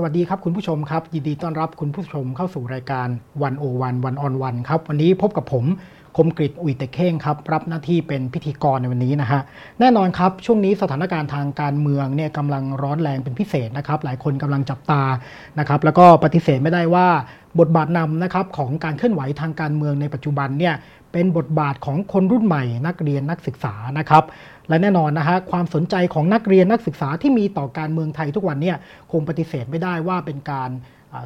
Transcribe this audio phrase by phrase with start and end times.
[0.00, 3.08] สวัสดีครับคุณผู้ชมครับ ยินดีต้อนรับคุณผู้ชมเข้าสู่รายการ
[3.42, 5.64] วันโอวันวันออนวันครับวันนี้พบกับผม
[6.16, 9.40] คมกริตอุ่ยเตเข่งครับรับหน้าที่เป็นพิธีกรในวันนี้นะฮะ
[9.80, 15.02] แน่นอนครับช่วงนี้สถานการณ์ทางการเมืองเนี่ยกำลังร้อนแรงเป็นพิเศษนะครับหลายคนกำลังจับตา
[15.58, 17.06] นะครับแล้วก็ปฏิเสธไม่ได้ว่า
[17.60, 20.74] บทบาทนำนะครับของการเคลื่อนไหวทางการเมืองในปัจจุบันเนี่ย
[21.12, 24.24] เป็นบทบาทของคนรุ่นใหม่ นักเรียนนักศึกษานะครับ
[24.68, 28.76] และแน่นอนนะฮะความสนใจของนักเรียนนักศึกษาที่มีต่อการเมืองไทยทุกวันเนี่ย
[29.12, 30.70] คงปฏิเสธไม่ได้ว่าเป็นการ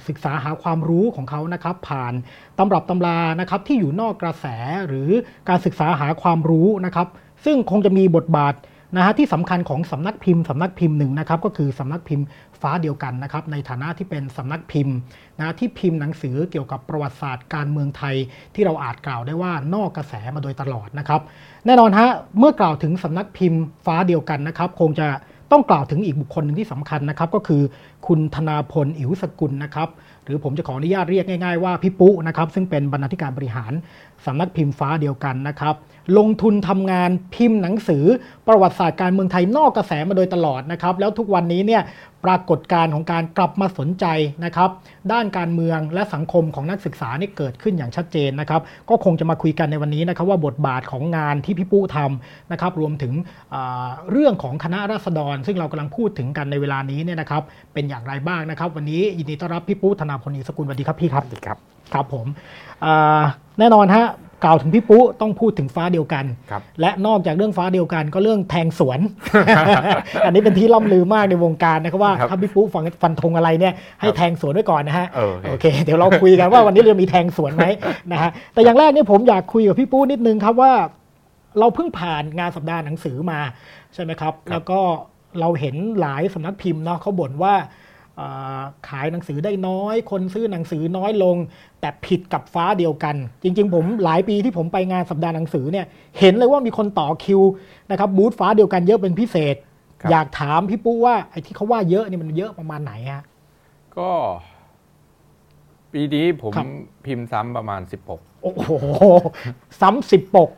[0.08, 2.14] ศึกษาหาความรู้ของเขานะครับ ผ่าน
[2.58, 4.46] ตำรับตำรานะครับที่อยู่นอกกระแส
[4.86, 5.10] หรือ
[5.48, 7.08] การศึกษาหาความรู้นะครับ
[7.44, 8.54] ซึ่งคงจะมีบทบาท
[8.96, 12.24] นะฮะที่สำคัญของสำนักพิมพ์สำนักพิมพ์หนึ่งนะครับก็คือสำนักพิมพ์
[12.60, 14.94] ฟ้าเดียวกันนะครับในฐานะที่เป็นสำนักพิมพ์
[15.38, 18.14] นะที่พิมพ์หนังสือเกี่ยวกับประวัติศาสตร์การเมืองไทย
[18.54, 21.20] ที่เราอาจกล่าวได้ว่านอกกระแสมาโดยตลอดนะครับ
[21.66, 25.08] แน่นอนฮะเมื่อกล่าวถึงสำนักพิมพ์ฟ้าเดียวกันนะครับ คงจะ
[25.52, 27.62] ต้องกล่าวถึงอีกบุคคลหนึ่งที่สำคัญนะครับ ก็คือ
[28.06, 29.88] คุณธนาพลอิ๋วสกุลนะครับ
[30.24, 33.72] หรือผมจะขออนุญาตเรียกง่าย ๆ ว่าพี่ปุ๊นะครับ ซึ่งเป็นบรรณาธิการบริหาร
[34.26, 35.74] สำนักพิมพ์ฟ้าเดียวกันนะครับ
[36.18, 38.04] ลงทุนทำงานพิมพ์หนังสือ
[38.48, 41.82] ประวัติศาสตร์การเมืองไทยนอกกระแสมาโดยตลอดนะครับแล้วทุกวันนี้เนี่ย
[42.24, 44.06] ปรากฏการณ์ของการกลับมาสนใจ
[44.44, 44.70] นะครับ
[45.12, 53.12] ด้านการเมืองและสังคมของนักศึกษานี่เกิดขึ้นอย่างชัดเจนนะครับก็คงจะมาคุยกันในวันนี้นะครับว่าบทบาทของงานที่พี่ปุ๊ทำนะครับรวมถึง
[54.10, 57.42] เรื่องของคณะราษฎร ซึ่งเรากำลังพูดถึงกันในเวลานี้เนี่ยนะครับ
[57.74, 61.58] เป็นอย่างไรบ้างนะครับ วันนี้ยินดีต้อนรับพี่ปุ๊ธนาพลอิสกุลสวัสดีครับพี่ครับครับ
[61.94, 62.26] ครับผม
[63.58, 64.06] แน่นอนฮะ
[64.44, 66.24] กล่าวถึงพี่ปุ๊ต้องพูดถึงฟ้าเดียวกัน
[66.80, 69.00] และนอกจากเรื่องฟ้าเดียวกันก็เรื่องแทงสวน
[70.26, 75.06] อันนี้เป็นที่ล่ำลือมากในวงการนะครับว่าถ้าพี่ปุ๊ฟังฟันธงอะไรเนี่ยให้แทงสวนไว้ก่อนนะฮะ
[75.48, 77.66] โอเค เดี๋ยวเราคุยกันว่าวันนี้เรามีแทงสวนไหม
[78.12, 80.72] นะฮะแต่อย่างแรกเนี่ยผมอยากคุยกับพี่ปุ๊นิดนึงครับว่า
[81.58, 83.40] เราเพิ่งผ่านงานสัปดาห์หนังสือมา
[83.94, 84.78] ใช่ไหมครับ แล้วก็
[85.40, 87.54] เราเห็นหลายสำนักพิมพ์เนาะเขาบ่นว่า
[88.88, 91.36] ขายหนังสือได้น้อย คนซื้อหนังสือน้อยลง
[91.80, 95.86] แต่ผิดกับฟ้าเดียวกัน จริง ๆ ผมหลายปีที่ผมไปงานสัปดาห์หนังสือเนี่ย
[96.18, 97.40] เห็นเลยว่ามีคนต่อคิว
[97.90, 99.56] นะครับบูธฟ้าเดียวกันเยอะเป็นพิเศษ
[100.10, 103.22] อยากถามพี่ปุ๊ว่าไอ้ที่เขาว่าเยอะนี่มันเยอะประมาณไหนฮะ
[103.96, 104.10] ก็
[105.92, 106.52] ปีนี้ผม
[107.06, 108.70] พิมพ์ซ้ำประมาณสิบปกโอ้โห
[109.80, 110.50] ซ้ำสิบปก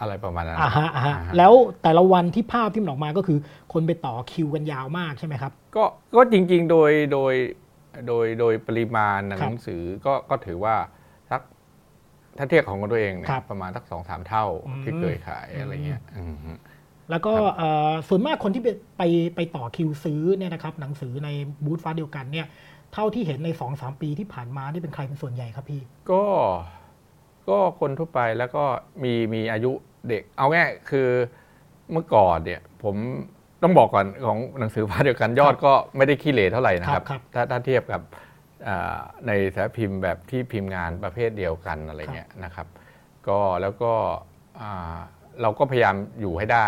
[0.00, 1.52] อะไรประมาณนั้นอ่าฮะอ่าฮะแล้ว
[1.82, 3.38] แต่ละวันที่ภาพที่มันออกมาก็คือ
[3.72, 5.84] คนไปต่อคิวกันยาวมากใช่ไหมครับ ก็
[6.16, 7.34] ก็จริงๆโดยโดย
[8.06, 10.76] โดยโดยปริมาณหนังสือก็ก็ถือว่า
[11.30, 11.40] สัก
[12.38, 14.44] ถ้าเทียบของตัวเองเนี่ยประมาณสักสองสามเท่า
[14.82, 16.02] ที่เคยขายอะไรเงี้ย
[17.10, 17.32] แล้วก็
[18.08, 18.62] ส่วนมากคนที่
[18.98, 19.02] ไป
[19.36, 21.28] ไปต่อคิวซื้อเนี่ยนะครับหนังสือใน
[21.64, 22.46] บูธฟ้าเดียวกันเนี่ย
[22.94, 26.24] เท่าที่เห็นในสองสามปีที่ผ่านมานี่เป็นใครเป็นส่วนใหญ่ครับพี่ ก็
[27.48, 28.64] ก็คนทั่วไปแล้วก็
[29.02, 29.72] มีมีอายุ
[30.08, 31.08] เด็กเอาง่ายคือ
[31.92, 32.96] เมื่อก่อนเนี่ยผม
[33.62, 38.02] ต้องบอกก่อนของหนังสือพาเดียวกันยอดก็ไม่ได้ขี้เหร่เท่าไหร่นะครับ ถ้าถ้าเทียบกับ
[39.26, 42.66] ในสารพิมพ์แบบที่พิมพ์งานประเภทเดียวกันอะไรเงี้ยนะครับ
[43.28, 43.92] ก็แล้วก็
[45.42, 46.66] เราก็พยายามอยู่ให้ได้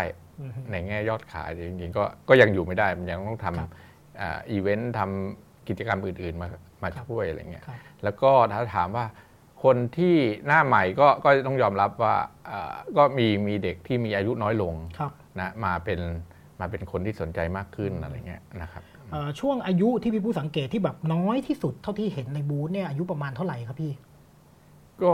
[0.71, 6.49] ในแง่ยอดขายจริงๆก็ก็ยังอยู่ไม่ได้มันยังต้องทำอีเวนต์ทำกิจกรรมอื่นๆมา
[6.83, 7.65] มาช่วยอะไรเงี้ย
[8.05, 9.05] แล้วก็ถ้าถามว่า
[9.65, 10.15] คนที่
[10.47, 12.17] หน้าใหม่ก็ก็ต้องยอมรับว่า
[12.97, 14.75] ก็มีมีเด็กที่มีอายุน้อยลง
[15.41, 16.01] นะมาเป็น
[16.61, 18.83] มาเป็นคนที่สนใจมากขึ้นอะไรเงี้ยนะครับ
[19.41, 23.93] ช่วงอายุที่พี่ผู้สังเกตที่แบบน้อยที่สุดเท่าที่เห็นในบูธเนี่ยอายุประมาณเท่าไหร่ครับพี่
[25.03, 25.13] ก็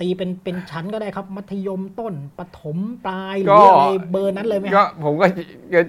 [0.00, 5.26] ตีเป็นเป็นชั้นก็ได้ครับ มัธยมต้นปฐมปลายหรืออะไรเบอร์นั้นเลยไหมก็ผมก็
[5.70, 5.84] เจอ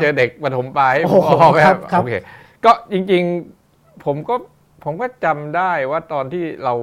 [0.00, 2.14] เจอเด็กปฐมปลายผมบอกแบบโอเค
[2.64, 3.22] ก็จริง
[3.62, 4.34] ๆ ผมก็
[4.84, 6.74] ผมก็จำได้ว่าตอนที่เรา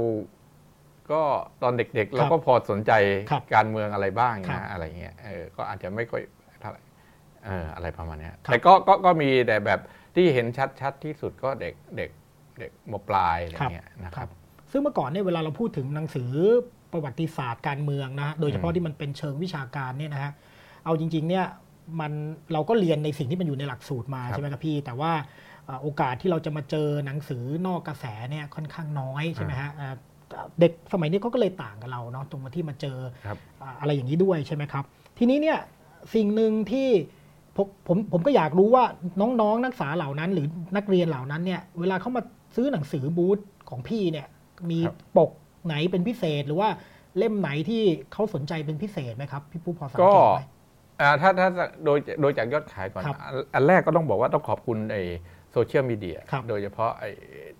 [1.12, 1.22] ก็
[1.64, 2.92] ตอนเด็กๆ เราก็พอสนใจ
[3.56, 6.22] การเมืองอะไรบ้างนะอะไรเงี้ยเออก็อาจจะไม่ค่อย
[6.62, 6.82] เท่าไหร่
[7.46, 9.80] เอออะไรประมาณนี้แต่ก็ก็ก็มีแต่แบบ
[10.16, 10.48] ที่เห็น
[10.82, 12.10] ชัดๆที่สุดก็เด็กเด็ก
[12.60, 14.30] เด็กมปลายอะไรเงี้ยนะครับ
[14.72, 16.32] ซึ่งเมื่อก่อนเนี่ยเวลาเราพูดถึงหนังสือ
[16.92, 20.32] ประวัติศาสตร์การเมืองนะ โดยเฉพาะที่มันเป็นเชิงวิชาการเนี่ยนะฮะ
[20.86, 21.46] เอาจริง ๆ เนี่ย
[22.00, 22.12] มัน
[22.54, 25.12] เราก็เรียนในสิ่งที่มันอยู่ในหลักสูตรมาใช่ไหมครับพี่ แต่ว่า
[25.82, 29.72] โอกาสที่เราจะมาเจอหนังสือนอกกระแสเนี่ยค่อนข้างน้อยใช่ไหมฮะ
[30.60, 32.98] เด็กสมัยนี้เขาก็เลยต่างกับเราเนาะตรงมาที่มาเจอ
[33.80, 34.84] อะไรอย่างนี้ด้วยใช่ไหมครับ
[35.18, 35.58] ทีนี้เนี่ย
[36.16, 36.90] สิ่งหนึ่งที่
[37.56, 38.84] ผมผมผมก็อยากรู้ว่า
[39.22, 42.22] น้องๆ นักศึกษาเหล่านั้น หรือนักเรียนเหล่านั้นเนี่ยเวลาเขามา
[42.56, 44.28] ซื้อหนังสือบูธของพี่เนี่ย
[44.70, 44.80] มี
[45.18, 45.32] ปก
[45.66, 46.70] ไหนเป็นพิเศษหรือว่า
[47.18, 47.82] เล่มไหนที่
[48.14, 50.44] เขาสนใจเป็นพิเศษไหมครับ พี่ปุ๊พอสังเกตไหม
[51.22, 51.50] ถ้าถ้า
[51.86, 53.04] โดยโดยจากยอดขายก่อน
[53.54, 54.98] อันแรกก็ต้องบอกว่าต้องขอบคุณไอ
[55.52, 56.18] โซเชียลมีเดีย
[56.50, 57.10] โดยเฉพาะไอ้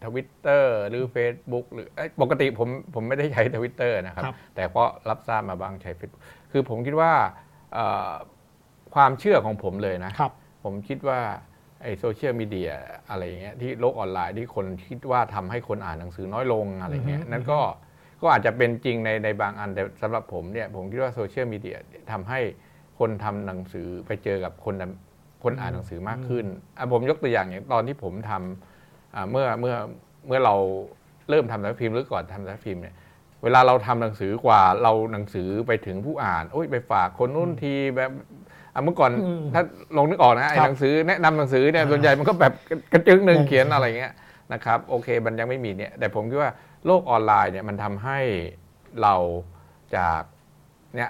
[0.04, 1.88] ทวิตเตอร์หรือ Facebook หรือ
[2.22, 4.24] ปกติผมผมไม่ได้ใช้ทวิตเตอร์นะครับ
[4.56, 7.12] แต่ก็รับทราบมาบ้างใช้ Facebook คือผมคิดว่า
[8.96, 10.12] ความเชื่อของผมเลยนะ
[10.64, 11.20] ผมคิดว่า
[11.84, 12.72] ไอโซเชียลมีเดีย
[13.10, 17.60] อะไรอย่างเงี้ยที่โลกออนไลน์ที่คนคิดว่าทำให้คนอ่านหนังสือน้อยลงอะไรเงี้ยอือฮึนั่นก็
[18.22, 21.78] ก็อาจจะเป็นจริงในในบางอันแต่สำหรับผมเนี่ยผมคิดว่าโซเชียลมีเดีย
[22.12, 22.40] ทำให้
[23.00, 25.11] คนทำหนังสือไปเจอกับคนนำ
[25.44, 26.46] คนอ่านหนังสือมากขึ้น
[26.78, 29.76] อะผมยกตัวอย่างอย่างตอนที่ผมทำอ่าเมื่อเมื่อ
[30.28, 30.56] เมื่อเรา
[31.30, 32.96] เริ่มทำสารพิมพ์หรือก่อนทำสารพิมพ์เนี่ย
[33.44, 38.12] เวลาเราทำหนังสือกว่าเราหนังสือไปถึงผู้อ่านโอ้ยไปฝากคนนู้นทีแบบ
[38.74, 39.62] อะเมื่อก่อนอืมถ้า
[39.98, 42.54] ลองนึกออกนะไอ้ครับหนังสือแนะนำหนังสือเนี่ยอ่าส่วนใหญ่มันก็แบบ
[42.92, 44.14] กระจึงหนึ่งใช่เขียนอะไรเงี้ย
[44.54, 46.52] นะครับโอเคมันยังไม่มีเนี่ยแต่ผมคิดว่า
[46.86, 48.20] โลกออนไลน์เนี่ยมันทำให้
[49.02, 49.16] เรา
[49.98, 50.22] จาก
[50.96, 51.10] เนี่ย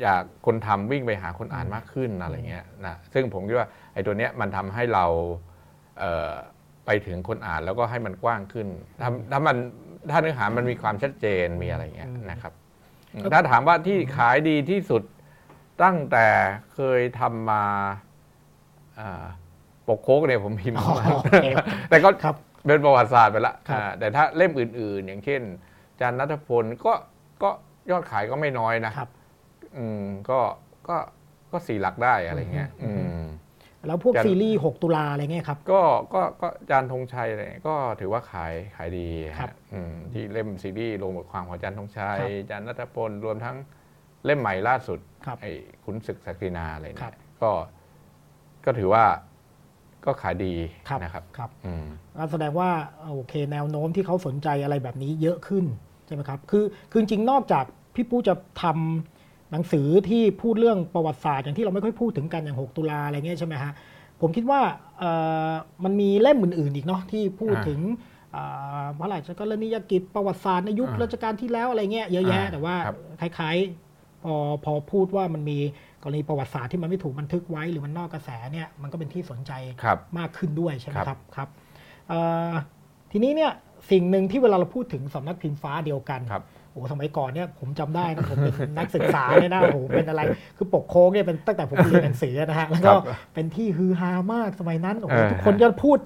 [0.00, 5.04] อยากคนทำวิ่งไปหาคนอ่านมากขึ้นอะไรเงี้ยนะซึ่งผมคิดว่าไอ้ตัวเนี้ยมันทำให้เรา
[5.98, 6.32] เอ่อ
[6.86, 8.68] ไปถึงคนอ่านแล้วก็ให้มันกว้างขึ้น
[9.00, 9.56] ถ้าถ้ามัน
[10.10, 12.52] ถ้าเนื้อหามันมีความชัดเจนมีอะไรเงี้ยนะครับ
[13.32, 15.02] ถ้าถามว่าที่ขายดีที่สุด
[15.82, 16.26] ตั้งแต่
[16.74, 17.64] เคยทำมา
[18.98, 19.24] อ่า
[19.88, 21.46] ปกโค้กเนี่ยผมพิมพ์อ๋อมาโอเค
[21.90, 22.36] แต่ก็ครับ
[22.66, 25.40] เป็นประวัติศาสตร์ไปละครับอ่าแต่ถ้าเล่มอื่น ๆ อย่างเช่น
[26.00, 26.92] จานนัทพลก็
[27.42, 27.50] ก็
[27.90, 29.10] ยอดขายก็ไม่น้อยนะครับ
[29.78, 30.40] อืมก็
[30.88, 30.96] ก็
[31.52, 33.26] ก็สี่หลักได้อะไรเงี้ยอือืมม
[33.86, 35.82] แล้วพวกจะซีรีส์ 6 ตุลาอะไรเงี้ยครับ ก็
[36.14, 39.08] ก็ก็จานธงชัยอะไรก็ถือว่าขายขายดี
[39.38, 43.56] ครับฮะอืมที่เล่มซีรีส์ลงบทความของจานธงชัยครับจานนัทพลรวมทั้ง
[44.24, 45.52] เล่มใหม่ล่าสุดครับไอ้
[45.84, 47.50] ขุนศึกศักดินาอะไรครัเนี่บยก็
[48.64, 49.04] ก็ถือว่า
[50.06, 50.54] ก็ขายดี
[50.88, 51.86] ครับนะครับครับอืม
[52.16, 52.70] ก็แสดงว่า
[53.12, 55.64] โอเคแนวโน้มที่เขาสนใจอะไรแบบนี้เยอะขึ้น
[56.06, 57.64] ใช่ไหมครับ คือคือจริงๆนอกจาก
[57.94, 59.11] พี่ปู้จะทำ
[59.52, 63.72] หนังสือที่พูดเรื่องประวัติศาสตร์อย่างที่เราไม่ค่อยพูดถึงกันอย่าง 6 ตุลาอะไรเงี้ยใช่ไหมฮะ
[64.20, 64.60] ผมคิดว่า
[64.98, 65.10] เอ่
[65.48, 65.50] อ
[65.84, 67.80] มันมีเล่มอื่นๆอีกเนาะที่พูดอ่าถึง
[68.36, 74.34] อ่าพระราชกรณียกิจประวัติศาสตร์ในยุคอ่ารัชกาลที่แล้วอะไรเงี้ยเยอะแยะอ่าแต่ว่าครับคล้ายๆพอ
[74.64, 75.58] พอพูดว่ามันมี
[76.02, 79.52] กรณีประวัติศาสตร์ที่มันไม่ถูกบันทึกไว้หรือมันนอกกระแสเนี่ยมันก็เป็นที่สนใจ
[79.82, 81.48] ครับมากขึ้นด้วยใช่ไหมครับครับครับ
[82.08, 82.20] เอ่
[82.50, 82.52] อ
[83.12, 83.52] ทีนี้เนี่ย
[83.90, 90.20] สิ่งหนึ่งที่เวลาเราพูดถึงสำนักพิมพ์ฟ้าเดียวกันครับ โอ้สมัยก่อนเนี่ยผมจำได้นะผมเป็นนักศึกษาเนี่ยนะโอ้โหเป็นอะไร
[90.56, 95.98] คือปกโค้กเนี่ยเป็นตั้งแต่ผมเรียนหนังสือนะฮะแล้วก็ครับเป็นที่ฮือฮามากสมัยนั้นโอ้โหเออทุกคนก็พูด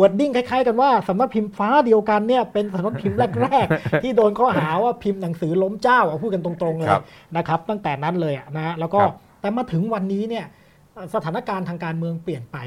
[0.00, 7.02] wording คล้าย ๆ กันว่าสำนักพิมพ์ฟ้าเดียวกันเนี่ยเป็นสำนักพิมพ์แรก ๆ ที่โดนข้อหาว่าพิมพ์หนังสือล้มเจ้าอะพูดกันตรงๆเลยครับ
[7.36, 10.44] นะครับ ตั้งแต่นั้นเลยอะนะฮะแล้วก็ครับแต่มาถึงวันนี้เนี่ย
[11.14, 12.58] สถานการณ์ทางการเมืองเปลี่ยนไป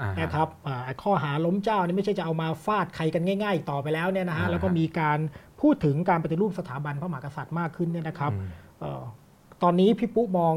[0.00, 5.18] อ่าฮะนะครับอ่าข้อหาล้มเจ้านี่ไม่ใช่จะเอามาฟาดใครกันง่ายๆอีกต่อไปแล้วเนี่ยนะฮะอ่าฮะแล้วก็มีการ
[5.60, 8.48] พูดถึงการปฏิรูปสถาบันพระมหากษัตริย์มากขึ้นเนี่ยนะครับอืม
[8.80, 9.02] เอ่อ
[9.62, 10.54] ตอนนี้พี่ปุ๊มอง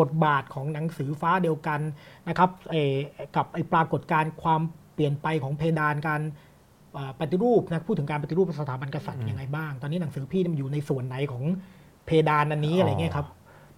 [0.00, 1.80] บทบาทของหนังสือฟ้าเดียวกัน
[2.28, 2.94] นะครับเอ่อ
[3.36, 4.60] กับไอปรากฏการณ์ความ
[4.94, 6.20] เปลี่ยนไปของเพดานการ
[6.94, 11.44] เอ่อปฏิรูปนะพูดถึงการปฏิรูปสถาบันกษัตริย์ยังไงบ้าง ตอนนี้หนังสือพี่นี่มันอยู่ในส่วนไหนของ
[12.06, 13.26] เพดานอันนี้อะไรเงี้ยครับ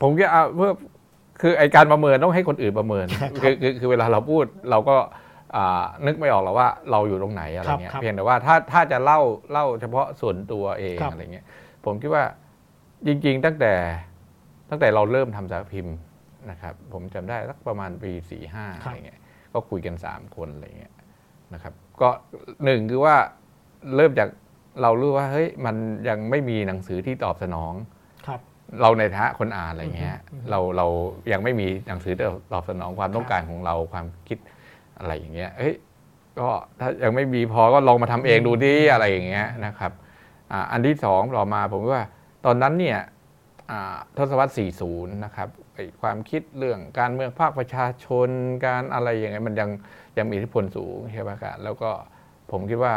[0.01, 0.73] ผมจะเอาเพื่อ
[1.41, 5.20] คือไอการประเมินต้องให้คนอื่นประเมินครับคือคือคือเวลาเราพูดเราก็อ่า
[6.07, 9.21] นึกไม่ออกหรอกว่าเราอยู่ตรงไหนอะไรเงี้ยครับเพียงแต่ว่าถ้าถ้าจะเล่า
[9.53, 11.47] เล่าเฉพาะส่วนตัวเองครับอะไรเงี้ย
[11.85, 12.25] ผมคิดว่า
[13.07, 13.73] จริง ๆ ตั้งแต่
[14.71, 15.97] ตั้งแต่เราเริ่มทำสารพิมพ์
[16.51, 19.21] นะครับ ผมจำได้สักประมาณปีสี่ห้าครัอะบไรเงี้ย
[19.53, 20.95] ก็คุยกันสามคนอะไรเงี้ย
[21.55, 22.09] นะครับ ก็
[22.65, 23.17] หนึ่งคือว่า
[23.97, 24.29] เริ่มจาก
[24.83, 25.77] เรารู้ว่าเฮ้ยมัน
[26.09, 27.73] ยังไม่มีหนังสือที่ตอบสนอง
[28.27, 28.41] ครับ
[28.83, 30.87] เราในฐานะคนอ่านอะไรเงี้ยอือฮึเราเรา
[31.33, 34.39] ยังไม่มีหนังสือที่ตอบสนองความต้องการของเราความคิด
[35.01, 35.75] อะไรอย่างเงี้ยเฮ้ย
[36.39, 36.49] ก็
[36.81, 39.93] ถ้ายังไม่มีพอก็ลองมาทำเองดูดิอะไรอย่างเงี้ยนะครับ
[40.53, 42.05] อ่าอันที่สองต่อมาผมว่า
[42.45, 42.99] ตอนนั้นเนี่ย
[43.71, 48.29] อ่าทศวรรษ 40 นะครับไอ้ความคิดเรื่องการเมืองภาคประชาชน
[48.67, 49.71] การอะไรอย่างเงี้ยมันยัง
[50.19, 51.91] ยังมีอิทธิพลสูงใช่ไหมครับแล้วก็
[52.51, 52.95] ผมคิดว่า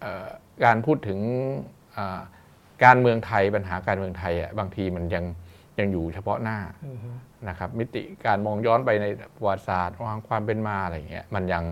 [0.00, 0.28] เอ่อ
[0.64, 1.18] การพูดถึง
[1.96, 2.20] อ่า
[2.84, 5.24] การเมืองไทยปัญหาการเมืองไทยอะบางทีมันยัง
[5.78, 7.10] ยังอยู่เฉพาะหน้าอือฮึ
[7.48, 11.64] นะครับมิติการมองย้อนไปในประวัติศาสตร์วางความเป็นมาอะไรเงี้ยมันยัง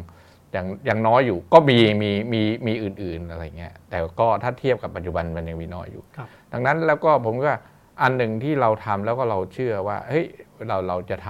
[0.57, 7.57] ยังยังน้อยอยู่ก็มีมีมีมีอื่น ๆอะไรเงี้ยแต่ก็ถ้าเทียบกับปัจจุบันมันยังมีน้อยอยู่ครับดังนั้นแล้วก็ผมว่า
[8.03, 10.25] อันหนึ่งที่เราทำแล้วก็เราเชื่อว่าเฮ้ย
[10.69, 11.29] เราเราจะท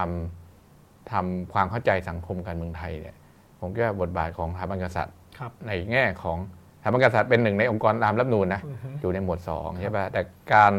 [0.55, 3.17] ำทำความเข้าใจสังคมการเมืองไทยเนี่ย
[3.61, 6.39] ผมคิดว่าบทบาทของสถาบันกษัตริย์ครับในแง่ของ
[6.81, 10.21] สถาบันกษัตริย์เป็นหนึ่งในองค์กรตามรัฐธรรมนูญนะอือฮึอยู่ในหมวดสองใช่ป่ะแต่
[10.55, 10.73] การ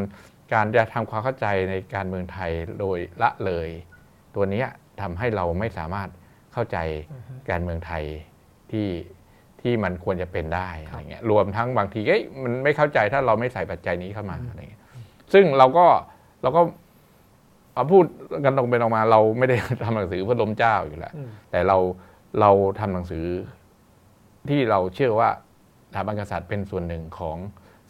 [0.52, 2.50] การจะทำความเข้าใจในการเมืองไทย
[2.80, 3.68] โดยละเลย
[4.34, 4.66] ตัวเนี้ย
[5.00, 6.08] ทำให้เราไม่สามารถ
[6.52, 6.78] เข้าใจ
[7.12, 8.04] อือฮึการเมืองไทย
[8.70, 8.88] ที่
[9.60, 14.82] ที่มันควรจะเป็นได้ครับอะไรเงี้ยรวมทั้งบางทีเอ้ยมันไม่เข้าใจถ้าเราไม่ใส่ปัจจัยนี้เข้ามาอะไรเงี้ย
[15.32, 15.86] ซึ่งเราก็
[16.42, 16.62] เราก็
[17.74, 18.04] เอาพูด
[18.44, 21.78] กันตรงไปตรงมา เราไม่ได้ทำหนังสือเพื่อล้มเจ้าอยู่แล้วอืมแต่เรา
[22.40, 22.50] เรา
[22.80, 23.26] ทำหนังสือ
[24.48, 25.30] ที่เราเชื่อว่า
[25.88, 27.36] สถาบันกษัตริย์เป็นส่วนหนึ่งของ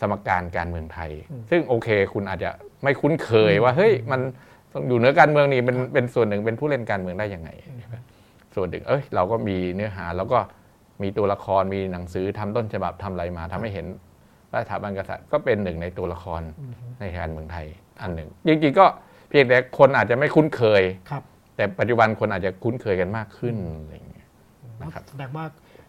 [0.01, 1.11] สมการการเมืองไทย
[1.51, 2.51] ซึ่งโอเค คุณอาจจะ
[2.83, 4.21] ไม่คุ้นเคยว่าเฮ้ยมัน
[4.73, 7.51] ต้องอยู่เหนือการเมืองนี่เป็นเป็นส่วนหนึ่งเป็นผู้เล่นการเมืองได้ยังไง
[7.81, 7.97] ใช่ไหม
[8.55, 10.39] ส่วนหนึ่งเอ้ยเราก็มีเนื้อหาแล้วก็
[11.03, 13.87] มีตัวละครมีหนังสือทำต้นฉบับทำอะไรมาทำให้เห็น
[14.51, 16.43] ว่าสถาบันกษัตริย์ก็เป็นหนึ่งในตัวละคร
[17.01, 17.67] ในการเมืองไทย
[18.01, 18.87] อันหนึ่งจริงๆก็
[19.29, 21.23] เพียงแต่คนอาจจะไม่คุ้นเคยครับ
[21.57, 24.29] แต่ปัจจุบันคนอาจจะคุ้นเคยกันมากขึ้นอะไรอย่างเงี้ย
[24.83, 25.45] นะครับแสดงว่า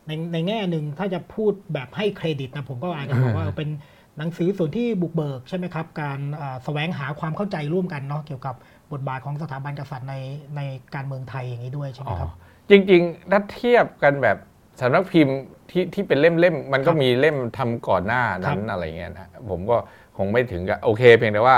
[0.08, 3.70] ในในแง่หนึ่งถ้าจะพูดแบบให้เครดิตนะผมก็อาจจะบอกว่าเป็น
[4.18, 8.56] หนังสือส่วนที่บุกเบิกใช่ไหมครับ การอ่าแสวงหาความเข้าใจร่วมกันเนาะเกี่ยวกับ
[8.92, 10.16] บทบาทของสถาบันกษัตริย์ใน
[10.56, 10.62] ใน
[10.96, 12.32] การเมืองไทยอย่างนี้ด้วยใช่ไหมอ๋อครับ
[12.70, 14.38] จริงๆ ถ้าเทียบกันแบบ
[14.82, 15.38] สำนักพิมพ์
[15.72, 19.78] ที่ที่เป็นเล่มๆ มันก็ครับมีเล่มทำก่อนหน้านั้นครับอะไรเงี้ยนะผมก็
[20.18, 21.58] คงไม่ถึงกับโอเค เพียงแต่ว่า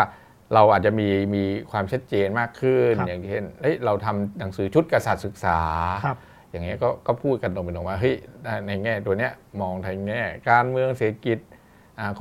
[0.53, 5.59] เราอาจจะมีมีความชัดเจนมากขึ้นครับอย่างเช่นเฮ้ยเราทำหนังสือชุดกษัตริย์ศึกษา
[6.05, 6.17] ครับ
[6.51, 8.15] อย่างเงี้ยก็ก็พูดกันตรงไปตรงมาเฮ้ย
[8.67, 11.58] ในแง่ตัวเนี้ยมองทางแง่การเมืองเศรษฐกิจอ่า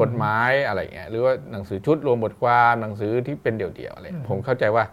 [0.01, 4.85] กฎหมายอะไรเงี้ยหรือว่าหนังสือชุดรวมบทความหนังสือที่เป็นเดี่ยวๆอะไรอืมผมเข้าใจว่า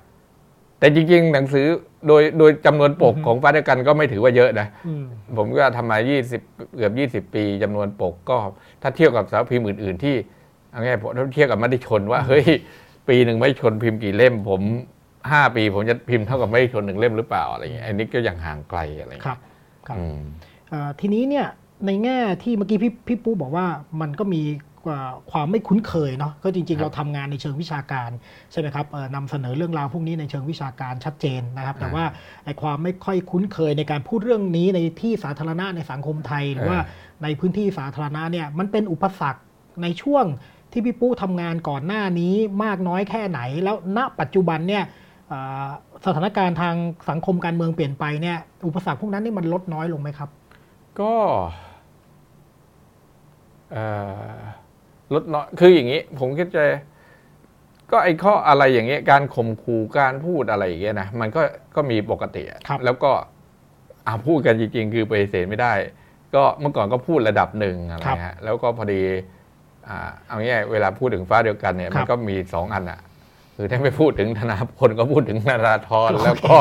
[0.80, 1.66] แต่จริง ๆ หนังสือ
[2.08, 5.06] โดยโดยจำนวนปกอือฮึของฟ้าเดียวกันก็ไม่ถือว่าเยอะนะอืม
[5.38, 5.98] ผมก็ทำมา
[6.38, 6.90] 20เกือ
[7.20, 8.38] บ20ปีจำนวนปกก็
[8.82, 10.16] ถ้าเทียบกับสารพิมพ์อื่น ๆ ที่
[10.72, 12.46] เอาง่ายๆผมถ้าเทียบกับมติชนว่าเฮ้ย
[13.10, 14.62] ปีหนึ่งไม่ชนพิมพ์กี่เล่ม ผม
[15.10, 19.40] 5ปี ผมจะพิมพ์เท่ากับไม่ชนหนึ่งเล่มหรือเปล่าอะไรเงี้ยอันนี้ก็ยังห่างไกลอะไรคเงี้ยรับ
[19.88, 20.20] ครับอืม
[20.70, 21.48] เอ่อทีนี้เนี่ย
[21.86, 23.66] ในแง่ที่เมื่อกี้พี่พี่ปูบอกว่า
[24.02, 24.75] มันก็มีกว่า
[25.32, 28.10] ความไม่คุ้นเคยเนาะก็จริงครัๆบเราทำงานในเชิงวิชาการ
[28.52, 32.06] ใช่ไหมครับเอ่อนำเสนอเรื่องราวพวกนี้ในเชิงวิชาการชัดเจนนะครับ แต่อ่าว่า
[32.46, 39.42] ไอ้ความไม่ค่อยคุ้นเคยในการพูดเรื่องนี้ในที่สาธารณะในสังคมไทย หรือว่าเออในพื้นที่สาธารณะเนี่ยมันเป็นอุปสรรค
[39.84, 40.26] ในช่วง
[40.72, 44.84] ที่พี่ปู้ทำงานก่อนหน้านี้มากน้อยแค่ไหน แล้วณปัจจุบันเนี่ย
[45.30, 45.68] เอ่อ
[46.06, 46.76] สถานการณ์ทาง
[47.10, 48.38] สังคมการเมืองเปลี่ยนไปเนี่ย
[48.68, 50.30] อุปสรรคพวกนั้นนี่มันลดน้อยลงไหมครับ
[51.00, 51.14] ก็
[53.72, 53.86] เอ่
[54.34, 54.38] อ
[55.14, 56.64] ลดน้อยคืออย่างนี้ ผมคิดจะ
[57.92, 61.42] ก็ไอ้ข้ออะไรอย่างเงี้ยการข่มขู่การพูดอะไรอย่างเงี้ยนะมันก็
[61.76, 63.12] ก็มีปกติอะครับแล้วก็
[64.08, 65.74] อ่าพูดกันจริง ๆ คือปฏิเสธไม่ได้
[66.36, 69.02] ก็เมื่อก่อนก็พูดระดับหนึ่งอะไรฮะแล้วก็พอดี
[69.88, 73.00] อ่าเอาง่ายๆเวลาพูดถึงฟ้าเดียวกันเนี่ยครับมันก็มีสองอันอะ
[73.58, 76.58] คือถ้าไม่พูดถึงธนาพลก็พูดถึงนาราธรแล้วก็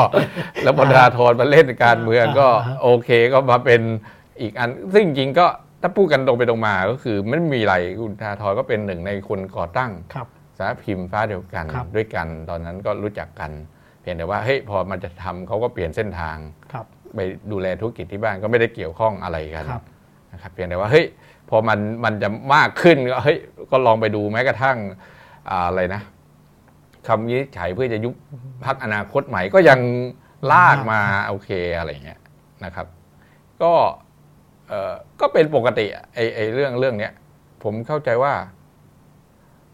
[0.63, 3.81] แล้วพอนาราธรมาเล่นการเมืองก็อ่าฮะโอเคก็มาเป็น
[4.41, 5.47] อีกอัน ซึ่งจริงๆก็
[5.85, 10.27] ถ้าพูดกันตรงไปตรงมาก็คือไม่มีอะไรคุณธนาธรก็เป็นหนึ่งในคนก่อตั้งครับ
[10.57, 13.51] สารพิมพ์ฟ้าเดียวกันครับด้วยกันตอนนั้นก็รู้จักกัน
[14.01, 16.37] เพียงแต่ว่าเฮ้ยพอมันจะทำเขาก็เปลี่ยนเส้นทาง
[16.73, 17.19] ครับไป
[17.51, 19.83] ดูแลธุรกิจที่บ้านก็ไม่ได้เกี่ยวข้องอะไรกันครับ
[20.33, 21.05] นะครับเพียงแต่ว่าเฮ้ย
[21.49, 23.37] พอมันมันจะมากขึ้นก็เฮ้ย
[23.71, 24.77] ก็ลองไปดูแม้กระทั่ง
[25.49, 26.01] อ่าอะไรนะ
[27.07, 28.13] คำวินิจฉัยเพื่อจะยุบ
[28.65, 29.79] พักอนาคตใหม่ก็ยัง
[30.51, 32.19] ลากมาโอเคอะไรอย่างเงี้ย
[32.65, 32.87] นะครับ
[33.63, 34.04] ก็เอ่อ
[35.21, 37.13] ก็เป็นปกติอะไอไอเรื่องเรื่องเนี้ย
[37.63, 38.33] ผมเข้าใจว่า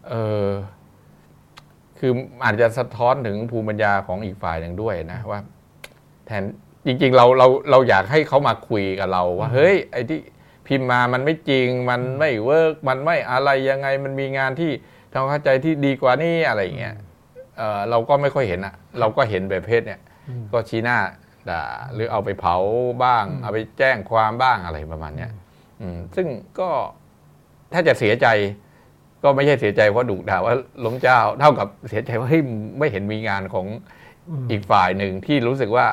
[0.08, 0.14] เอ
[0.46, 0.48] อ
[1.98, 2.12] คือ
[2.44, 5.40] อาจจะสะท้อนถึงภูมิปัญญาของอีกฝ่ายหนึ่งด้วยนะว่า
[6.26, 6.44] แทน
[6.86, 10.20] จริง ๆ เราเราเราอยากให้เขามาคุยกับเราว่า เฮ้ย ไอ้ที่
[10.66, 14.70] พิมพ์มามันไม่จริง มันไม่ work มันไม่อะไรยังไง มันมีงานที่
[15.12, 16.94] ทำเข้าใจที่ดีกว่านี้อะไรอย่างเงี้ย
[17.58, 20.98] เออเราก็ไม่ค่อยเห็นอะเราก็เห็นแบบเพศเนี่ยอืมก็ชี้หน้า
[21.50, 22.56] ด่าหรือเอาไปเผา
[23.04, 25.30] บ้างอืมเอาไปแจ้งความบ้างอะไรประมาณเนี้ย
[25.80, 26.26] อืมซึ่ง
[26.58, 26.68] ก็
[27.72, 28.26] ถ้าจะเสียใจ
[29.22, 32.42] ก็ไม่ใช่เสียใจเพราะดุด่าว่าล้มเจ้า เท่ากับเสียใจว่าเฮ้ย
[32.78, 33.66] ไม่เห็นมีงานของ
[34.42, 35.86] มอีกฝ่ายหนึ่งที่รู้สึกว่า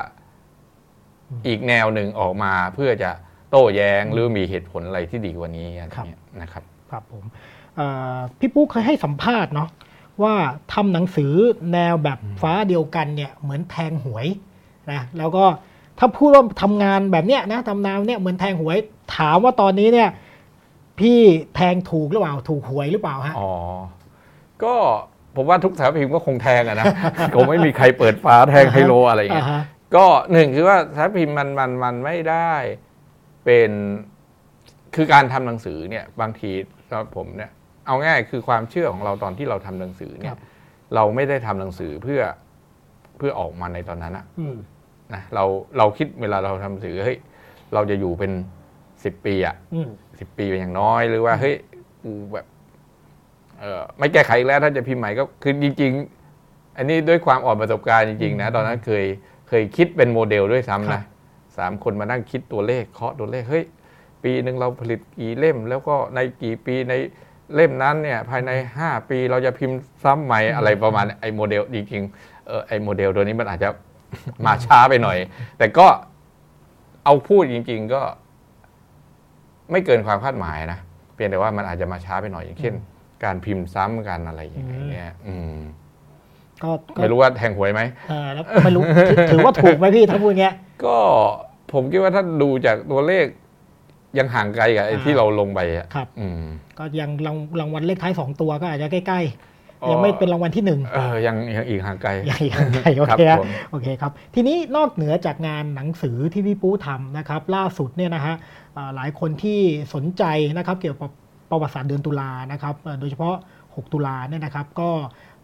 [1.30, 3.10] อืมอีกแนวหนึ่งออกมาเพื่อจะ
[3.50, 7.24] โต้แย้งหรือมีเหตุผลอะไรที่ดีกว่านี้อะไรเงี้ยนะครับ ครับผม
[7.76, 9.68] เอ่อพี่ปุ๊กเคยให้สัมภาษณ์เนาะ
[10.22, 10.34] ว่า
[10.72, 11.32] ทำหนังสือ
[11.72, 14.26] แนวแบบฟ้าเดียวกันเนี่ย เหมือนแทงหวย
[14.92, 15.44] นะแล้วก็
[15.98, 18.78] ถ้าพูดว่าทำงานแบบเนี้ยนะทำนาวเนี่ยเหมือนแทงหวย
[19.16, 20.08] ถามว่าตอนนี้เนี่ย
[20.98, 21.18] พี่
[21.54, 23.52] แทงถูกหรือเปล่า ถูกหวยหรือเปล่าฮะอ๋อ
[24.62, 24.74] ก็
[25.36, 26.86] ผมว่าทุกสารพิมพ์ก็คงแทงอะนะ
[27.34, 29.62] คงไม่มีใครเปิดฟ้าแทงไฮโลอะไรอย่างเงี้ยอ่าฮะ
[29.96, 32.52] ก็หนึ่งคือว่าสารพิมพ์มันมันมันไม่ได้
[33.44, 33.70] เป็น
[34.94, 36.50] คือการทำหนังสือเนี่ยบางที
[36.88, 37.50] สำหรับผมเนี่ย
[37.86, 40.40] เอาง่ายคือความเชื่อของเราตอนที่เราทำหนังสือเนี่ครัยบ
[40.94, 42.20] เราไม่ได้ทำหนังสือเพื่อ
[43.18, 44.56] เพื่อออกมาในตอนนั้นอะอืม
[45.14, 45.44] นะเรา
[45.78, 47.18] เราคิดเวลาเราทำหนังสือเฮ้ย
[47.74, 48.32] เราจะอยู่เป็น
[49.04, 49.88] สิบปีอะอืม
[50.18, 51.54] สิบปีเป็นอย่างน้อยหรือว่าเฮ้ย
[52.02, 52.46] กูแบบ
[53.60, 55.92] เออไม่แก้ไขอีกแล้วถ้าจะพิมพ์ใหม่ก็คือจริง
[56.34, 59.04] ๆ อันนี้ด้วยความอ่อนประสบการณ์จริงๆนะตอนนั้นเคย
[59.48, 61.02] เคยคิดเป็นโมเดลด้วยซ้ำนะครับ
[61.58, 63.64] สามคนมานั่งคิดตัวเลขเคาะตัวเลขเฮ้ย
[64.24, 66.94] ปีหนึ่งเราผลิตกี่เล่ม แล้วก็ในกี่ปีใน
[67.54, 73.68] เล่มนั้นเนี่ยภายในห้าปีเราจะพิมพ์ซ้ำใหม่อะไรประมาณไอ้โมเดลจริงๆเออไอ้โมเดลตัวนี้มันอาจจะ
[74.46, 75.18] มาช้าไปหน่อย
[75.58, 75.86] แต่ก็
[77.04, 78.02] เอาพูดจริง ๆ ก็
[79.70, 80.78] ไม่เกินความคาดหมายนะ
[81.14, 82.74] เพียงแต่ว่ามันอาจจะมาช้าไปหน่อยอย่างเช่น
[83.24, 85.56] การพิมพ์ซ้ำกันอะไรอย่างเงี้ยอืม
[86.62, 90.96] ก็ก็ไม่รู้ว่าแทงหวยไหมเออแล้วไม่รู้ถือถือว่าถูกไหมพี่ถ้าพูดอย่างเงี้ย ก็
[91.72, 93.26] ผมคิดว่าถ้าดูจากตัวเลข
[94.18, 96.42] ยังห่างไกลกับไอ้อ่าที่เราลงไปอะครับ อืม
[96.78, 99.49] ก็ยังรางรางวัลเลขท้ายสองตัวก็อาจจะใกล้อ๋อๆ
[99.90, 108.34] ยังไม่เป็นรางวัลที่หนึ่งเออยังยังอีกห่างไกลใหญ่ยังไงโอครับเคฮะผมโอเคครับ ทีนี้นอกเหนือจากงานหนังสือที่พี่ปูทำนะครับ ล่าสุดเนี่ยนะฮะ
[108.76, 109.60] อ่าหลายคนที่
[109.94, 110.24] สนใจ
[110.56, 111.10] นะครับเกี่ยวกับ
[111.50, 113.34] ประวัติศาสตร์เดือนตุลานะครับเอ่อโดยเฉพาะ
[113.64, 114.90] 6 ตุลาเนี่ยนะครับ ก็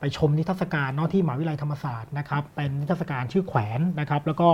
[0.01, 4.49] ไปชมนิทรรศการเนาะที่มหาวิทยาลัยธรรมศาสตร์นะครับ เป็นนิทรรศการชื่อแขวนนะครับ แล้วก็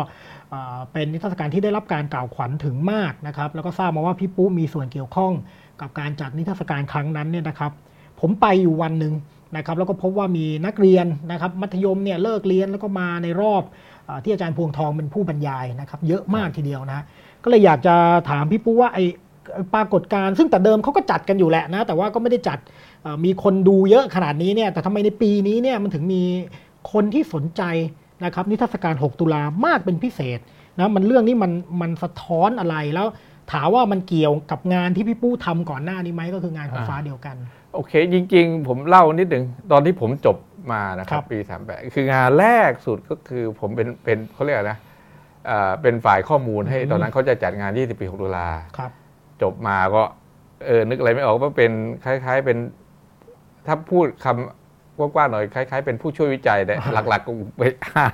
[0.51, 5.33] เอ่อเป็นนิทรรศการที่ได้รับการกล่าวขวัญถึงมากนะครับ แล้วก็ทราบมาว่าพี่ปูมีส่วนเกี่ยวข้อง
[5.81, 7.73] กับการจัดนิทรรศการครั้งนั้นเนี่ยนะครับ
[8.21, 9.13] ผมไปอยู่วันหนึ่ง
[9.57, 13.63] นะครับแล้วก็พบว่ามีนักเรียนนะครับมัธยมเนี่ยเลิกเรียนแล้วก็มาในรอบ
[14.07, 17.05] เออที่อาจารย์พวงทองเป็นผู้บรรยายนะครับเยอะมากทีเดียวนะฮะ
[17.43, 17.95] ก็เลยอยากจะ
[18.31, 18.99] ถามพี่ปุ๊ว่าไอ
[19.55, 22.59] ไอ้ปรากฏการณ์ซึ่งแต่เดิมเขาก็จัดกันอยู่แหละนะ แต่ว่าก็ไม่ได้จัด
[23.03, 26.23] เอ่อมีคนดูเยอะขนาดนี้เนี่ยแต่ทำไมในปีนี้เนี่ยมันถึงมี
[26.93, 27.63] คนที่สนใจ
[28.25, 30.39] นะครับนิทรรศการ 6 ตุลามากเป็นพิเศษ
[30.79, 33.07] นะมันเรื่องนี้มันมันสะท้อนอะไรแล้ว
[33.53, 37.37] ถามว่ามันเกี่ยวกับงานที่พี่ปู้ทำก่อนหน้านี้ไหมก็คืองานของอ่าฟ้าเดียวกัน
[37.75, 40.37] โอเค จริง ๆ ผมเล่านิดหนึ่งตอนที่ผมจบ
[40.73, 44.79] มานะคครัรับบปีสามแปดคืองานแรกสุดก็คือผมเป็นเป็นเขาเรียกอะไรนะ
[45.47, 48.49] เอ่อเป็นฝ่ายข้อมูลให้อืมตอนนั้นเขาจะจัดงาน 20 ปี 6 ตุลา
[48.79, 48.91] ครับ
[49.43, 50.03] จบมาก็
[50.67, 51.73] เออนึกอะไรไม่ออกว่าเป็น
[52.05, 52.59] คล้าย ๆเป็น
[53.67, 56.75] ถ้าพูดคำกว้างๆหน่อยคล้าย ๆ เป็นผู้ช่วยวิจัยแต่
[57.09, 57.63] หลักๆก็ไป
[57.95, 58.07] หา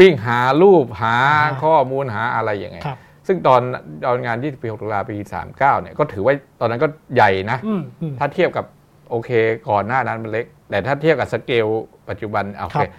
[0.00, 3.60] วิ่งหารูปหาอ่าข้อมูลหาอะไรอย่างไงครับซึ่งตอน
[4.06, 5.16] ตอนงาน 20 ปี 6 ตุลาปี
[5.46, 8.64] 39 เนี่ยก็ถือว่าตอนนั้นก็ใหญ่นะอืมอืมถ้าเทียบกับ
[9.12, 9.30] โอเค
[9.70, 11.66] ก่อนหน้านั้นมันเล็ก แต่ถ้าเทียบกับสเกล
[12.08, 12.90] ปัจจุบันโอครัเคบ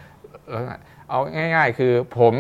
[0.50, 0.63] แล้ว
[1.10, 2.34] เอาง่าย ๆ คือผม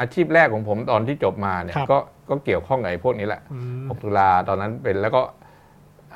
[0.00, 1.98] อาชีพแรกของผมตอนที่จบมาเนี่ยครับก็
[2.30, 5.22] ก็เกี่ยวข้องกับไอ้พวกนี้แหละอืม6ตุลาตอนนั้นเป็นแล้วก็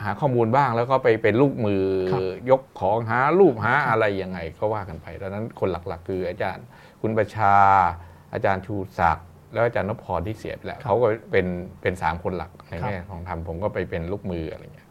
[0.03, 2.21] หาข้อมูลบ้างแล้วก็ไปเป็นลูกมือครับ
[2.51, 6.65] ยกของหารูปหาอะไรยังไงก็ว่ากันไปตอนนั้นคนหลักๆ คืออาจารย์
[7.03, 7.55] คุณประชา
[8.33, 11.47] อาจารย์ชูศักดิ์แล้วอาจารย์นพพรที่เสียไปแล้วเขาก็เป็น
[11.83, 14.86] เป็นสามคนหลักในแง่ของธรรมผมก็ไปเป็นลูกมืออะไรเงี้ย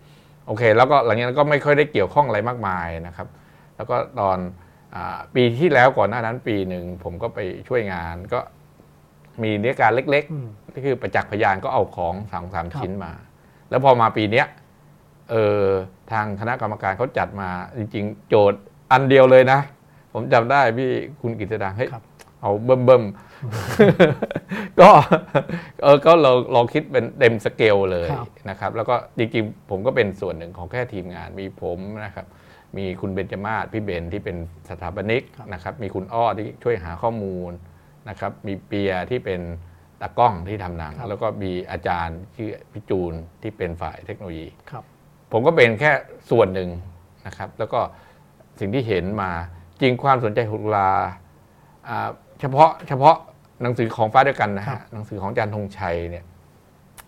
[0.48, 3.28] โอเค แล้วก็หลังจากนั้นก็ไม่ค่อยได้เกี่ยวข้องอะไรมากมายนะครับ
[3.76, 4.38] แล้วก็ตอน
[4.96, 8.40] อาปีที่แล้วก่อนหน้านั้นปีหนึ่งผมก็ไปช่วยงานก็
[9.44, 13.12] มีเนื้อการเล็กอืมๆก็คือประจักษ์พยานก็เอาของสามสามครับชิ้นมา
[13.70, 14.46] แล้วพอมาปีเนี้ย
[15.32, 15.64] เออ
[16.12, 18.60] ทางคณะกรรมการเขาจัดมาจริง ๆ โจทย์
[18.92, 19.60] อันเดียวเลยนะ
[20.14, 22.04] ผมจำได้พี่คุณกิตติดาเฮ้ยครับ
[22.42, 23.35] เอาเบิ่มเบิ่มๆ
[24.82, 24.90] ก็
[25.82, 32.26] เออก็เราเราคิดเป็นเต็มสเกลเลยครับนะครับ แล้วก็จริงๆ ผมก็เป็นส่วนหนึ่งของแค่ทีมงานมีผมนะครับ
[32.78, 34.38] มีคุณเบญจมาศพี่เบนที่เป็น
[34.70, 37.52] สถาปนิกครับนะครับ มีคุณอ้อที่ช่วยหาข้อมูล
[38.10, 39.42] นะครับ มีเปียที่เป็น
[40.02, 44.84] ตากล้องที่ทำหนัง แล้วก็มีอาจารย์ชื่อพี่จูนที่เป็นฝ่ายเทคโนโลยีครับ
[45.32, 45.92] ผมก็เป็นแค่
[46.32, 46.70] ส่วนหนึ่ง
[47.28, 47.80] นะครับ แล้วก็
[48.60, 49.32] สิ่งที่เห็นมา
[49.82, 50.92] จริงความสนใจของตุลา
[51.88, 53.16] อ่าเฉพาะเฉพาะ
[53.62, 56.26] หนังสือของฟ้าเดียวกันนะครัฮะบหนังสือของอาจารย์ธงชัยเนี่ย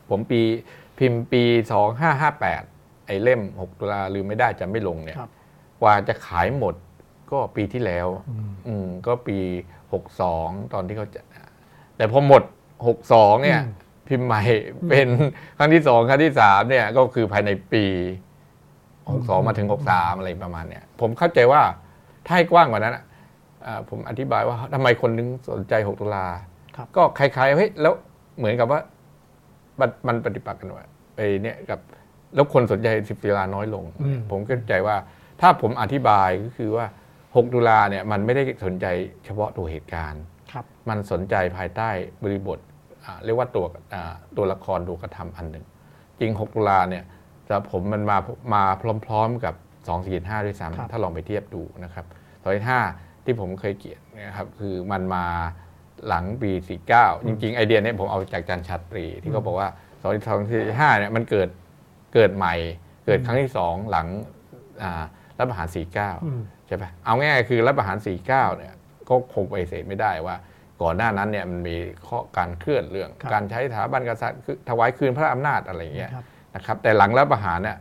[0.09, 0.41] ผมปี
[0.97, 1.43] พิมพ์ปี
[2.05, 5.29] 2558ไอ้เล่ม6ตุลาลืมไม่ได้จะไม่ลงเนี่ยครับ
[5.81, 6.75] กว่าจะขายหมด
[7.31, 9.37] ก็ปีที่แล้ว อืมอืมก็ปี
[10.05, 11.21] 62ตอนที่เขาจะ
[11.97, 12.43] แต่พอหมด
[12.93, 13.73] 62เนี่ยอืม
[14.07, 14.41] พิมพ์ใหม่
[14.89, 15.07] เป็น
[15.57, 17.83] ครั้งที่สองครั้งที่สามเนี่ย ก็คือภายในปี
[18.65, 21.61] 62มาถึง63อะไรประมาณเนี่ย ผมเข้าใจว่า
[22.25, 23.07] ถ้าให้กว้างกว่านั้นอะอ่า
[23.89, 26.25] ผมอธิบายว่าทำไมคนนึงสนใจ 6 ตุลา
[26.75, 27.93] ครับก็คล้ายๆเฮ้ยแล้ว
[28.37, 28.79] เหมือนกับว่า
[29.79, 31.79] มันมันปฏิปักษ์กันว่าไอ้เนี่ยกับ
[32.35, 34.95] แล้วคนสนใจ10ตุลาน้อยลงอืมผมเข้าใจว่า
[35.41, 36.85] ถ้าผมอธิบายก็คือว่า
[37.35, 38.85] 6 ตุลาเนี่ยมันไม่ได้สนใจ
[39.25, 41.89] เฉพาะตัวเหตุการณ์ครับมันสนใจภายใต้
[42.23, 42.59] บริบท
[43.05, 45.65] อ่าเรียกว่าตัวอ่าตัวละครตัวกระทำอันหนึ่ง
[46.19, 47.03] จริง 6 ตุลาเนี่ย
[47.45, 48.17] สำหรับผมมันมา
[48.53, 48.63] มา
[49.05, 49.55] พร้อม ๆกับ
[49.99, 55.25] 245ด้วยครับซ้ำถ้าลองไปเทียบดูนะครับ245 ที่ผมเคยเขียนเนะครับคือมันมา
[56.07, 56.51] หลังปี
[56.89, 59.69] 49 จริง ๆ ไอเดียเนี้ผมเอาจากอาจารย์ชัดตรี ที่เขาบอกว่า
[60.33, 61.49] 245เนี่ยมันเกิด
[62.13, 62.53] เกิดใหม่
[63.05, 64.07] เกิดครั้งที่สองหลัง
[64.83, 65.03] อ่า
[65.37, 68.25] รัฐประหาร 49อืมใช่ปะเอาง่ายๆคือรัฐประหาร 49
[68.57, 68.73] เนี่ย
[69.09, 70.35] ก็คงไปฏิเสธไม่ได้ว่า
[70.81, 77.77] ก่อนหน้านั้นเนี่ยมันมีข้อการเคลื่อนเรื่องครับการใช้สถาบันกษัตริย์คือถวายคืนพระอำนาจอะไรอย่างเงี้ยครับนะครับแต่หลังรัฐประหารเนี่ย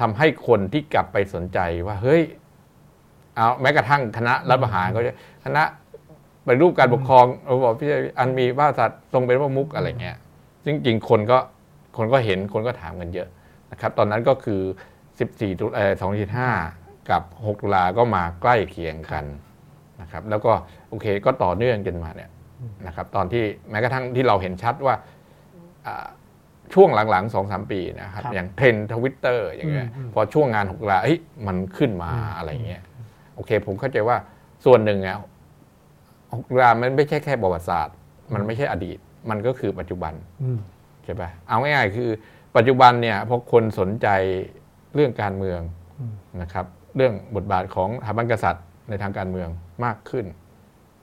[0.00, 2.22] ทำให้คนที่กลับไปสนใจว่าเฮ้ย
[3.36, 5.62] เอาแม้กระทั่งคณะรัฐประหารก็จะคณะ
[6.46, 7.86] ปฏิรูปการปกครองระบอบพิ
[8.18, 10.16] อันมีพระกษัตริย์ทรงเป็นพระมุขอะไรเงี้ย
[10.64, 11.38] ซึ่งจริงๆคนก็
[11.96, 13.28] คนก็เห็นคนก็ถามกันเยอะ
[13.72, 14.60] นะครับ ตอนนั้นก็คือ
[15.10, 15.92] 14ตุลาเอ่อ
[16.52, 19.24] 2.5กับ 6 ตุลาก็มาใกล้เคียงกัน
[20.00, 20.52] นะครับ แล้วก็
[20.88, 22.30] โอเคก็ต่อเนื่องกันมาเนี่ย
[22.86, 24.94] นะครับ ตอนที่แม้กระทั่งที่เราเห็นชัดว่า
[25.86, 26.06] อ่า
[26.74, 32.82] ช่วงหลังๆสองสามปีนะครับครับ อย่างเทรนทวิตเตอร์อย่างเงี้ยอืมอืมพอช่วงงาน6ตุลาเฮ้ยมันขึ้นมาอืมอะไรเงี้ย
[33.36, 34.16] โอเค ผมเข้าใจว่า
[34.64, 35.16] ส่วนหนึ่งอะ
[35.86, 37.94] 6ตุลามันไม่ใช่แค่ประวัติศาสตร์
[38.34, 38.98] มันไม่ใช่อดีต
[39.30, 40.58] มันก็คือปัจจุบันอืม
[41.04, 42.10] ใช่ปะเอาง่ายๆคือ
[42.56, 44.08] ปัจจุบันเนี่ยพอคนสนใจ
[44.94, 45.60] เรื่องการเมือง
[46.00, 49.48] อืมนะครับ เรื่องบทบาทของสถาบันกษัตริย์ในทางการเมือง
[49.84, 50.26] มากขึ้น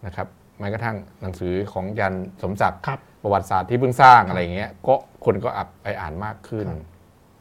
[0.05, 0.27] นะครับ
[0.59, 6.81] แม้กระทั่งหนังสือของยันสมศักดิ์ครับประวัติศาสตร์ที่เพิ่งสร้างอะไรอย่างเงี้ยก็คนก็อับไปอ่านมากขึ้นครับ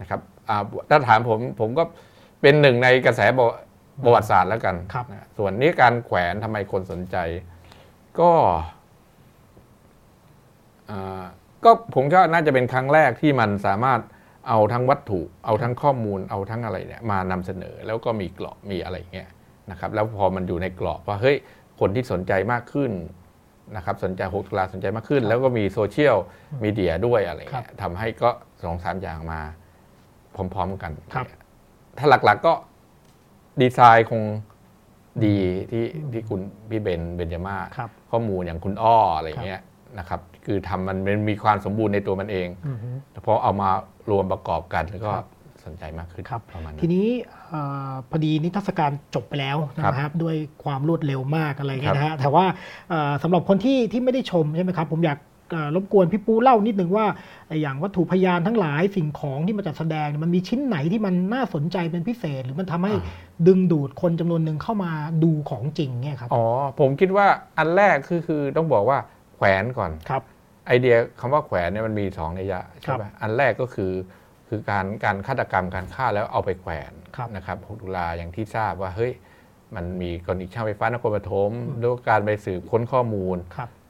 [0.00, 1.84] นะครับอ่าถ้าถามผมผมก็
[2.42, 3.20] เป็นหนึ่งในกระแส
[4.04, 7.16] ประประวัติศาสตร์แล้วกันครับนะส่วนนี้การแขวนทำไมคนสนใจ
[8.20, 8.30] ก็
[10.90, 11.24] อ่า
[11.64, 14.00] ก็ผมก็น่าจะเป็นครั้งแรกที่มันสามารถ
[14.48, 19.28] เอาทั้งวัตถุ เอาทั้งข้อมูล เอาทั้งอะไรเนี่ยมานำเสนอแล้วก็มีกรอบมีอะไรอย่างเงี้ย
[19.70, 21.36] นะครับ แล้วพอมันอยู่ในกรอบว่าเฮ้ย
[21.80, 22.92] คนที่สนใจมากขึ้น
[23.76, 26.16] นะครับสนใจหกตุลาสนใจมากขึ้น แล้วก็มีโซเชียล
[26.64, 28.30] มีเดียด้วยอะไรครัเงี้บยทำให้ก็
[28.64, 29.40] สองสามอย่างมา
[30.34, 31.26] พร้อมๆกันครับ
[31.98, 32.52] ถ้าหลักๆก็
[33.60, 34.22] ดีไซน์คง
[35.24, 35.36] ดี
[35.70, 39.60] ที่ที่คุณพี่เบนเบนจามาศครับ ข้อมูลอย่างคุณอ้ออะไรเงี้ย
[39.98, 42.88] นะครับ คือทำมันมันมีความสมบูรณ์ในตัวมันเองอือฮึ
[43.26, 43.70] พอเอามา
[44.10, 45.28] รวมประกอบกันแล้วก็ครับ
[45.64, 47.08] สนใจมากขึ้นครับประมาณทีนั้นนี้
[47.48, 47.54] เอ
[47.90, 52.44] อพอดีนิทรรศการจบไปแล้วนะครับ ด้วยความรวดเร็วมากอะไรเงี้ยนะฮะแต่ว่า
[52.88, 55.31] เอ่อสำหรับคนที่ที่ไม่ได้ชมใช่ไหมครับ ผมอยากเอ่อ
[55.74, 57.06] รบกวนพี่ปูเล่านิดนึงว่า
[57.48, 62.92] ไอ้อย่างวัตถุพยานทั้งหลายสิ่งของที่มาจัดแสดงเนี่ยมันมีชิ้นไหนที่มันน่าสนใจเป็นพิเศษ หรือมันทำให้
[63.46, 64.92] ดึงดูดคนจำนวนหนึ่งเข้ามา
[65.24, 66.44] ดูของจริงเนี่ยครับอ๋อ
[66.80, 67.26] ผมคิดว่า
[67.58, 68.98] อันแรกคือคือต้องบอกว่า
[69.36, 70.22] แขวนก่อนครับ
[70.66, 73.92] ไอเดียคำว่าแขวนเนี่ยมันมีสองนัยยะครัใช่บไหมอันแรกก็คือ
[74.48, 79.12] คือการการฆาตกรรมการฆ่าแล้วเอาไปแขวนครับนะครับ6ตุลาอย่างที่ทราบว่าเฮ้ย
[79.74, 81.50] มันมีกรณีช่างไฟฟ้านครปฐม
[81.82, 83.81] ด้วยการไปสืบค้นข้อมูลครับอ่า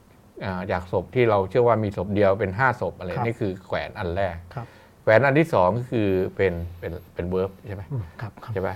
[0.71, 4.65] จากศพที่เราเชื่อว่ามีศพเดียวเป็น5ศพอะไรครับนี่คือแขวนอันแรกครับ
[5.01, 8.69] แขวนอันที่สองก็คือเป็นเป็นเป็น verb ใช่ไหมอืมครับครับใช่ไหม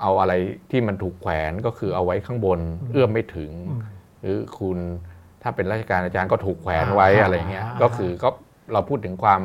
[0.00, 0.32] เอาอะไร
[0.70, 2.60] ที่มันถูกแขวนก็คือเอาไว้ข้างบน
[2.92, 3.80] เอื้อมไม่ถึงอืม
[4.20, 4.78] หรือคุณ
[5.42, 8.28] ถ้าเป็นราชการอาจารย์ก็ถูกแขวนไว้อ่าอะไรเงี้ยอ่าก็คือก็
[8.72, 9.40] เราพูดถึงความ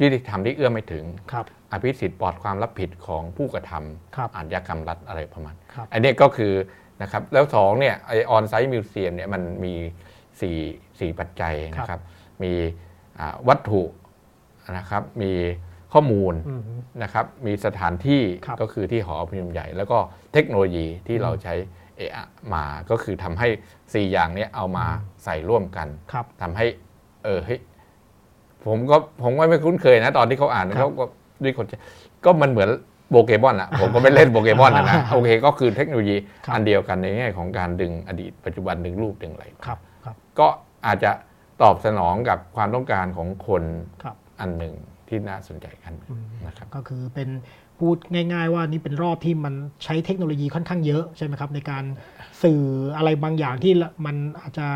[0.00, 3.72] ยุติธรรมที่เอื้อมไม่ถึงครับอภิสิทธิ์ปลอดความรับผิดของผู้กระทำ
[4.16, 6.52] ครับอาชญากรรมรัฐอะไรประมาณครับอันนี้ก็คือ
[7.02, 9.74] นะครับแล้วสองเนี่ยไอ on-site museum เนี่ยมันมี
[10.42, 10.58] สี่
[11.00, 12.00] สี่ปัจจัยนะครับ
[12.42, 12.52] มี
[13.18, 13.82] อ่าวัตถุ
[14.78, 15.32] นะครับ มี
[15.92, 16.62] ข้อมูลอืม
[17.02, 19.98] นะครับ มีสถานที่ครับก็คือที่หอประชุมใหญ่ แล้วก็
[20.32, 21.54] เทคโนโลยีที่เราใช้
[21.96, 23.48] เอะอะมาก็คือทำให้
[23.80, 24.86] 4 อย่างเนี้ยเอามา
[25.24, 26.66] ใส่ร่วมกันครับทำให้
[27.24, 27.60] เออเฮ้ย
[28.66, 31.04] ผมก็ผมก็ไม่คุ้นเคยนะ ตอนที่เขาอ่านครับเขาก็
[31.42, 31.66] ด้วยคน
[32.24, 32.68] ก็มันเหมือน
[33.10, 39.78] โปเกมอนอะผมก็ไม่เล่นโปเกมอนอะนะโอเคก็คือเทคโนโลยีครับอันเดียวกันในแง่ของการดึงอดีตปัจจุบันดึงรูปดึงอะไรครับครับ
[40.38, 40.46] ก็
[40.86, 41.10] อาจจะ
[41.62, 43.62] ตอบสนองกับความต้องการของคน
[44.02, 44.74] ครับอันหนึ่ง
[45.08, 45.92] ที่น่าสนใจกัน
[46.46, 47.28] นะครับก็คือเป็น
[47.78, 51.84] พูดง่าย ๆ ว่านี่เป็นรอบที่มันใช้เทคโนโลยีค่อนข้างเยอะใช่ไหมครับ ในการ
[52.42, 52.62] สื่อ
[52.96, 53.72] อะไรบางอย่างที่
[54.06, 54.66] มันอาจจะ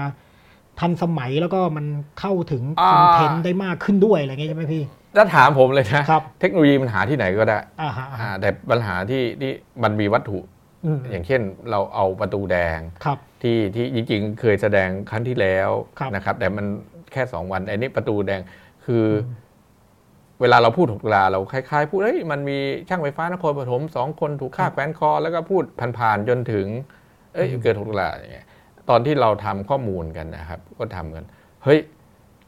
[0.80, 1.86] ทันสมัยแล้วก็มัน
[2.20, 4.82] เข้าถึงอ่าคอนเทนต์ได้มากขึ้นด้วยอะไรเงี้ยใช่ไหมพี่
[5.16, 10.38] ถ้าถามผมเลยนะครับเทคโนโลยีมันหาที่ไหนก็ได้อ่าฮะอ่าอ่าฮะแต่ปัญหาที่ที่มันมีวัตถุ
[10.86, 16.66] อืมอย่างเช่นเราเอาประตูแดงครับ ที่ที่จริงๆ เคยแสดงครั้งที่แล้วครับนะครับ แต่มัน
[17.12, 18.40] แค่สองวันไอ้นี่ประตูแดง
[18.87, 25.62] คืออเวลาเราพูดหกตุลาเราคล้ายๆ พูดเฮ้ยมันมีช่างไฟฟ้านครปฐมสองคนถูกฆ่าแขวนคอ แล้วก็พูด
[25.98, 26.66] ผ่านๆจนถึง
[27.35, 28.46] เอ้ยเกิดหกตุลาอย่างเงี้ย
[28.88, 31.24] ตอนที่เราทำข้อมูลกันนะครับ ก็ทำกัน
[31.64, 31.78] เฮ้ย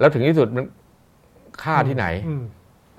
[0.00, 0.64] แล้วถึงที่สุดมัน
[1.62, 2.44] ฆ่าที่ไหนอืม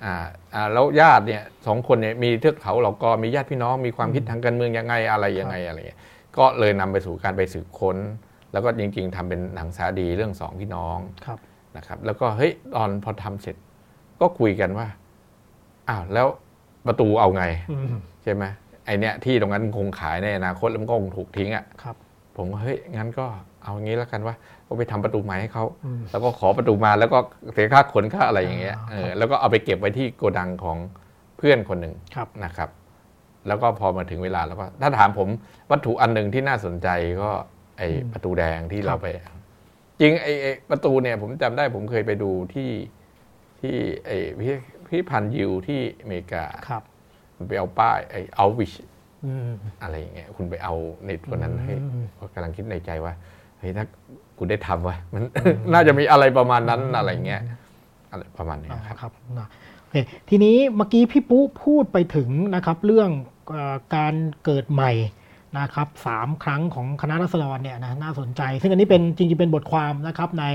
[0.04, 0.16] อ่า
[0.54, 6.00] อ่าแล้วญาติเนี่ยสองคนเนี่ยมีเทือกเขาเหล่ากอมีญาติพี่น้องมีความคิดทางการเมืองยังไงอะไรยังไงอะไรเงี้ย
[6.38, 7.98] ก็เลยนำไปสู่การไปสืบค้น
[8.52, 11.40] แล้วก็จริง ๆทำเป็นหนังสารดีเรื่องสองพี่น้องครับ
[11.78, 13.56] นะครับ แล้วก็เฮ้ยตอนพอทำเสร็จ
[14.22, 14.88] ก็คุยกันว่า
[15.90, 16.28] อ้าวแล้ว
[16.88, 18.44] ประตูเอาไงอืมใช่ไหม
[18.86, 21.96] ไอเนี้ยที่ตรงนั้นคงขายในอนาคตแล้วมันก็คงถูกทิ้งอะครับ
[22.38, 23.26] ผมก็เฮ้ยงั้นก็
[23.64, 24.36] เอางี้แล้วกันว่า
[24.68, 27.18] ก็ไปทำประตูใหม่ให้เขาอืมแล้วก็ขอประตูมาแล้วก็
[27.54, 30.78] เสียค่าขนค่าอะไรอย่างเงี้ยอ่าเออแล้วก็เอาไปเก็บไว้ที่โกดังของ
[31.38, 32.70] เพื่อนคนหนึ่งครับนะครับ
[33.48, 35.28] แล้วก็พอมาถึงเวลาแล้วก็ ถ้าถามผม
[35.72, 36.88] วัตถุอันหนึ่งที่น่าสนใจ
[37.22, 37.32] ก็
[37.78, 39.08] ไออืมประตูแดงที่ครับเราไป
[40.00, 42.72] จริงไอไอ้ประตูเนี่ย ผมจำได้ผมเคยไปดูที่
[43.62, 43.76] ที่
[44.06, 44.54] ไอพี่
[44.90, 46.84] พี่พันยิวที่อเมริกาครับ
[47.38, 48.74] มันไปเอาป้ายไอเอาวิช
[49.26, 49.52] อืม
[49.84, 50.74] อะไรอย่างเงี้ยคุณไปเอา
[51.06, 53.14] ในตัวนั้นให้อืมก็กำลังคิดในใจว่า
[53.60, 53.86] เฮ้ยถ้า
[54.38, 55.24] กูได้ทำวะมัน
[55.74, 57.42] น่าจะมีอะไรประมาณนั้นอะไรเงี้ย
[58.12, 59.98] อะไรประมาณนี้ครับครับนะโอเค
[60.30, 63.10] ทีนี้เมื่อกี้พี่ปุ๊พูดไปถึงนะครับเรื่อง
[63.54, 63.56] อ
[63.96, 64.92] การเกิดใหม่
[65.60, 70.46] นะครับสามครั้งของคณะรัษฎรเนี่ยนะน่าสนใจ ซึ่งอันนี้เป็นจริงๆเป็นบทความนะครับใน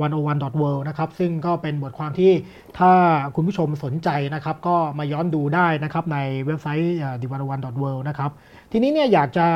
[0.00, 2.32] วันโอวันดอทเวนะครับซึ่งก็เป็นบทความที่
[2.78, 2.90] ถ้า
[3.34, 8.30] คุณผู้ชมสนใจนะครับก็มาย้อนดูได้นะครับในเว็บไซต์ดิวันวันดอทเวนะครับ
[8.72, 9.46] ทีนี้เนี่ยอยากจะ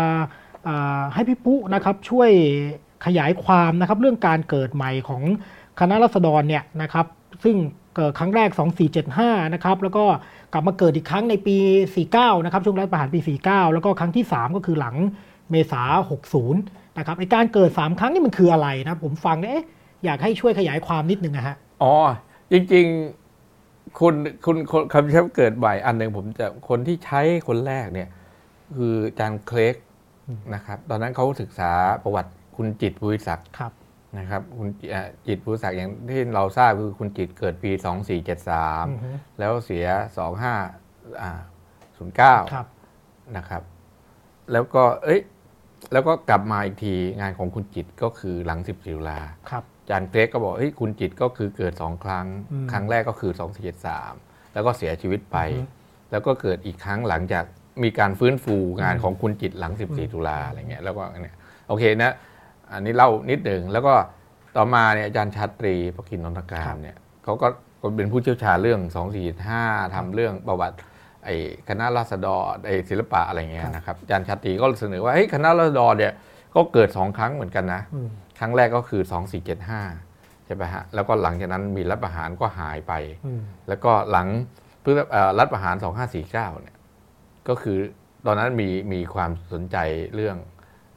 [1.15, 2.31] ให้พี่ปุ๊นะครับช่วย
[3.07, 5.23] ขยายความนะครับเรื่องการเกิดใหม่ของ
[5.81, 7.07] คณะรัษฎรเนี่ยนะครับ
[7.45, 7.57] ซึ่ง
[8.19, 8.51] ครั้งแรก
[9.01, 10.05] 2475 นะครับ แล้วก็
[10.53, 11.57] กลับมาเกิดอีกครั้งในปี
[12.03, 14.97] 49 นะครับ ช่วงรัฐประหารปี 49 แล้วก็ครั้งที่ 3 ก็คือหลัง
[15.51, 15.83] เมษา
[16.41, 19.67] 60 นะครับ ไอการเกิด 3 ครั้งนี่มันคืออะไรนะ ผมฟังเนี่ยเอ๊ะ
[20.05, 21.95] อยากให้ช่วยขยายความนิดนึงนะฮะ อ๋อ
[22.53, 28.09] จริงๆคุณคุณคนคำใช้เกิดใหม่อันหนึ่งผมจะคนที่ใช้คนแรกเนี่ย
[28.77, 29.75] คืออาจารย์เคลก
[30.55, 31.71] นะครับ ตอนนั้นเขาศึกษา
[32.05, 33.73] ประวัติคุณจิตรภูริศักดิ์ครับ
[34.19, 37.81] นะครับคุณจิอ่าจิตรภูริศักดิ์อย่างที่เราทราบคือคุณจิตรเกิดปีอือ
[39.05, 39.87] ฮึ2473 แล้วเสีย
[42.45, 42.67] 2509ครับ
[43.37, 43.63] นะครับ
[44.53, 45.21] แล้วก็เอ้ย
[45.93, 49.21] แล้วก็กลับมาอีกทีงานของคุณจิตรก็คือหลัง 10ตุลา
[49.51, 55.65] ครับอาจารย์เกรกก็บอกเฮ้ยคุณจิตรก็คือเกิดสองครั้งอืมครั้งแรกก็คือ 2 4 7 3 แล้วก็เสียชีวิตไปอือฮึ
[56.11, 57.45] แล้วก็เกิดอีกครั้งหลังจาก
[57.83, 61.37] มีการฟื้นฟูงานของคุณจิตรหลัง 14 ตุลาอะไรเงี้ยแล้วก็เนี่ย
[61.69, 62.15] โอเคนะ
[62.75, 63.95] อันนี้เล่านิดหนึ่งแล้วก็
[64.57, 67.49] ต่อมาเนี่ยอาจารย์ชาตรีปกินนนทการเนี่ยเขาก็
[67.81, 70.77] ก็เป็นผู้เชี่ยวชาญเรื่อง 2 4 5ทำเรื่องประวัติ
[71.25, 71.37] ไอ้
[71.69, 76.13] คณะราษฎรไอ้ศิลปะอะไรเงี้ยนะครับอาจารย์ชาตรีก็เสนอว่าเฮ้ยคณะราษฎรเนี่ย
[76.55, 78.09] ก็เกิดสองครั้งเหมือนกันนะอืม
[78.39, 79.03] ครั้งแรกก็คือ
[79.75, 82.93] 2475 ใช่ไหมฮะ แล้วก็หลังจากนั้นมีรัฐประหารก็หายไป
[83.27, 84.29] อืมแล้วก็หลัง
[84.83, 85.75] เพื่อเอ่อรัฐประหาร
[86.19, 86.77] 2549 เนี่ย
[87.49, 87.79] ก็คือ
[88.27, 89.77] ตอนนั้นมีมีความสนใจ
[90.15, 90.37] เรื่อง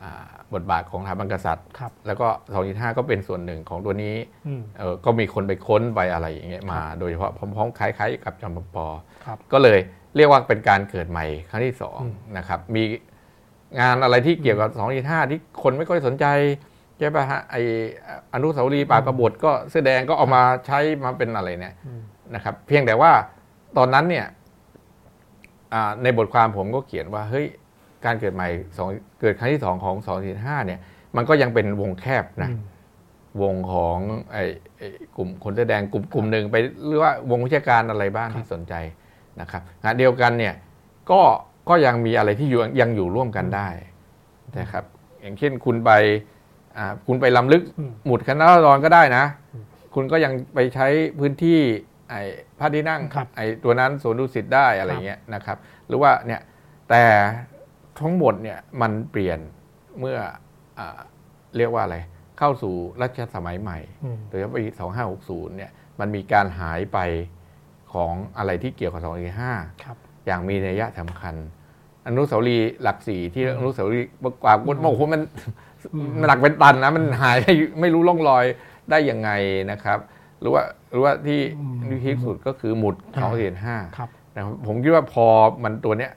[0.04, 2.28] อา บทบาทของสถาบันกษัตริย์ครับแล้วก็
[2.64, 4.16] 225 ก็เป็นส่วนหนึ่งของตัวนี้
[4.48, 8.78] อืมเอ่อก็มีคนไปค้นไปอะไรอย่างเงี้ยมาโดยเฉพาะพร้อมๆคล้าย ๆ กับจอมพลป
[9.26, 9.80] ครับก็เลย
[10.16, 12.84] เรียกว่าเป็นการเกิดใหม่ครั้งที่สองอืมนะครับมี
[13.80, 16.26] งานอะไรที่เกี่ยวกับ2องห้าที่คนไม่ค่อยสนใจ
[16.98, 17.56] ใช่ป่ะฮะไอ
[18.34, 22.02] อนุสาวรีย์ปรากกบฏก็แสอแดงก็เอามาใช้มาเป็นอะไรเนี่ยอืม
[22.36, 23.12] นะครับ เพียงแต่ว่า
[23.78, 24.26] ตอนนั้นเนี่ย
[25.74, 27.46] อ่าในบทความผมก็เขียนว่าเฮ้ย
[28.06, 28.90] การเกิดใหม่สอง
[29.22, 30.80] เกิดครั้งที่สองของ2องห้าเนี่ย
[31.16, 32.62] มันก็ยังเป็นวงแคบนะอืม
[33.42, 34.00] วงของ
[34.34, 34.44] ไอ้
[34.78, 34.88] ไอ้
[35.18, 38.74] กลุ่มคนแสอแดงกลุ่มกลุ่มหนึ่งไปหรือว่าวงวิชาการอะไรบ้างครับที่สนใจ
[39.42, 40.54] นะครับงานเดียวกันเนี่ย
[41.12, 41.22] ก็
[41.70, 43.68] ก็ยังมีอะไรที่อยู่ยังอยู่ร่วมกันได้
[44.60, 44.84] นะครับ
[45.22, 45.92] อย่างเช่นคุณไป
[46.78, 49.64] อ่าคุณไปล้ำลึกอืมหมุดคณะราษฎรก็ได้นะอืม
[49.96, 50.88] คุณก็ยังไปใช้
[51.20, 51.60] พื้นที่
[52.10, 52.22] ไอ้
[52.60, 56.42] พระที่นั่งครับไอ้ตัวนั้นสวนดุสิตได้อะไรครับเงี้ยนะครับ หรือว่าเนี่ย
[56.90, 57.04] แต่
[58.00, 59.40] ทั้งหมดเนี่ยมันเปลี่ยน
[60.00, 60.18] เมื่อ
[60.80, 61.00] อา
[61.58, 61.98] เรียกว่าอะไร
[62.40, 64.64] เข้าสู่รัชสมัยใหม่อืมโดยเฉพาะปี
[65.12, 67.00] 2560 เนี่ยมันมีการหายไป
[67.94, 69.02] ของอะไรที่เกี่ยวกับ
[69.44, 71.36] 245ครับอย่างมีนัยยะสำคัญ
[72.08, 74.08] อนุสาวรีย์หลักสี่ที่อนุสาวรีย์
[74.44, 75.22] กว่ากุฎโมโหมัน
[75.94, 77.48] อืมมันหลักเป็นตันนะมันหายไป
[77.82, 78.46] ไม่รู้ร่องรอย
[78.90, 79.30] ได้ยังไง
[79.72, 80.00] นะครับ
[80.40, 83.32] หรือว่าหรือว่าที่อืมที่พีคสุดก็คือหมุดอ่า
[83.90, 85.26] 245ครับนะครับผมคิดว่าพอ
[85.64, 86.12] มันตัวเนี้ย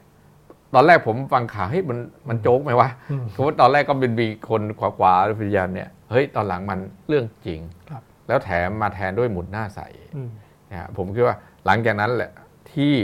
[0.75, 6.79] ตอนแรกผมฟังข่าวเฮ้ยมันมันโจ๊กไหมวะอืมเพราะว่าตอนแรกก็เป็นมีคนขวาขวาๆพยายามเนี่ยเฮ้ยตอนหลังมัน
[7.09, 9.81] เรื่องจริงครับแล้วแถมมาแทนด้วยหมุดหน้าใส
[10.17, 10.31] อืม
[10.71, 12.31] นะฮะผมคิดว่าหลังจากนั้นแหละ
[12.73, 12.95] ที่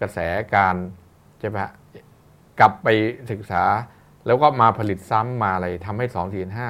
[0.00, 0.18] กระแส
[0.54, 0.76] การ
[1.40, 1.68] ใช่ปะ
[2.60, 2.88] กลับไป
[3.30, 3.62] ศึกษา
[4.26, 6.68] แล้วก็มาผลิตซ้ำมาอะไรทำให้สองสี่ห้า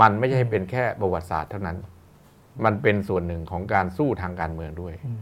[0.00, 1.76] มันไม่ใช่เป็นแค่ประวัติศาสตร์เท่านั้น
[2.64, 5.20] มันเป็นส่วนหนึ่งของการสู้ทางการเมืองด้วยอืม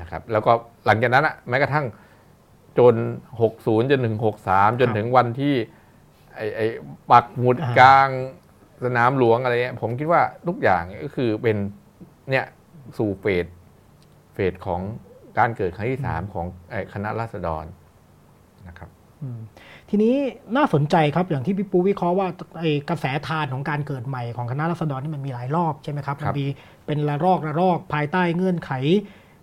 [0.00, 0.52] นะครับ แล้วก็
[0.86, 1.86] หลังจากนั้นอะแม้กระทั่ง
[2.80, 2.94] จน
[3.42, 4.16] 60 จนถึง
[4.48, 5.54] 63 จนถึงวันที่
[6.36, 6.66] ไอ้ไอ้
[7.10, 8.08] ปักหมุดอ่ากลาง
[8.84, 11.56] สนามหลวงอะไรเงี้ยผมคิดว่าทุกอย่างก็คือเป็น
[12.30, 12.44] เนี่ย
[12.98, 13.46] สู่เฟส
[14.34, 14.80] เฟสของ
[15.38, 17.64] การเกิดครั้งที่สามของไอ้คณะราษฎร
[18.68, 18.90] นะครับ
[19.22, 19.40] อืม
[19.90, 20.14] ทีนี้
[20.56, 22.28] น่าสนใจครับอย่างที่พี่ปูวิเคราะห์ว่า
[22.60, 26.46] ไอ้กระแสทานของการเกิดใหม่ของคณะรัษฎรนี่มันมีหลายรอบใช่ไหมครับครัมันบมี
[26.86, 28.72] เป็นระลอกระลอกภายใต้เงื่อนไข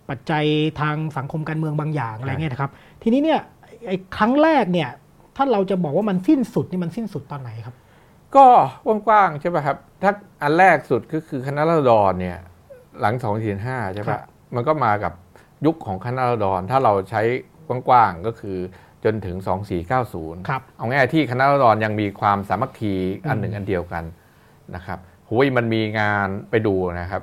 [0.09, 0.45] ปัจจัย
[0.81, 3.41] ทางสังคมการเมืองบางอย่างอะไรเงี้ยนะครับ ทีนี้เนี่ย
[3.87, 4.89] ไอ้ครั้งแรกเนี่ย
[5.35, 7.75] ถ้าเราจะบอกว่ามันสิ้นสุดนี่มันสิ้นสุดตอนไหนครับ
[8.35, 8.45] ก็
[8.85, 12.37] กว้างๆใช่ป่ะครับถ้าอันแรกสุดก็คือคณะราษฎรเนี่ย
[13.01, 14.23] หลัง2 4 5ใช่ครัปะบ
[14.55, 15.13] มันก็มากับ
[15.65, 17.21] ยุคของคณะราษฎรถ้าเราใช้
[17.67, 18.57] กว้างๆก็คือ
[19.03, 19.35] จนถึง
[19.93, 22.93] 2490 ครับ เอาง่ายที่คณะราษฎรยังมีความสามัคคี
[23.27, 24.03] อันหนึ่งอืมอันเดียวกัน
[24.75, 27.21] นะครับหุยมันมีงานไปดูนะครับ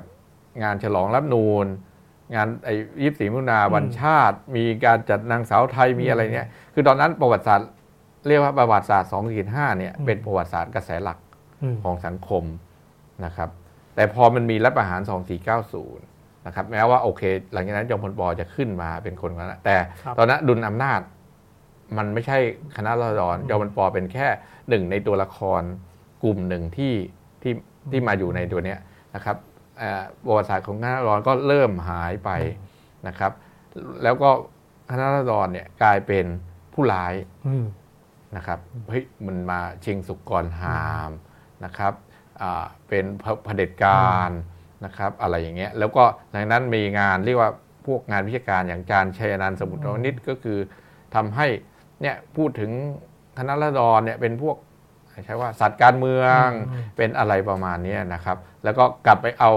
[0.63, 1.65] งานฉลองรับนูน
[2.33, 7.69] งานไอ้ยี่สิบสี่มิถุนาวันชาติ มีการจัดนางสาวไทยมีอะไรเนี่ยคือตอนนั้นประวัติศาสตร์
[8.27, 11.17] เรียกว่าประวัติศาสตร์2 4 5เนี่ยอืมเป็นประวัติศาสตร์กระแสหลัก
[11.63, 12.43] อืมของสังคม
[13.25, 13.49] นะครับ
[13.95, 15.01] แต่พอมันมีรัฐประหาร
[15.73, 17.21] 2490นะครับแม้ว่าโอเค
[17.53, 21.01] หลังจากนั้นจอมพลปอจะขึ้นมาเป็นคนนั้นนะแต่ครับตอนนั้นดุลอำนาจ
[21.97, 22.37] มันไม่ใช่
[22.75, 24.27] คณะราษฎรจอมพลปอเป็นแค่
[24.69, 25.61] หนึ่งในตัวละคร
[26.23, 26.93] กลุ่มหนึ่งที่
[27.41, 27.53] ที่
[27.91, 28.79] ที่มาอยู่ในตัวเนี้ย
[29.15, 29.54] นะครับเอ่อ
[30.25, 32.29] ประวัติศาสตร์ของคณะราษฎรก็เริ่มหายไป
[33.07, 33.31] นะครับ
[34.03, 34.29] แล้วก็
[34.91, 36.25] คณะราษฎรเนี่ยกลายเป็น
[36.73, 37.13] ผู้ร้าย
[38.37, 38.59] นะครับ
[38.89, 41.11] เฮ้ยมันมาชิงสุกรหาม
[41.65, 41.93] นะครับ
[42.87, 43.05] เป็น
[43.43, 44.31] เผเด็จการ
[44.85, 47.51] นะครับ อะไรอย่างเงี้ยแล้วก็หลังนั้นมีงานเรียกว่า
[47.85, 50.59] พวกงานวิชาการอย่างจารย์ชัยนันท์สมุทรวณิชก็คือ
[51.15, 51.47] ทำให้
[52.01, 52.71] เนี่ยพูดถึง
[53.37, 54.57] คณะรัษฎรเนี่ยเป็นพวก
[55.25, 59.51] ใช้ว่าสัตว์การเมืองอืมเป็นอะไรประมาณเนี้ยนะครับ แล้วก็กลับไปเอา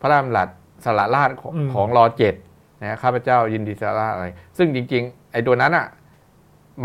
[0.00, 0.48] พระราชดำรัส
[0.84, 2.34] สละราชของอืมของรอเจ็ด
[2.80, 4.26] นะข้าพเจ้ายินดีสละราชอะไร
[4.58, 5.86] ซึ่งจริง ๆ ไอ้ตัวนั้นอะ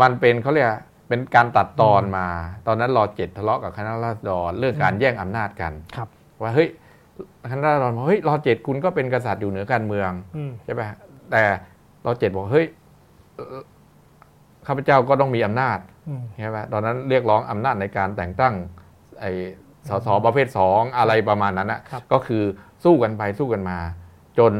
[0.00, 0.68] มันเป็นเขาเรียก
[1.08, 2.26] เป็นการตัดตอนมา
[2.66, 6.08] ตอนนั้นรอเจ็ดทะเลาะกับคณะราษฎรเรื่องการแย่งอำนาจกันครับ
[6.42, 6.68] ว่าเฮ้ย
[7.50, 10.82] คณะราษฎรบอกเฮ้ยรอเจ็ดคุณก็เป็นกษัตริย์อยู่เหนือการเมืองอืมใช่ไหม
[11.30, 11.42] แต่
[12.04, 12.66] รอเจ็ดบอกเฮ้ย
[13.34, 13.62] เอ่อ
[14.66, 15.93] ข้าพเจ้าก็ต้องมีอำนาจอืม
[16.36, 18.54] ใช่ไหมตอนนั้นเรียกร้องอำนาจในการแต่งตั้ง
[19.20, 19.32] ไอ้
[19.88, 22.42] สสประเภทสองอะไรประมาณนั้นนะครับก็คือ
[22.84, 23.78] สู้กันไปสู้กันมา
[24.38, 24.52] จน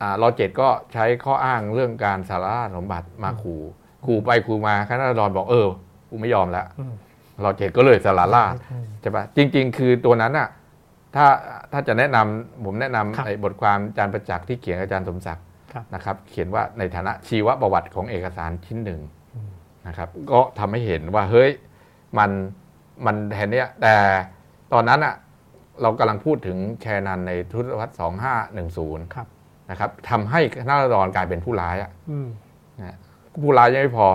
[0.00, 2.46] อ่ารอเจ็ดก็ใช้ข้ออ้างเรื่องการสาร
[2.76, 3.60] สมบัติมาขู่
[4.06, 5.68] ขู่ไปขู่มาคณะราษฎรบอกเออ
[6.10, 6.94] กูไม่ยอมแล้วอืม
[7.44, 10.48] รอเจ็ดก็เลยสารราชอืมใช่ปะจริง ๆ คือตัวนั้นอะ
[11.16, 11.26] ถ้า
[11.72, 19.23] ถ้าจะแนะนำผมแนะนำครับไอ้บทความอาจารย์ประจักษ์ที่เขียนกับอาจารย์สมศักดิ์ครับนะครับ เขียนว่าในฐานะชีวประวัติของเอกสารชิ้นหนึ่งอืม
[19.88, 21.50] นะครับก็ทำให้เห็นว่าเฮ้ย
[22.18, 22.30] มัน
[23.06, 23.96] มันแทนเนี้ยแต่
[24.72, 25.14] ตอนนั้นอะ
[25.82, 27.92] เรากำลังพูดถึงแคนันในทศวรรษ
[28.52, 29.26] 2510ครับ
[29.70, 32.28] นะครับทำให้คณะราษฎรกลายเป็นผู้ร้ายอะอืม
[32.80, 32.96] นะ
[33.42, 34.08] ผู้ร้ายยังไม่พอ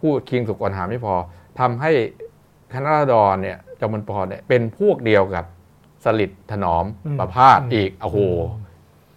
[0.00, 1.14] ผู้คิงสุกรหาไม่พอ
[1.60, 1.90] ทำให้
[2.72, 5.44] คณะราษฎรเนี่ยจอมพลปเนี่ยเป็นพวกเดียวกับ
[6.04, 8.18] สลิดถนอมอืมประพาสอืมอีกโอ้โห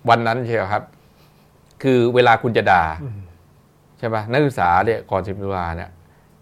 [0.10, 0.84] วันนั้นเชียวครับ
[1.84, 5.90] คือเวลาคุณจะด่าอืมใช่ปะนักศึกษาเนี่ยก่อนสิบตุลาเนี่ย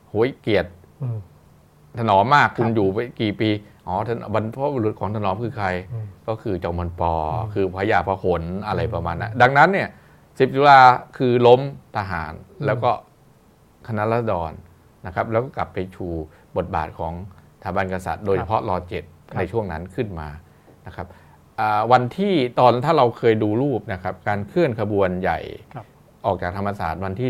[0.09, 0.65] โหยเกลียด
[1.01, 1.17] อืม
[1.99, 3.49] ถนอมมากคุณครับอยู่ไปกี่ปี
[3.87, 9.89] อ๋อท่านบรรพบุรุษของถนอมคือใครอืมก็คือจอมพลปออืมคือพระยาพหลอะไรประมาณนั้นดังนั้นเนี่ย
[10.39, 10.81] สิบตุลา
[11.17, 11.61] คือล้ม
[11.97, 12.33] ทหาร
[12.65, 12.91] แล้วก็
[13.87, 14.51] คณะรัษฎร
[15.05, 16.07] นะครับ แล้วก็กลับไปชู
[16.57, 17.13] บทบาทของ
[17.59, 20.29] สถาบันกษัตริย์ โดยเฉพาะรอเจ็ดครับในช่วงนั้นขึ้นมา
[20.87, 21.07] นะครับ
[21.59, 25.39] อ่าวันที่ตอนถ้าเราเคยดูรูปนะครับ การเคลื่อนขบวนใหญ่
[25.75, 25.85] ครับ
[26.25, 27.29] ออกจากธรรมศาสตร์วันที่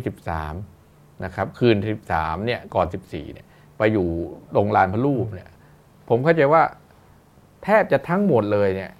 [0.62, 1.78] 13 นะครับ คืน
[2.12, 3.46] 13 เนี่ย ก่อน 14 เนี่ย
[3.78, 4.08] ไปอยู่
[4.54, 5.50] โรงลานพระรูปเนี่ย
[6.10, 6.64] ผมเข้าใจว่า
[7.64, 8.92] แทบจะทั้งหมดเลยเนี่ย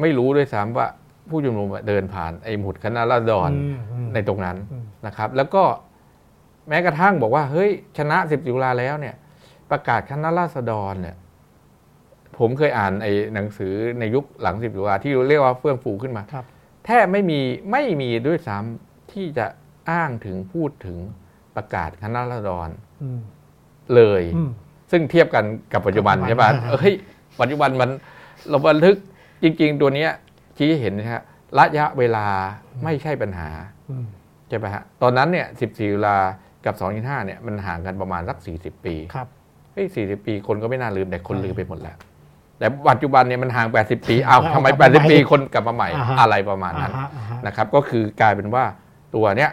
[0.00, 0.86] ไม่รู้ด้วยซ้ำว่า
[1.28, 5.64] ผู้ชุมนุมเดินผ่านไอ้หมุดคณะราษฎรอืมอืมในตรงนั้นอืมนะครับ แล้วก็
[6.68, 9.14] แม้กระทั่งบอกว่า เฮ้ย ชนะสิบตุลาแล้วเนี่ย
[9.70, 11.16] ประกาศคณะราษฎรเนี่ย
[12.38, 16.44] ผมเคยอ่านไอ้หนังสือในยุคหลังสิบตุลาที่เรียกว่าเฟื่องฟูขึ้นมาครับ
[16.86, 17.40] แทบไม่มี
[17.72, 19.46] ไม่มีด้วยซ้ำ ที่จะ
[19.90, 20.96] อ้างถึงพูดถึง
[21.56, 22.68] ประกาศคณะราษฎร
[23.02, 23.20] อืม
[23.94, 24.50] เลยอืม
[24.90, 26.94] ซึ่งเทียบกันกับปัจจุบันปัจจุบันใช่ป่ะอ่าเอ้ย
[27.40, 27.90] ปัจจุบันมัน
[28.48, 28.96] เราบันทึก
[29.42, 30.10] จริง ๆ ตัวเนี้ย
[30.56, 31.22] ชี้ให้เห็นนะฮะ
[31.58, 32.26] ระยะเวลา
[32.84, 33.48] ไม่ใช่ปัญหา
[33.90, 34.04] อืม
[34.48, 36.16] ใช่ป่ะฮะตอนนั้นเนี่ย14ตุลา
[36.64, 39.28] กับ2.5เนี่ยมันห่างกันประมาณสัก40ปีครับ
[39.72, 41.96] เฮ้ย40ปีคนก็ไม่น่าลืมแต่คนลืมไปหมดแล้ว
[42.58, 48.64] แต่ปัจจุบันเนี่ยมันห่าง80ปีอ้าวเอาทำไมกลับมาใหม่80ปีคนกลับมาใหม่อ่าฮะอะไรประมาณอ่านั้นฮะอ่าฮะนะครับ ก็คือกลายเป็นว่า
[49.14, 49.50] ตัวเนี้ย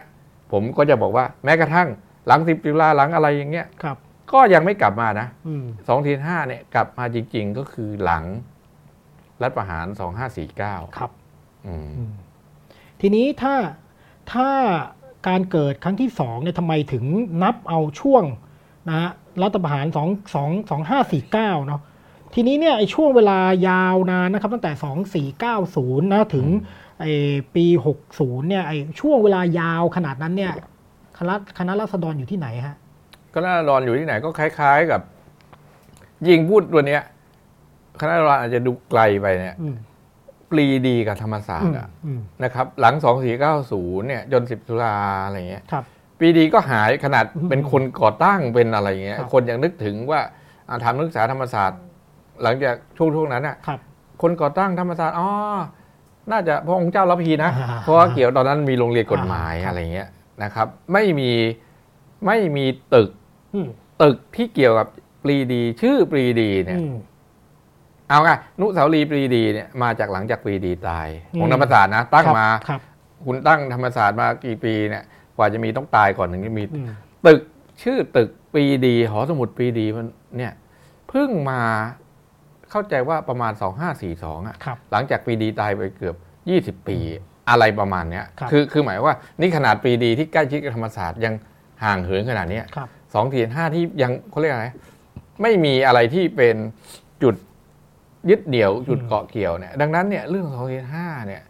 [0.52, 1.88] ผมก็จะบอกว่าแม้กระทั่ง
[2.28, 3.98] หลัง10ตุลาหลังอะไรอย่างเงี้ยครับ
[4.32, 8.24] ก็ยังไม่กลับมานะอืมสองทีห้าเนี่ยกลับมาจริง ๆ ก็คือหลัง
[9.42, 11.12] รัฐประหารสองห้าสี่เก้าครับ
[11.68, 12.14] อืมอืม
[13.02, 13.56] ทีนี้ถ้า
[14.34, 14.50] ถ้า
[15.28, 17.06] การเกิดครั้งที่สองเนี่ยทำไมถึง
[17.44, 18.24] นับเอาช่วง
[18.88, 19.10] นะฮะ
[19.44, 21.82] รัฐประหารสองสองสองห้าสี่เก้าเนาะ
[22.34, 26.48] ทีนี้เนี่ยไอ้ช่วงเวลายาวนานนะครับ ตั้งแต่สองสี่เก้าศูนย์นะถึง
[27.00, 27.12] ไอ้
[27.56, 30.54] ปีหกศูนย์เนี่ยไอ้ช่วงเวลายาวขนาดนั้นเนี่ย
[31.18, 32.76] คณะคณะรัษฎรอยู่ที่ไหนฮะ
[33.34, 35.02] ก็น่ารอนอยู่ที่ไหนก็คล้าย ๆกับ
[36.28, 37.02] ยิงพูดตัวเนี้ย
[38.02, 39.76] คณะรอนอาจจะดูไกลไปเนี่ยอืม
[40.52, 45.84] ปรีดีกับธรรมศาสตอืร์มอะอืมนะครับ หลังสองสี่เก้าศูนย์เนี่ย จนสิบตุลาอะไรเงี้ยครับ
[46.18, 50.22] ปรีดีก็หายขนาดอืมเป็นคนก่อตั้งเป็นอะไรเงี้ยครับคนยังนึกถึงว่า
[50.70, 51.80] อ่าทำนักศึกษาธรรมศาสตร์
[52.44, 53.80] หลังจากช่วงช่วงนั้นอะครับ
[54.22, 55.30] คนก่อตั้งธรรมศาสตร์อ๋อ
[56.32, 60.08] น่าจะพระองค์เจ้ารับพีนะอ่าเพราะว่าเกี่ยวตอนนั้นมีโรงเรียนกฎหมายอ่าครับอะไรเงี้ย
[60.44, 61.32] นะครับ ไม่มี
[62.26, 63.10] ไม่มีตึก
[63.54, 63.68] อืม
[64.04, 64.88] ตึกที่เกี่ยวกับ
[65.24, 66.96] ปรีดี ชื่อปรีดีเนี่ยอืม
[68.10, 72.82] เอาไงอนุสาวรีย์ปรีดีเนี่ยมาจากหลังจากปรีดีตายอืมของธรรมศาสตร์นะตั้งครับมาครับ
[73.26, 75.04] คุณตั้งธรรมศาสตร์มากี่ปีเนี่ย
[75.38, 76.90] กว่าจะมีต้องตายก่อนถึงจะมีอืม
[77.28, 77.42] ตึก
[77.84, 80.54] ชื่อตึกปรีดี หอสมุดปรีดีมันเนี่ย
[81.10, 81.62] เพิ่งมา
[82.72, 83.54] เข้าใจว่าประมาณ
[84.00, 86.16] 2542อะครับหลังจากปรีดีตายไปเกือบ
[86.56, 86.98] 20 ปี
[87.50, 91.34] อะไรประมาณเนี้ยครับคือคือหมายว่านี่ขนาดปรีดีที่ใกล้ชิดกับธรรมศาสตร์ยัง
[91.84, 94.68] ห่างเหินขนาดเนี้ยครับสองทีห้าที่ยังเขาเรียกอะไร
[95.42, 96.56] ไม่มีอะไรที่เป็น
[97.24, 97.36] จุด
[98.30, 101.44] ยึดเหนี่ยวจุดเกาะเกี่ยวเนี่ยดังนั้นเนี่ยเรื่องสองทีห้าเนี่ย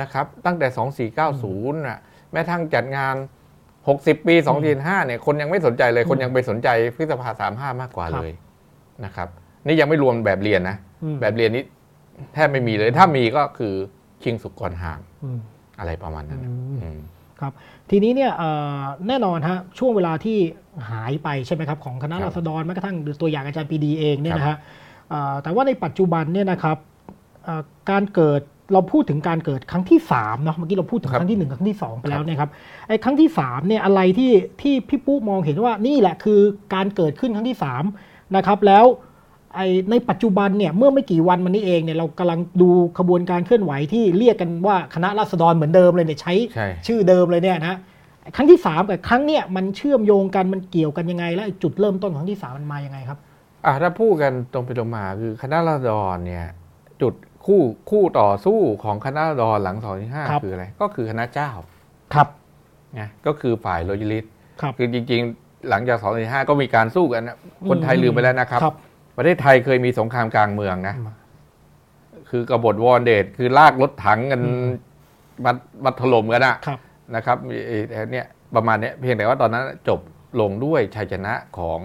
[0.00, 1.98] นะครับตั้งแต่สองสี่เก้าศูนย์น่ะ
[2.32, 3.14] แม้ทั้งจัดงาน
[3.88, 8.32] หกสิบปีสองทีห้าเนี่ยคนยังไม่สนใจเลยคนยังไปสนใจพฤษภาสามห้ามากกว่าครับเลย
[9.04, 9.28] นะครับ
[9.66, 11.64] นี่ยังไม่รวมแบบเรียนนะอืมแบบเรียนนี้
[12.34, 13.74] แทบไม่มีเลยถ้ามีก็คือ
[14.26, 15.38] ชิงสุกก่อนห่างอืม
[15.78, 17.00] อะไรประมาณนั้นอืมอืม
[17.40, 17.52] ครับ
[17.90, 20.38] ทีนี้เนี่ยเอ่อแน่นอนฮะช่วงเวลาที่
[20.90, 24.56] หายไปใช่ไหมครับของคณะครับราษฎรแม้กระทั่งตัวอย่างอาจารย์ปรีดีเองเนี่ยนะฮะ
[25.10, 26.76] เอ่อแต่ว่าในปัจจุบันเนี่ยนะครับ
[27.44, 28.40] เอ่อการเกิด
[28.72, 32.50] เราพูดถึงการเกิดครั้งที่3เนาะเมื่อกี้เราพูดถึงครับครั้งที่1กับครั้งที่ 2 ไปแล้วเนี่ยครับ
[32.88, 36.40] ไอ้ครั้งที่3เนี่ยอะไรที่ที่พี่ปุ๊มองเห็นว่านี่แหละคือ
[36.74, 37.58] การเกิดขึ้นครั้งที่
[37.94, 38.84] 3นะครับแล้ว
[39.56, 47.78] ไอ้ในปัจจุบันเนี่ยเมื่อไม่กี่วันมานี้เองเนี่ยเรากำลังดูขบวนการเคลื่อนไหวที่เรียกกันว่าคณะราษฎรเหมือนเดิมเลยเนี่ยใช้ใช่ ชื่อเดิมเลยเนี่ยนะ
[48.36, 53.18] ครั้งที่สามกับครั้งเนี่ยมันเชื่อมโยงกันมันเกี่ยวกันยังไง และไอ้จุดเริ่มต้นของครั้งที่สามมันมายังไงครับ
[53.64, 56.44] อะถ้าพูดกันตรงไปตรงมาคือคณะราษฎรเนี่ย
[57.02, 57.14] จุด
[57.46, 61.50] คู่คู่ต่อสู้ของคณะราษฎรหลังสองที่ห้าครับ คืออะไรก็คือคณะเจ้า
[62.14, 62.28] ครับ
[62.94, 64.24] ไงก็คือฝ่ายโลยิลิส
[64.60, 67.36] ครับ คือจริงๆ หลังจากสองที่ห้าก็มีการสู้กันนะ
[67.68, 68.74] คนไทยลืมไปแล้วนะครับ ครับ
[69.16, 70.94] ประเทศไทยเคยมีสงครามกลางเมืองนะ
[72.30, 74.68] คือกบฏวอร์เดตคือลากรถถังกันอืม
[75.44, 75.52] มา
[75.84, 76.78] มาถล่มกันอะครับ
[77.14, 77.76] นะครับมีไอ้
[78.12, 80.00] เนี่ยประมาณเนี้ยเพียงแต่ว่าตอนนั้นจบ
[80.40, 81.78] ลงด้วยชัยชนะของ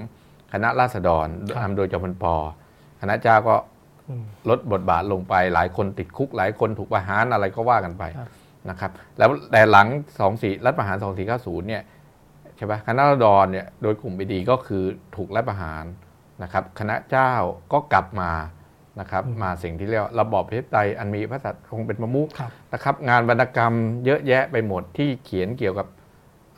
[0.54, 2.36] คณะราษฎรครับนำโดยจอมพลปอ
[3.02, 3.56] คณะเจ้าก็
[4.10, 8.30] อืมลดบทบาทลงไป หลายคนติดคุก หลายคนถูกประหารอะไรก็ว่ากันไปครับ
[8.70, 9.88] นะครับ แล้วแต่หลัง
[10.20, 10.98] 2 4รัฐประหาร
[11.32, 11.84] 2490เนี่ย
[12.58, 14.84] ใช่ปะคณะราษฎรเนี่ยโดยกลุ่มบีดีก็คือ
[15.16, 15.84] ถูกรัฐประหาร
[16.44, 17.32] นะครับคณะเจ้า
[17.74, 18.32] ก็กลับมา
[19.00, 23.74] นะครับอืมมาสิ่งที่เรียกว่าระบอบประชาธิปไตยอันมีพระสัตย์คงเป็นประมุขครับนะครับ งานวรรณกรรม
[24.06, 25.88] เยอะแยะไปหมดที่เขียนเกี่ยวกับ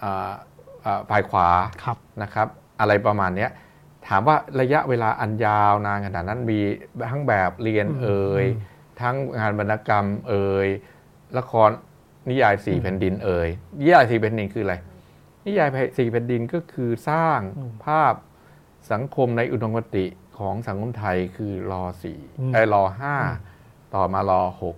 [0.04, 0.32] อ่า
[0.86, 1.50] อ่าฝ่ายขวา
[1.84, 2.48] ครับนะครับ
[2.80, 3.52] อะไรประมาณเนี้ย
[4.08, 6.60] ถามว่าระยะเวลาอันยาวนานขนาดนั้นมี
[7.10, 8.60] ทั้งแบบเรียนอืมเอ่ยอื
[8.98, 10.68] มทั้งงานวรรณกรรมเอ่ย
[11.38, 11.70] ละคร
[12.30, 13.50] นิยายสี่อืมแผ่นดินเอ่ย
[13.82, 14.76] นิยายสี่แผ่นดินคืออะไร
[15.46, 18.14] นิยายสี่แผ่นดินก็คือสร้างอืมภาพ
[18.92, 20.06] สังคมในอุดมคติ
[20.40, 23.52] ของสังคมไทยคือรอสี่อืมไอ้รอห้าอืม
[23.96, 24.76] ต่อมารอหก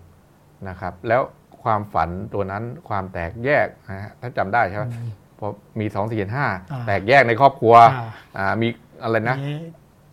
[0.69, 1.21] นะครับ แล้ว
[1.63, 5.47] ความฝันตัวนั้นความแตกแยกนะฮะถ้าจำได้ใช่ไหมอืมพอ
[5.79, 8.67] มีสองสี่ห้าอ่าแตกแยกในครอบครัวอ่าอ่ามี
[9.03, 9.63] อะไรนะเอ๊ะ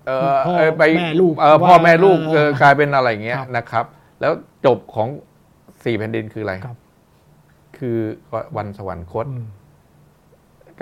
[0.06, 3.84] เออพ่อเออไปแม่ลูกเออพ่อแม่ลูกว่าเออกลายเป็นอะไรอย่างเงี้ยครับนะครับ
[4.20, 4.32] แล้ว
[4.66, 5.08] จบของ
[5.84, 6.76] สี่แผ่นดินคืออะไรครับ
[7.78, 7.98] คือ
[8.56, 9.46] วันสวรรคตอืม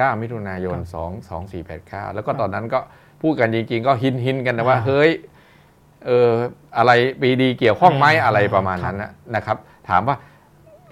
[0.00, 0.88] 9 มิถุนายนครับ
[1.28, 2.80] 2 2 4 8 9 แล้วก็ตอนนั้นก็
[3.22, 5.10] พูดกันจริงๆ ก็หินหินๆกันนะว่าอ่า เฮ้ย
[6.06, 6.30] เออ
[6.76, 9.56] อะไรปีดีเกี่ยวข้องไหมอ่าอะไรประมาณครับนั้นนะนะครับ
[9.88, 10.16] ถามว่า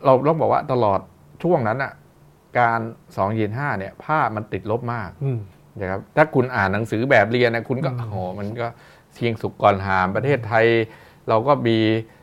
[0.05, 1.01] เราต้องบอกว่าตลอด
[1.43, 1.93] ช่วงนั้นอะ
[2.59, 5.39] การ2ยีน5เนี่ย ภาพมันติดลบมากอืม
[5.81, 8.67] นะครับถ้าคุณอ่านหนังสือแบบเรียนนะคุณก็อืมโอ้โหมันก็
[9.15, 10.67] เชียงสุกก่อนหามประเทศไทย
[11.29, 11.79] เราก็มี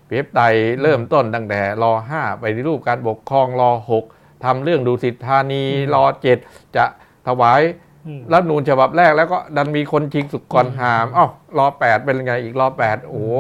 [0.10, 0.42] เว็บไต
[0.82, 4.06] เริ่มต้นตั้งแต่รอห้าไปในรูปการปกครองรอหก
[4.44, 6.38] ทำเรื่องดูสิทธานีอืมรอเจ็ด
[6.76, 6.86] จะ
[7.28, 7.62] ถวาย
[8.08, 13.34] อืมรัฐธรรมนูญฉบับแรกแล้วก็ดันมีคนชิงสุกก่อนหามอ้าวรอแปดเป็นไงอีกรอแปดโอ้โห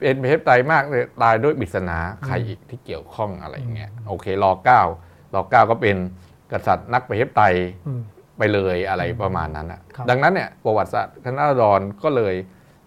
[0.00, 4.82] เป็นประเทศไตมากเลยตายด้วยปริศนาใครอีกที่เกี่ยวข้องอะไรอย่างเงี้ยโอเครอเก้า
[5.34, 5.96] รอเก้าก็เป็น
[6.52, 7.54] กษัตริย์นักประชาธิปไตย
[7.86, 8.02] อืม
[8.38, 12.34] ไปเลยอะไรประมาณนั้นนะครับดังนั้นเนี่ยประวัติศาสตร์คณะราษฎรก็เลย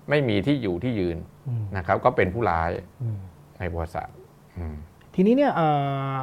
[0.09, 1.17] ไม่มีที่อยู่ที่ยืน
[1.47, 2.69] อืมนะครับ ก็เป็นผู้ร้าย
[3.01, 3.19] อืม
[3.59, 4.15] ในประวัติศาสตร์
[4.57, 4.75] อืม
[5.15, 5.67] ทีนี้เนี่ยเอ่
[6.15, 6.17] อ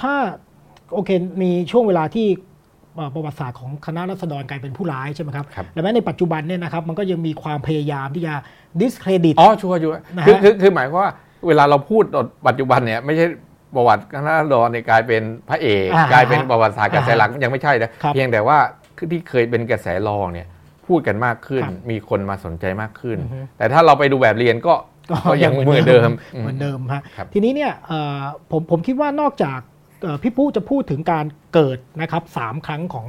[0.00, 0.14] ถ้า
[0.92, 1.10] โอเค
[1.42, 2.26] มีช่วงเวลาที่
[2.96, 8.34] เอ่อประวัติศาสตร์ของคณะรัษฎรกลายเป็นผู้ร้ายใช่ไหมครับครับและแม้ในปัจจุบันเนี่ยนะครับมันก็ยังมีความพยายามที่จะ
[8.80, 11.12] discredit อ๋อชัวร์ชัวร์นะฮะคือคือคือหมายความว่า
[11.46, 12.02] เวลาเราพูด
[12.46, 13.26] ปัจจุบันเนี่ยไม่ใช่
[13.74, 18.58] ประวัติคณะราษฎรเนี่ยกลายเป็นพระเอกอ่ากลายเป็นประวัติศาสตร์กระแสอ่าหลักยังไม่ใช่นะครับเพียงแต่ว่า
[18.96, 20.46] คือที่เคยเป็นกระแสรองเนี่ย
[20.86, 24.74] พูดกันมากขึ้นครับมีคนมาสนใจมากขึ้นอือฮึแต่ถ้าเราไปดูแบบเรียนก็
[25.30, 29.69] ก็ยังเหมือนเดิมเหมือนเดิมฮะครับทีนี้เนี่ยเอ่อผมผมคิดว่านอกจากเอ่อ
[30.22, 31.24] พี่ปุ๊จะพูดถึงการ
[31.54, 33.08] เกิดนะครับสามครั้งของ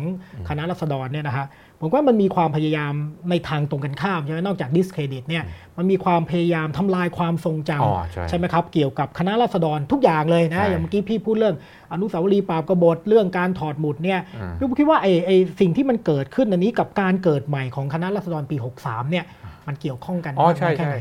[0.50, 1.48] คณะรัษฎรเนี่ยนะฮะ
[1.80, 2.94] ผมว่ามันมีความพยายาม
[3.30, 5.44] ในทางตรงกันข้ามใช่ไหมนอกจาก discredit เนี่ย
[5.78, 11.56] มันมีความพยายามทำลายความทรงจอ๋อใช่ำใช่ไหมครับ เกี่ยวกับคณะรัษฎรทุกอย่างเลยนะใช่อย่างเมื่อกี้พี่พูดเรื่อง
[11.92, 19.26] อนุสาวรีย์ปราบกบฏเรื่องการถอดหมุดเนี่ยอ่าพี่ปุ๊คิดว่าไอ้ไอ้สิ่งที่มันเกิดขึ้นอันนี้กับการเกิดใหม่ของคณะรัษฎรปี 63เนี่ย
[19.68, 20.98] มันเกี่ยวข้องกันอ๋อใช่มากน้ยแค่ใช่ไหน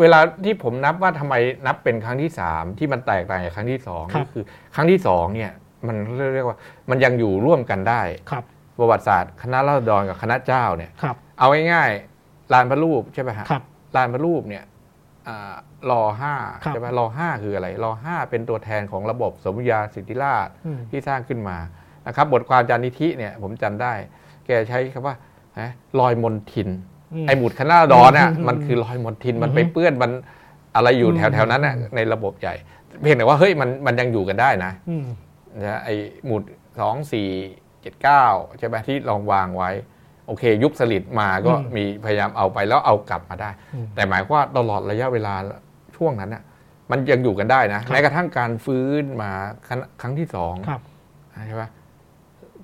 [0.00, 1.34] เวลาที่ผมนับว่าทำไม
[1.66, 4.44] นับเป็นครั้งที่สามที่มันแตกต่างจากครั้งที่สองครับก็คือ
[4.74, 5.52] ครั้งที่สองเนี่ย
[5.86, 5.96] มัน
[6.34, 6.58] เรียกว่า
[6.90, 8.44] มันยังอยู่ร่วมกันได้ครับ
[8.78, 13.62] ประวัติศาสตร์ คณะราษฎรกับคณะเจ้าเนี่ยครับเอาง่ายๆลานพระรูปใช่ไหมฮะครับ
[13.96, 14.64] ลานพระรูปเนี่ย
[15.28, 15.54] อ่า
[15.90, 21.56] รอห้าครับใช่ไหมรอห้าคืออะไรรอห้าเป็นตัวแทนของระบบสมญาสิทธิราชอืมที่สร้างขึ้นมา
[22.06, 23.92] นะครับ บทความจานิธิเนี่ยผมจำได้
[24.46, 25.14] แกใช้คำว่า
[25.60, 25.70] ฮะ
[26.00, 30.10] ลอยมนทินอืม ไอหมุดคณะราษฎรน่ะอืมมันคือลอยมนทินมันอืมไปเปื้อนมัน
[30.74, 32.54] อะไรอยู่อืมแถวแถวๆนั้นน่ะในระบบใหญ่
[33.00, 35.04] เพียงแต่ว่าเฮ้ยมันมันยังอยู่กันได้นะอืม
[35.66, 35.88] นะไอ
[36.26, 36.42] หมุด
[36.80, 37.28] สองสี่
[37.82, 38.24] เจ็ดเก้า
[38.58, 39.70] ใช่ไหมที่ลองวางไว้
[40.26, 45.34] โอเค ยุคสลิดมาก็อืมมีพยายามเอาไปแล้วเอากลับมาได้อืมแต่หมายความว่าตลอดระยะเวลา
[45.96, 46.42] ชช่วงนั้นน่ะ
[46.90, 49.30] มันยังอยู่กันได้นะแม้กระทั่งการฟื้นมา
[49.68, 50.80] ครั้งครั้งที่สองครับ
[51.48, 51.68] ใช่ปะ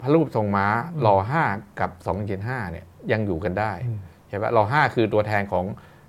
[0.00, 0.66] พระรูปทรงม้า
[1.00, 1.42] หล่อห้า
[1.80, 3.72] กับสองเจ็ดห้าเนี่ยยังอยู่กันได้
[4.34, 5.64] อืมใช่ปะหล่อห้าคือตัวแทนของ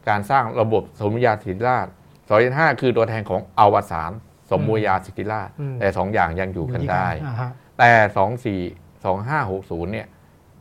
[0.10, 1.88] การสร้างระบบสมมุติยาสิทธิราช
[2.28, 4.12] สองเจ็ดห้าคือตัวแทนของอวสาน
[4.52, 7.50] สมมุติยาสิทธิราชอืมแต่สองอย่างยังอยู่กันได้อ่าฮะ
[7.80, 8.62] แต่สองสี่
[9.06, 10.08] สองห้าหกศูนย์เนี่ย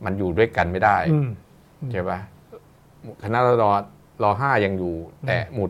[0.05, 1.29] มันอยู่ด้วยกันไม่ได้อืม
[1.91, 2.19] ใช่ปะ
[3.23, 3.71] คณะรอ
[4.23, 4.95] รอห้ายังอยู่
[5.27, 5.69] แต่หมุด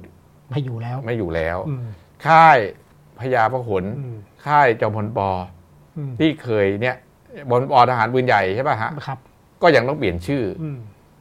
[0.50, 1.86] ไม่อยู่แล้ว ไม่อยู่แล้วอืม
[2.26, 2.58] ค่าย
[3.20, 5.30] พญาพหลอืมค่ายจอมพลปอ
[5.98, 6.96] อืมที่เคยเนี่ย
[7.50, 9.20] บนปอทหารปืนใหญ่ใช่ป่ะฮะครับ
[9.62, 10.44] ก็ยังต้องเปลี่ยนชื่อ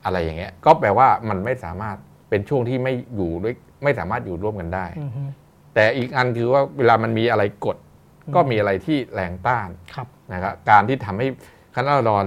[0.04, 1.96] อืมอะไรอย่างเงี้ย ก็แปลว่ามันไม่สามารถ
[2.30, 5.22] เป็นช่วงที่ไม่อยู่ด้วยไม่สามารถอยู่ร่วมกันได้อืมฮึ
[5.74, 7.76] แต่อีกอันคือว่าเวลามันมีอะไรกด
[8.26, 11.26] อืมก็มีอะไรที่แรงต้านครับนะครับการที่ทำให้
[11.74, 12.24] คณะราษฎร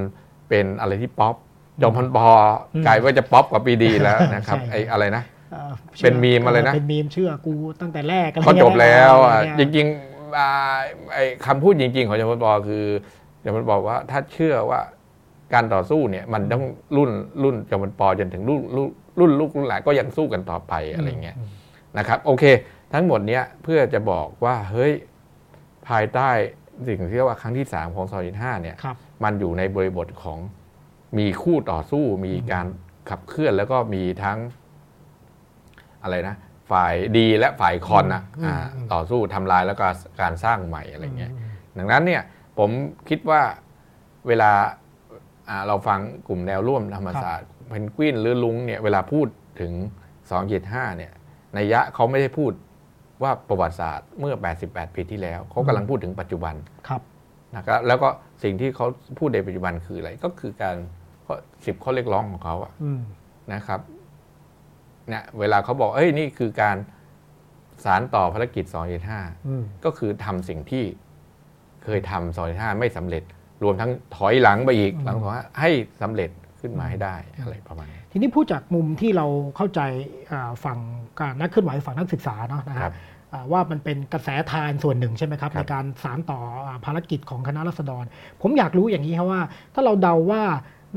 [0.50, 1.36] เป็นอะไรที่ป๊อป
[1.82, 2.28] จอมพลปอ
[2.74, 5.24] อืมกลายว่าจะป๊อปกว่าปีดีแล้วนะครับใช่ไอ้อะไรนะ
[5.54, 5.72] อ่อ
[6.04, 10.78] เป็นมีมอะไรนะเป็นมีมเชื่อกูตั้งแต่แรกอะไรก็จบแล้วอะเงี้ยจริงๆอ่า
[11.14, 12.86] ไอ้คำพูดจริง ๆ ของจอมพลปอคือ
[13.44, 14.80] จอมพลปอว่าถ้าเชื่อว่า
[15.54, 16.64] การต่อสู้เนี่ยมันต้อง
[16.98, 17.12] รุ่น
[17.44, 18.90] รุ่นจอมพลปอจนถึงรุ่นรุ่น
[19.20, 21.38] รุ่นลูกรุ่นหลานก็ยังสู้กันต่อไปอะไรเงี้ย
[21.98, 22.44] นะครับโอเค
[22.94, 24.94] ทั้งหมดเนี้ยเพื่อจะบอกว่าเฮ้ย
[25.88, 26.30] ภายใต้
[26.88, 30.40] สิ่งที่เรียกว่าครั้งที่ 3 ของซอยห้าเนี่ยครับมันอยู่ในบริบทของ
[31.18, 32.68] มีคู่ต่อสู้มีการ
[33.10, 34.38] ขับเคลื่อนแล้วก็มีทั้ง
[36.04, 36.36] อะไรนะ
[36.72, 39.86] ฝ่ายดีและฝ่ายคอนนะอืมอ่าอืมต่อสู้ทำลายแล้วก็
[40.22, 41.32] การสร้างใหม่อะไรเงี้ย
[41.78, 42.22] ดังนั้นเนี่ย
[42.58, 42.70] ผม
[43.10, 43.42] คิดว่า
[44.28, 44.87] เวลาอ่า
[45.68, 49.28] เราฟังกลุ่มแนวร่วมธรรมศาสตร์เพนกวินหรือลุงเนี่ยเวลาพูด
[49.62, 49.74] ถึง
[50.22, 51.12] 2 7 5เนี่ย
[51.54, 52.52] ในยะเขาไม่ได้พูด
[53.24, 54.34] ว่าประวัติศาสตร์เมื่อ
[54.66, 56.56] 88 ปีที่แล้วเขากำลังพูดถึงปัจจุบัน
[56.88, 57.02] ครับ
[57.56, 58.10] นะครับแล้วก็
[58.44, 58.88] สิ่งที่เขา
[59.20, 60.76] พูดในปัจจุบันคืออะไรก็คือการ
[61.26, 61.36] ข้อ
[61.66, 63.02] สิบข้อเรียกร้องของเขาอะอืม
[63.54, 63.80] นะครับ
[65.10, 66.78] เนี่ยเวลาเขาบอกเอ้ยนี่คือการ
[67.86, 68.66] สารต่อภารกิจ
[69.06, 70.84] 275อืมก็คือทำสิ่งที่
[71.84, 73.24] เคยทำ 275 ไม่สำเร็จ
[73.64, 75.32] รวมทั้งถอยหลังไปอีกหลังของ
[75.62, 75.70] ให้
[76.02, 76.30] สำเร็จ
[76.62, 79.82] ขึ้นมาให้ได้อะไรประมาณนี้ทีนี้พูดจากมุมที่เราเข้าใจ
[80.32, 80.80] อ่าฝั่ง
[81.20, 82.96] การนักเคลื่อนไหวฝั่งนักศึกษาเนาะนะคครัรับบ
[83.34, 88.04] อ่าว่ามันเป็นกระแสทานส่วนหนึ่งใช่ไหมครับครับในการสารต่ออ่าภารกิจของคณะรัษฎร
[88.42, 89.42] ผมอยากรู้อย่างนี้ครับว่า
[89.74, 90.44] ถ้าเราเดาว่า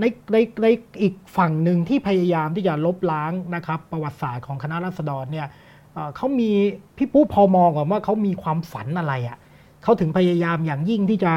[0.00, 0.66] ในในใน
[1.02, 5.46] อีกฝั่งหนึ่งที่พยายามที่จะลบล้างนะครับ ประวัติศาสตร์ของคณะรัษฎรเนี่ย
[5.94, 6.50] เอ่อเขามี
[6.96, 9.38] พี่ปุ๊พอมองก่อนว่าเขามีความฝันอะไรอะ่ะ
[9.82, 11.32] เขาถึงพยายามอย่างยิ่งที่จะ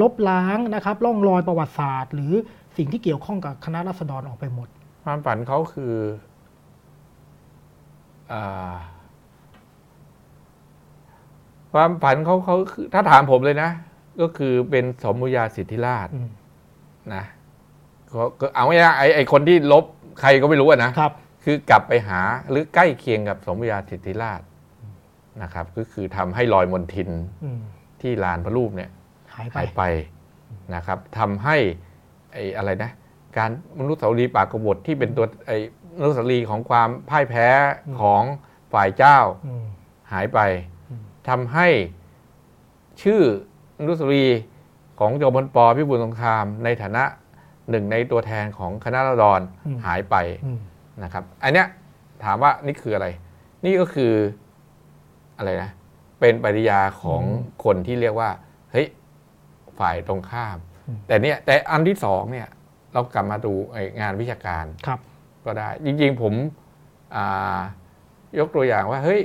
[0.00, 2.32] ลบล้างนะครับร่องรอยประวัติศาสตร์ หรือ
[2.76, 4.68] สิ่งที่เกี่ยวข้องกับคณะรัษฎรออกไปหมด
[5.04, 5.94] ความฝันเขาคือ
[8.32, 8.74] อา
[11.72, 13.70] ความฝันเขาเขาคือถ้าถามผมเลยนะ
[14.20, 16.28] ก็คือเป็นสมมุติยาสิทธิราชอืม
[17.14, 17.24] นะ
[18.12, 19.84] ก็ก็เอาง่ายๆไอ้ไอ้คนที่ลบ
[20.20, 21.12] ใครก็ไม่รู้อะนะ ครับ
[21.44, 22.20] คือกลับไปหา
[22.50, 24.40] หรือใกล้เคียงกับสมมุติยาสิทธิราช
[25.42, 27.10] นะครับ ก็คือทำให้รอยมนทิน
[27.44, 27.60] อืม
[28.00, 28.90] ที่ลานพระรูปเนี่ย
[29.36, 29.82] หายไปหายไป
[30.74, 31.56] นะครับทำให้
[32.32, 32.90] ไอ้อะไรนะ
[33.36, 35.58] การมนุษย์สาวรีย์ปากกบฏที่เป็นตัวไอ้
[35.98, 37.48] มนุษย์สาวรีย์ของความพ่ายแพ้
[38.00, 38.22] ของ
[38.72, 39.64] ฝ่ายเจ้าอืม
[40.12, 40.40] หายไป
[40.90, 41.68] อืมทำให้
[43.02, 43.22] ชื่อ
[43.80, 44.40] มนุษย์สาวรีย์
[44.98, 47.04] ของจอมพลปพิบูลสงคราม ในฐานะ
[47.70, 49.40] หนึ่งในตัวแทนของคณะราษฎร
[49.84, 50.58] หายไปอืม
[51.02, 51.66] นะครับ อันเนี้ย
[52.24, 53.08] ถามว่านี่คืออะไร
[53.64, 54.12] นี่ก็คือ
[55.38, 55.70] อะไรนะ
[56.20, 57.22] เป็นปฏิยาของ
[57.64, 58.30] คนที่เรียกว่า
[58.72, 58.86] เฮ้ย
[59.78, 60.56] ฝ่ายตรงข้าม
[61.06, 62.48] แต่เนี่ยแต่อันที่สองเนี่ย
[62.92, 65.00] เรากลับมาดูไอ้งานวิชาการครับ
[65.44, 66.32] ก็ได้ จริงๆ ผม
[67.16, 67.60] อ่า
[68.38, 69.20] ยกตัวอย่างว่าเฮ้ย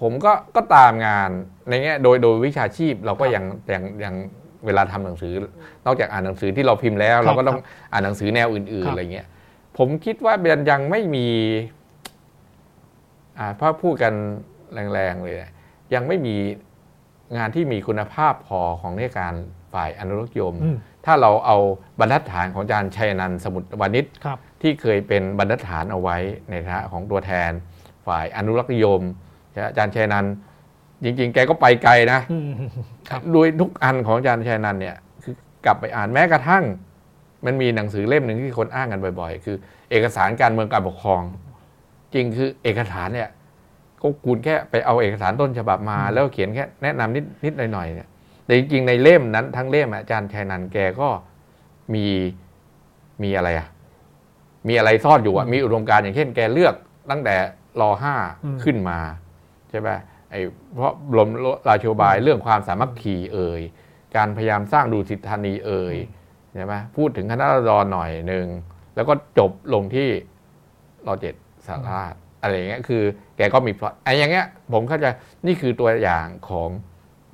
[0.00, 1.30] ผมก็ก็ตามงาน
[1.68, 4.14] ในแง่โดยโดยวิชาชีพเราก็ครับยังยังยัง
[4.66, 5.34] เวลาทำหนังสือ
[5.86, 9.26] นอกจากอ่านหนังสือที่เราพิมพ์แล้วครับเราก็ต้องครับอ่านหนังสือแนวอื่นครัๆบอะไรเงี้ย
[9.78, 11.28] ผมคิดว่ามันยังไม่มี
[13.38, 14.12] อ่าถ้าพูดกัน
[14.92, 15.50] แรงๆเลยนะ
[15.94, 16.36] ยังไม่มี
[17.36, 19.34] งานที่มีคุณภาพพอของในการ
[19.72, 21.56] ฝ่ายอนุรักษ์นิยมอืมถ้าเราเอา
[21.98, 26.16] บรรทัดฐานของอาจารย์ชัยนันท์สมุทรวานิชครับที่เคยเป็นบรรทัดฐานเอาไว้
[26.50, 27.50] ในฐานะของตัวแทน
[28.06, 29.00] ฝ่ายอนุรักษ์นิยม
[29.68, 30.32] อาจารย์ชัยนันท์
[31.04, 32.52] จริง ๆ แกก็ไปไกลนะอืม
[33.10, 35.34] ครับโดยทุกอันของอาจารย์ชัยนันท์เนี่ยคือ
[35.66, 36.64] กลับไปอ่านแม้กระทั่ง
[37.46, 39.56] มันมีหนังสือเล่มหนึ่งที่คนอ้างกันบ่อย ๆ คือ
[39.90, 41.22] เอกสารการเมืองการปกครอง
[42.14, 43.28] จริงคือเอกสารเนี่ย
[44.02, 48.08] ก็คุณแค่ไปเอาเอกสารต้นฉบับมาอืมแล้วเขียนแค่แนะนำนิดนิดหน่อยๆเนี่ย
[48.50, 51.08] แต่จริงๆในเล่มนั้น ทั้งเล่มอาจารย์ชัยนันท์แกก็
[51.94, 52.06] มี
[53.22, 53.68] มีอะไรอะ
[54.68, 56.74] มีอะไรซ่อนอยู่อะมีอุดมการณ์อย่างเช่นแกเลือก
[57.10, 57.34] ตั้งแต่
[57.80, 58.98] รอห้าอืมขึ้นมา
[59.70, 59.88] ใช่ไหม
[60.30, 60.40] ไอ้
[60.74, 61.28] เพราะบรม
[61.68, 63.60] ราชโยบายเรื่องความสามัคคีเอ่ย
[64.16, 65.96] การพยายามสร้างดูสิทธานีเอ่ย
[66.54, 68.46] ใช่ไหมพูดถึงคณะรัษฎรหน่อยหนึ่ง
[68.94, 70.08] แล้วก็จบลงที่
[71.06, 71.34] รอเจ็ด
[71.66, 73.02] สาราชอะไรอย่างเงี้ยคือ
[73.36, 75.06] แกก็มีพล็อตไอ้อย่างเงี้ย ผมเข้าใจ
[75.46, 76.70] นี่คือตัวอย่างของ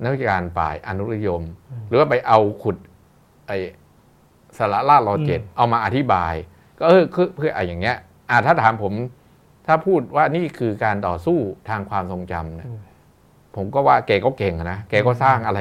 [0.01, 1.41] นักวิชาการฝ่ายอนุรักษ์นิยม
[1.87, 2.77] หรือว่าไปเอาขุด
[3.47, 3.57] ไอ้
[4.57, 6.33] สาระล่าลอเจ็ดเอามาอธิบาย
[6.79, 7.97] ก็เออคือเพื่อไอ้อย่างเงี้ย
[8.29, 8.93] อ่าถ้าถามผม
[9.67, 11.37] ถ้าพูดว่านี่คือการต่อสู้
[11.69, 12.79] ทางความทรงจำเนี่ยอืม
[13.55, 15.59] ผมก็ว่าแกก็เก่งอะนะแกก็สร้างอะไร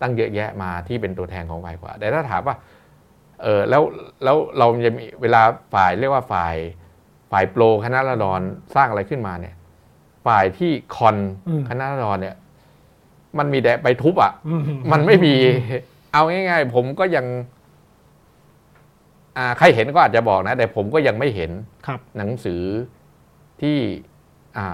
[0.00, 2.56] ตั้งเยอะแยะมาที่เป็นตัวแทนของฝ่ายขวาแต่ถ้าถามว่า
[3.42, 3.82] เออแล้ว
[4.24, 5.42] แล้วเราจะมีเวลา
[5.74, 6.54] ฝ่ายเรียกว่าฝ่าย
[7.30, 8.40] ฝ่ายโปรคณะรัฐดร
[8.74, 9.54] สร้างอะไรขึ้นมาเนี่ย
[10.26, 11.16] ฝ่ายที่คอน
[11.48, 12.36] อืมคณะรัฐดรเนี่ย
[13.38, 14.54] มันมีแต่ไปทุบอะอื
[14.92, 15.34] มันไม่มี
[16.12, 17.26] เอาง่าย ๆ ผมก็ยัง
[19.36, 21.50] อ่า ใครเห็นก็อาจจะบอกนะ แต่ผมก็ยังไม่เห็น
[21.86, 22.62] ครับ หนังสือ
[23.60, 23.76] ที่
[24.56, 24.66] อ่า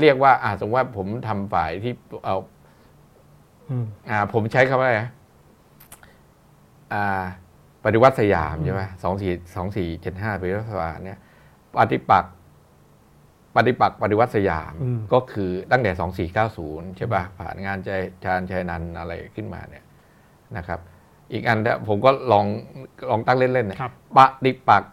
[0.00, 1.92] เรียกว่า อ่า สมมติว่าผมทำฝ่ายที่
[2.24, 2.36] เอา
[3.70, 5.08] อืมอ่า ผมใช้คำว่าอะไรนะ
[6.92, 7.22] อ่า
[7.84, 11.18] ปฏิวัติสยามใช่ไหมสองสี่สองสี่เจ็ดห้าปฏิวัติสยามเนี่ย
[11.76, 12.34] ปฏิปักษ์
[13.56, 17.90] ปฏิปักษ์ปฏิวัติสยามอืมก็คือตั้งแต่สองสี่เก้าศูนย์ใช่ป่ะ ผ่านงานใจ
[18.24, 19.84] ชาญชัยนันท์อะไรขึ้นมาเนี่ย
[20.56, 20.80] นะครับ
[21.32, 22.46] อีกอันเนี่ยผมก็ลอง
[23.10, 24.92] ลองตั้งเล่นๆเนี่ยครับปฏิปักษ์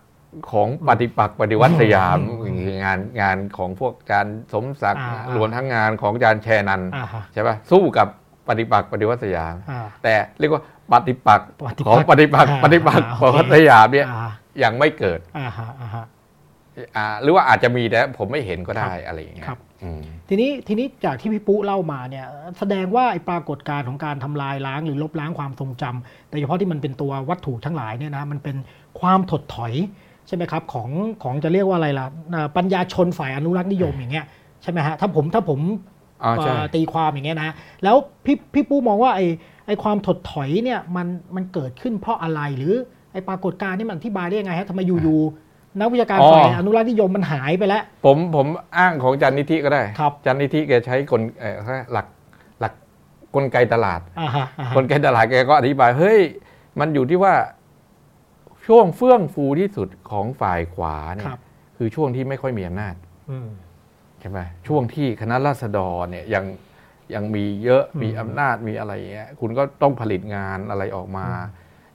[0.51, 2.17] ของปฏิปักษ์ปฏิวัติสยาม
[2.65, 8.07] คืองานงานของพวกอาจารย์สมศักดิ์อ่ารวมทั้งงานของอาจารย์แชนันท์อ่าฮะใช่ป่ะสู้กับ
[8.47, 14.29] ปฏิปักษ์ปฏิวัติสยามอ่าแต่เรียกว่าปฏิปักษ์ปฏิปักษ์ของปฏิปักษ์อ่าปฏิปักษ์อ่าปฏิวัติสยามเนี่ยอ่า
[14.63, 15.19] ยังไม่เกิด
[17.21, 22.25] หรือว่าอาจจะมีแต่ผมไม่เห็นก็ได้อะไรอย่างเงี้ยครับอืมทีนี้ทีนี้จากที่พี่ปุ๊เล่ามาเนี่ย
[22.59, 28.57] แสดงว่าไอ้ปรากฏการณ์ของการทำลายล้างหรือลบล้างความทรงจำโดยเฉพาะที่มันเป็นตัววัตถุทั้งหลายเนี่ยนะมันเป็น
[28.99, 29.73] ความถดถอย
[30.27, 30.89] ใช่ไหมครับของ
[31.23, 34.25] ของจะเรียกว่าอะไรล่ะอ่าปัญญาชนฝ่ายอนุรักษ์นิยมอย่างเงี้ย
[34.63, 35.59] ใช่ไหมฮะถ้าผมถ้าผม
[36.23, 37.51] อ๋อใช่เอ่อตีความอย่างเงี้ยนะ
[37.83, 39.25] แล้วพี่พี่ปูมองว่าไอ้
[39.67, 42.73] ไอ้ความถดถอยเนี่ยมันมันเกิดขึ้นเพราะอะไรหรือ
[43.13, 45.46] ไอ้ปรากฏการณ์นี่มันอธิบายได้ยังไงฮะทำไมอยู่ๆ
[45.79, 48.47] นักวิชาการอ๋อฝ่ายอนุรักษ์นิยมมันหายไปแล้ว ผมผม
[48.77, 51.55] อ้างของจันนิธิก็ได้ครับจันนิธิแกใช้กลเอ่อ
[51.93, 52.07] หลัก
[52.59, 52.73] หลัก
[53.35, 56.19] กลไกตลาดอ่าฮะอ่าฮะกลไกตลาดแกก็อธิบายเฮ้ย
[56.79, 57.33] มันอยู่ที่ว่า
[58.67, 61.39] ช่วงเฟื่องฟูที่สุดของฝ่ายขวาเนี่คยรับ
[61.77, 62.95] คือช่วงที่ไม่ค่อยมีอำนาจ
[63.29, 63.49] อืม
[64.19, 66.45] ใช่ไหมช่วงที่คณะราษฎรเนี่ยยัง
[67.15, 71.27] ยังมีเยอะอืมมีอำนาจมีอะไรอย่างเงี้ยคุณก็ต้องผลิตงานอะไรออกมา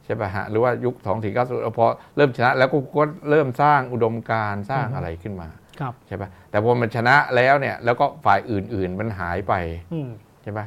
[0.04, 1.44] ใช่ป่ะฮะหรือว่ายุคสองสี่เก้า
[1.78, 1.86] พอ
[2.16, 5.48] เริ่มชนะแล้วก็ก็เริ่มสร้างอุดมการณ์สร้างอะไรขึ้นมา
[5.80, 9.54] ครับใช่ป่ะแต่พอมันชนะแล้วเนี่ย แล้วก็ฝ่ายอื่น ๆ มันหายไป
[9.92, 10.10] อืม
[10.42, 10.66] ใช่ป่ะ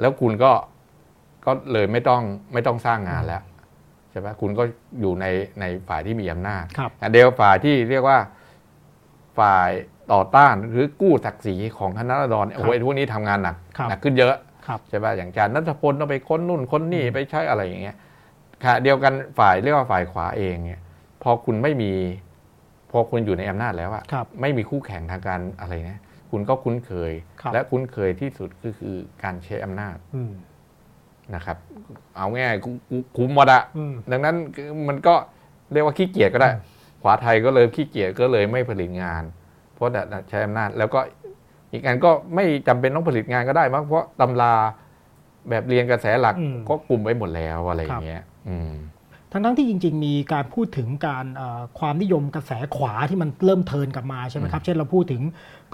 [0.00, 0.52] แล้วคุณก็
[1.46, 2.22] ก็เลยไม่ต้อง
[2.52, 3.42] ไม่ต้องสร้างงานแล้ว
[4.10, 4.62] ใช่ป่ะคุณก็
[5.00, 5.26] อยู่ใน
[5.60, 8.18] ในฝ่ายที่มีอำนาจครับอันเดียวฝ่ายที่เรียกว่า
[9.38, 9.70] ฝ่าย
[10.12, 14.34] ต่อต้านหรือกู้ศักดิ์ศรีของคณะรัษฎรเนี่ยโอ้โหไอ้พวกนี้ทำงานหนักครับหนักขึ้นเยอะ
[14.66, 17.96] ครับใช่ป่ะอย่างอาจารย์นัทพลต้องไปค้นนู่นค้นนี่ไปใช้อะไรอย่างเงี้ย
[18.64, 20.80] ค่ะเดียวกันฝ่ายเรียกว่าฝ่ายขวาเองเนี่ย
[21.22, 21.92] พอคุณไม่มี
[22.90, 26.00] พอคุณอยู่ในอำนาจแล้วอะครับไม่มีคู่แข่งทางการอะไรนะ
[26.30, 30.32] คุณก็คุ้นเคยครับและคุ้นเคยที่สุดก็คือการใช้อำนาจอืม
[31.34, 31.56] นะครับ
[32.16, 34.36] เอาง่ายๆกูกูคุมหมดอะอืมดังนั้น
[34.88, 35.14] มันก็
[35.72, 36.50] เรียกว่าขี้เกียจก็ได้
[37.02, 39.22] ขวาไทยก็เลยขี้เกียจก็เลยไม่ผลิตงาน
[39.74, 40.00] เพราะแต่
[40.30, 41.00] ใช้อำนาจ แล้วก็
[41.72, 44.54] อีกอันก็ไม่จำเป็นต้องผลิตงานก็ได้มั้งเพราะตำรา
[45.50, 48.37] แบบเรียนกระแสหลักอืมก็กลุ่มไว้หมดแล้วอะไรอย่างเงี้ยอืม
[49.32, 55.22] ทั้งทั้งๆที่จริง ๆ มีการพูดถึงการเอ่อความนิยมกระแสขวาที่มันเริ่มเทิร์นกลับมาใช่ไหมครับ เช่นเราพูดถึง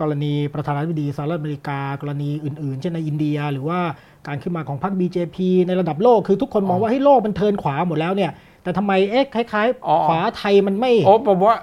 [0.01, 3.81] กรณีประธานาธิบดีสหรัฐอเมริกา กรณีอื่น ๆ เช่นในอินเดีย หรือว่า
[4.27, 8.31] การขึ้นมาของพรรค BJP ในระดับโลกคือทุกคนมองว่าให้โลกมันเทิร์นขวาหมดแล้วเนี่ย
[8.63, 11.59] แต่ทำไมเอ๊ะคล้ายอ๋อๆขวาไทยมันไม่ โอ้ผมว่า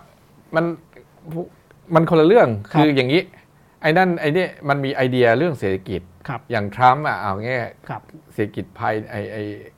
[0.55, 0.65] มัน
[1.95, 3.21] มันคนละเรื่องครับคืออย่างนี้
[3.81, 8.01] ไอ้นั่นไอ้นี่มันมีไอเดียเรื่องเศรษฐกิจครับอย่างทรัมป์อะเอาง่ายครับ
[8.33, 9.37] เศรษฐกิจภายไอไอ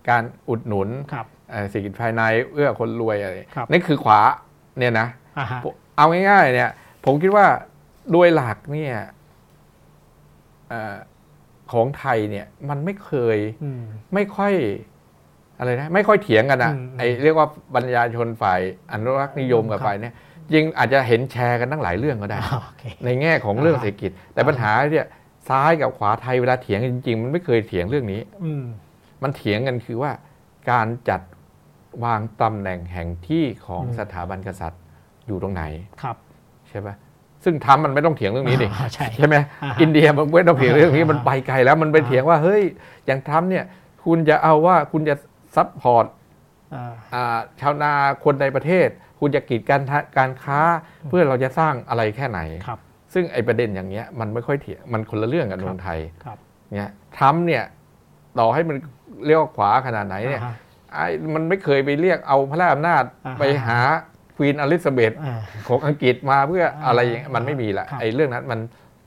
[0.09, 4.21] การอุดหนุนครับเอ่อเศรษฐกิจภายในเอื้อคนรวยอะไรครับนั่นคือขวา
[4.77, 5.59] เนี่ยนะอ่าฮะ
[5.97, 6.69] เอาง่ายๆเนี่ย
[7.05, 7.45] ผมคิดว่า
[8.11, 8.95] โดยหลักเนี่ย
[10.69, 10.95] เอ่อ
[11.71, 13.81] ของไทยเนี่ยมันไม่เคยอืม
[14.13, 14.53] ไม่ค่อย
[15.57, 18.59] อะไรนะไม่ค่อยเถียงกันนะอืมไอเรียกว่าบรรยาชนฝ่าย
[18.91, 20.13] อนุรักษ์นิยมกับครับฝ่ายเนี่ย
[20.51, 25.07] จริงอาจจะเห็นแชร์กันตั้งหลายเรื่องก็ได้อ่าโอเคในแง่ของเรื่องอ่าเศรษฐกิจ แต่ปัญหาเนี่ย
[25.49, 28.63] ซ้ายกับขวาไทยเวลาเถียงกันจริง ๆ มันไม่เคยเถียงเรื่องนี้ อืม
[29.23, 30.11] มันเถียงกันคือว่า
[30.71, 31.21] การจัด
[32.03, 34.81] วางตำแหน่งแห่งที่ของอืมสถาบันกษัตริย์
[35.27, 35.63] อยู่ตรงไหน
[36.01, 36.15] ครับ
[36.69, 36.95] ใช่ปะ
[37.43, 42.63] ซึ่งทำมันไม่ต้องเถียงเรื่องนี้ดิอ่าใช่ใช่ไหมอ่าฮะอินเดียมันไม่ต้องเถียงเรื่องนี้อ่าฮะมันไปไกลแล้วมันไปเถียงว่าเฮ้ย
[43.05, 43.63] อย่างทำเนี่ย
[44.05, 45.15] คุณจะเอาว่าคุณจะ
[45.55, 46.05] support
[46.73, 48.87] อ่าอ่าชาวนาคนในประเทศ
[49.23, 50.59] คุณจะกีดกันทางการค้า
[51.09, 52.79] เพื่อเราจะสร้างอะไรแค่ไหนครับ
[53.13, 56.37] ซึ่งไอประเด็นอย่างเงี้ยมันไม่ค่อยเถียงมันคนละเรื่องกับเมืองไทยครับ
[56.71, 57.63] เนี่ยทำเนี่ย
[58.39, 58.77] ต่อให้มัน
[59.25, 60.55] เรียกว่าขวาขนาดไหนเนี่ยอ่าฮะ
[60.93, 63.79] ไอ้มันไม่เคยไปเรียกเอาพระราชอำนาจอ่าฮะไปหา
[64.37, 68.59] ควีนอลิซาเบธอ่าของอังกฤษมาเพื่ออะไรอย่างเงี้ยอ่ามัมันไม่มีละครับไอ้เรื่องนั้นมัน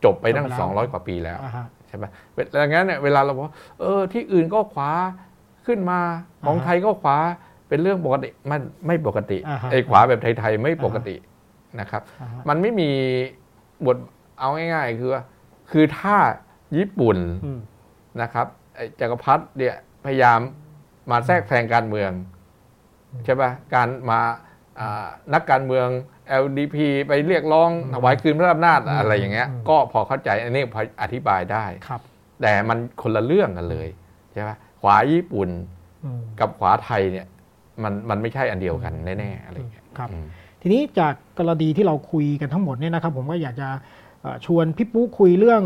[0.05, 2.05] จบไปตั้งจบไปแล้วสองร้อยกว่าปีแล้วอ่าฮะใช่ไหม
[2.35, 4.93] เวลาอย่างนั้นเนี่ยเวลาเราบอกว่าเออที่อื่นก็ขวา
[5.67, 6.01] ขึ้นมา
[6.47, 7.19] ของอ่าฮะไทยก็ขวา
[7.69, 11.17] เป็นเรื่องปกติมันไม่ปกติอ่าฮะไอ้ขวาแบบไทยๆไม่ปกติ
[11.81, 12.91] นะครับอ่าฮะมันไม่มี
[13.87, 13.97] บท
[14.39, 15.23] เอาง่าย ๆ คือว่า
[15.71, 16.17] คือถ้า
[16.77, 17.61] ญี่ปุ่นอืม
[18.23, 20.41] นะครับไอ้จักรพรรดิเนี่ยพยายาม
[21.11, 22.11] มาแทรกแซงการเมือง
[23.25, 24.21] ใช่ปะการมา
[24.81, 25.89] อ่านักการเมือง
[26.45, 26.77] LDP
[27.09, 32.01] ไปเรียกร้องถวายคืนพระอำนาจอะไรอย่างเงี้ยอืมก็พอเข้าใจอันนี้พออธิบายได้ครับ
[32.43, 33.89] แต่มันคนละเรื่องกันเลย
[34.33, 35.49] ใช่ปะขวาญี่ปุ่น
[36.05, 37.27] อืมกับขวาไทยเนี่ย
[37.83, 40.27] มันมันไม่ใช่อันเดียวกันแน่ๆอะไรอย่างเงี้ยครับอืม
[40.63, 43.69] ทีนี้จากกรณีที่เราคุยกันทั้งหมดเนี่ยนะครับ ผมก็อยากจะ
[44.23, 45.63] เอ่อชวนพี่ปุ๊คุยเรื่อง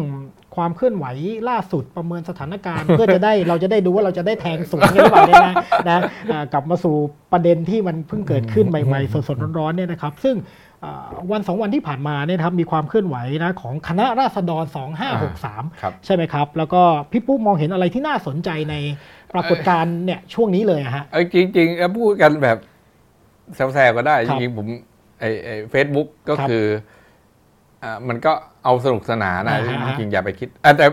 [0.56, 1.06] ความเคลื่อนไหว
[1.48, 5.54] ล่าสุดประเมินสถานการณ์ เพื่อจะได้เราจะได้ดูว่าเราจะได้แทงสวนกันหรือเปล่าเนี่ยนะ
[5.88, 6.00] นะ
[6.32, 6.96] อ่ากลับมาสู่
[7.32, 10.69] ประเด็นที่มันเพิ่งเกิดขึ้นใหม่ๆสดๆร้อนๆเนี่ยนะครับ ซึ่งเอ่อ
[11.32, 14.64] วันสองวันที่ผ่านมาเนี่ยนะครับมีความเคลื่อนไหวนะของคณะราษฎร
[15.22, 18.74] 2563ครับใช่ไหมครับ แล้วก็พี่ปุ๊มองเห็นอะไรที่น่าสนใจใน
[19.32, 22.56] ปรากฏการณ์เนี่ยช่วงนี้เลยอะฮะเอ้ยจริงๆเอ้ยพูดกันแบบ
[23.54, 24.66] แซวๆก็ได้คจรับริงๆผม
[25.20, 26.66] ไอ้ไอ้เฟซบุ๊กก็ครับคือ
[27.82, 28.32] อ่ามันก็
[28.64, 30.86] เอาสนุกสนานนะอ่าฮะจริงๆอย่าไปคิดอะแต่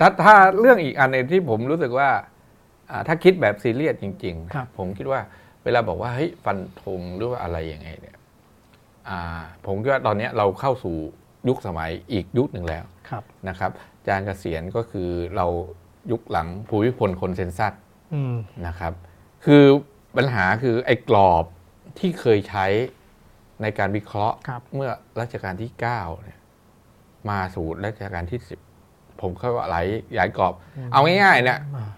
[0.00, 2.08] ถ้าถ้าเรื่องอีกอันหนึงที่ผมรู้สึกว่า
[2.90, 5.20] อ่าถ้าคิดแบบซีเรียสจริงครับๆผมคิดว่า
[5.64, 8.23] เวลาบอกว่าเฮ้ยฟันธงหรือว่าอะไรยังไงเนี่ยอ่า
[9.66, 10.96] ผมคิดว่าตอนเนี้ยเราเข้าสู่
[11.48, 15.46] ยุคสมัยอีกยุคหนึ่งแล้วครับนะครับอาจารย์เกษียณก็คือเรา
[16.10, 17.72] ยุคหลังภูมิพลคนเซนซัส
[18.14, 18.36] อืม
[18.66, 18.92] นะครับ
[19.44, 19.64] คือ
[20.16, 21.44] ปัญหาคือไอ้กรอบ
[21.98, 22.66] ที่เคยใช้
[23.62, 24.90] ในการวิเคราะห์ครับเมื่อ
[25.20, 26.40] รัชกาลที่9เนี่ย
[27.30, 28.40] มาสู่รัชกาลที่
[28.80, 29.86] 10 ผมเข้าว่าหลาย
[30.16, 30.54] หลายกรอบ
[30.92, 31.90] เอาง่ายๆเนี่ยอ่า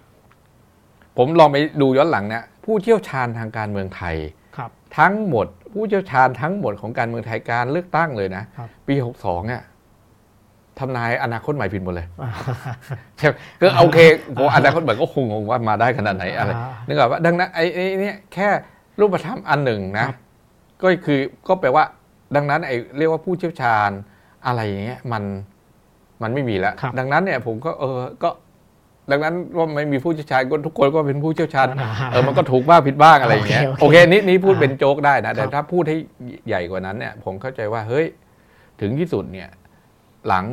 [1.17, 4.46] ผมลองไปดูย้อนหลังเนี่ยผู้เชี่ยวชาญทางการเมืองไทยครับ
[4.99, 9.63] ทั้งหมด ผู้เชี่ยวชาญทั้งหมดของการเมืองไทยการเลือกตั้งเลยนะครับปี 62เนี่ย
[10.79, 12.07] ทำนายอนาคตใหม่ผิดหมดเลย
[13.19, 13.99] ใช่ไหมก็โอเค
[14.35, 18.49] โหอนาคตใหม่ก็คงงงว่ามาได้ขนาดไหนอะไรอ่านึกออกว่าดังนั้นไอ้ไอ้เนี่ยแค่
[19.01, 20.17] รูปธรรมอันหนึ่งนะครับ
[20.83, 21.85] ก็คือก็แปลว่า
[22.37, 23.91] ดังนั้นไอ้เรียกว่าผู้เชี่ยวชาญ
[24.47, 25.23] อะไรอย่างเงี้ยมัน
[26.23, 28.31] มันไม่มีแล้วครับดังนั้นเนี่ยผมก็เออก็
[29.11, 35.97] ดังนั้นว่าไม่มีผู้เชี่ยวชาญก็ทุกคนก็เป็นผู้เชี่ยวชาญอ่าเออมันก็ถูกบ้างผิดบ้างอะไรอย่างเงี้ยโอเคโอโอเคเคนี่นี่พูดอ่าเป็นโจ๊กได้นะ แต่ครับถ้าพูดให้
[36.49, 38.07] ใหญ่กว่านั้นเนี่ย ผมเข้าใจว่าเฮ้ย
[38.81, 39.49] ถึงที่สุดเนี่ย
[40.29, 40.45] หลัง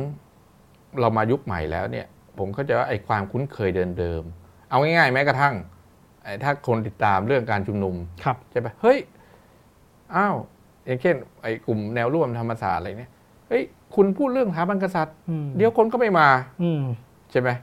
[1.00, 2.06] เรามายุคใหม่แล้วเนี่ย
[2.38, 5.54] ผมเข้าใจว่าไอ้ความคุ้นเคยเดิมๆเอาง่ายๆ แม้กระทั่ง
[6.24, 7.94] ไอ้ถ้าคนติดตามเรื่องการชุมนุม
[8.24, 8.98] ครับใช่ปะเฮ้ย
[10.16, 10.36] อ้าว
[10.86, 13.12] อย่างเช่น ไอ้กลุ่มแนวร่วมธรรมศาสตร์อะไรเนี่ย
[13.48, 13.62] เฮ้ย
[13.94, 16.28] คุณพูดเรื่องสถาบันกษัตริย์อืมเดี๋ยวคนก็ไม่มา
[16.62, 16.82] อืม
[17.30, 17.58] ใช่ไหมอะ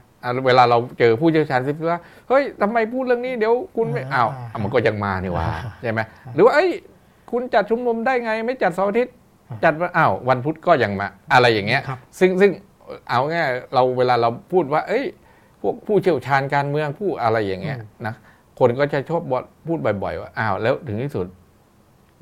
[0.46, 4.28] เวลาเราเจอผู้เชี่ยวชาญซิว่าเฮ้ยทำไมพูดเรื่องนี้เดี๋ยวคุณไม่อ้าว
[4.62, 5.46] มันก็ยังมานี่หว่า
[5.82, 6.00] ใช่ไหม
[6.34, 6.70] หรือว่าเอ้ย
[7.30, 9.14] คุณจัดชุมนุมได้ไง ไม่จัดเสาร์อาทิตย์
[9.64, 11.82] จัดอ้าววันพุธก็ยังมา อะไรอย่างเงี้ย
[12.18, 12.50] ซึ่งซึ่ง
[13.10, 15.04] เอาง่ายเราเวลาเราพูดว่า เอ้ย
[15.60, 18.14] พวกผู้เชี่ยวชาญการเมืองผู้อะไรอย่างเงี้ยนะ
[18.58, 19.22] คนก็จะชอบ
[19.66, 21.26] พูดบ่อย ๆ ว่าอ้าวแล้วถึงที่สุด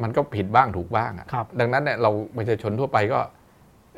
[0.03, 1.27] มันก็ผิดบ้างถูกบ้างอะ
[1.61, 3.19] ดังนั้นเนี่ยเราประชาชนทั่วไปก็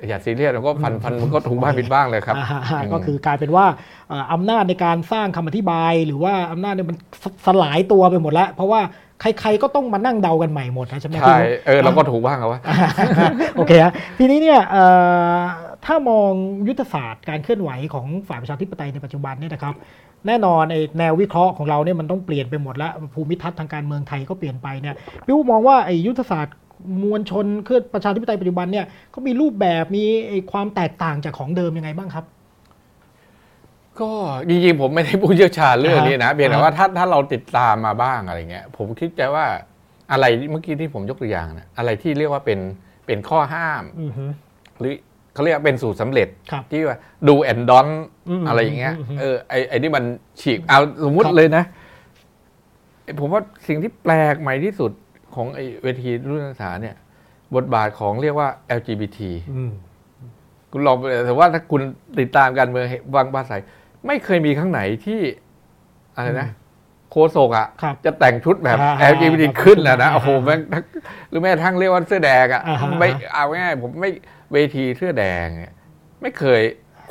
[0.08, 3.66] อย่าซีเรียสเราก็ฟันฟันมันก็ถูกบ้างผิดบ้างเลยครับอ่าอืมก็คือกลายเป็นว่า
[4.08, 8.80] เอ่ออำนาจในการสร้างคำอธิบาย หรือว่าอำนาจเนี่ยมันสสลายตัวไปหมดแล้ว เพราะว่า
[9.20, 12.60] ใครๆก็ต้องมานั่งเดากันใหม่หมดนะใช่ไหมใช่พี่เออเราก็ถูกบ้างเอาวะ
[13.56, 14.84] โอเคฮะทีนี้เนี่ยเอ่
[15.36, 15.38] อ
[15.84, 16.30] ถ้ามอง
[16.68, 19.74] ยุทธศาสตร์การเคลื่อนไหวของฝ่ายประชาธิปไตยในปัจจุบันเนี่ยนะครับ
[20.26, 24.94] แน่นอนไอ้แนววิเคราะห์ของเราเนี่ยมันต้องเปลี่ยนไปหมดแล้วภูมิทัศน์ทางการเมืองไทยก็เปลี่ยนไปเนี่ย
[25.24, 26.54] พี่อู๋มองว่าไอ้ยุทธศาสตร์
[27.02, 32.24] มวลชนเคลื่อนประชาธิปไตยปัจจุบันเนี่ยเขามีรูปแบบมีไอ้ความแตกต่างจากของเดิมยังไงบ้างครับ
[34.00, 34.10] ก็
[34.48, 39.46] จริงๆผมไม่ได้ผู้เชี่ยวชาญเรื่องนี้นะอ่าฮะเพียงแต่ว่าถ้าถ้าเราติดตามมาบ้างอะไรเงี้ยผมคิดใจว่า
[40.12, 42.58] อะไรเมื่อกี้ที่ผมยกตัวอย่างนะอะไรที่เรียกว่าเป็น
[43.06, 44.24] เป็นข้อห้ามอือฮึ
[44.78, 44.94] หรือ
[45.34, 47.86] เขาเรียกว่าเป็นสูตรสำเร็จครับที่ว่าดูแอนดอน
[48.28, 50.04] อืมอะไรอย่างเงี้ยอืมเออไอไอนี่มัน
[50.40, 51.64] ฉีกเอาสมมุติครับเลยนะ
[53.04, 54.92] ไอ้ผมว่าสิ่งที่แปลกใหม่ที่สุด
[55.36, 56.96] ของไอเวทีรุ่นศึกษาเนี่ย
[57.54, 59.18] บทบาทของเรียกว่า LGBT
[59.54, 59.72] อืม
[60.70, 61.82] คุณลองไปแต่ว่าถ้าคุณ
[62.20, 62.84] ติดตามการเมือง
[63.16, 63.56] วางภาษา
[64.06, 65.20] ไม่เคยมีครั้งไหนที่
[66.16, 66.48] อะไรนะ
[67.10, 70.84] โคโศกอะครับจะแต่งชุดแบบอ่า LGBT ครับขึ้นแล้วนะอ่าโอ้โหแม่งทั้ง
[71.30, 74.10] หรือแม้กระทั้งเรียกว่าเสื้อแดงอะอ่าฮะไม่เอาง่ายๆผมไม่
[74.52, 75.74] เวทีเสื้อแดงเนี่ย
[76.22, 76.60] ไม่เคย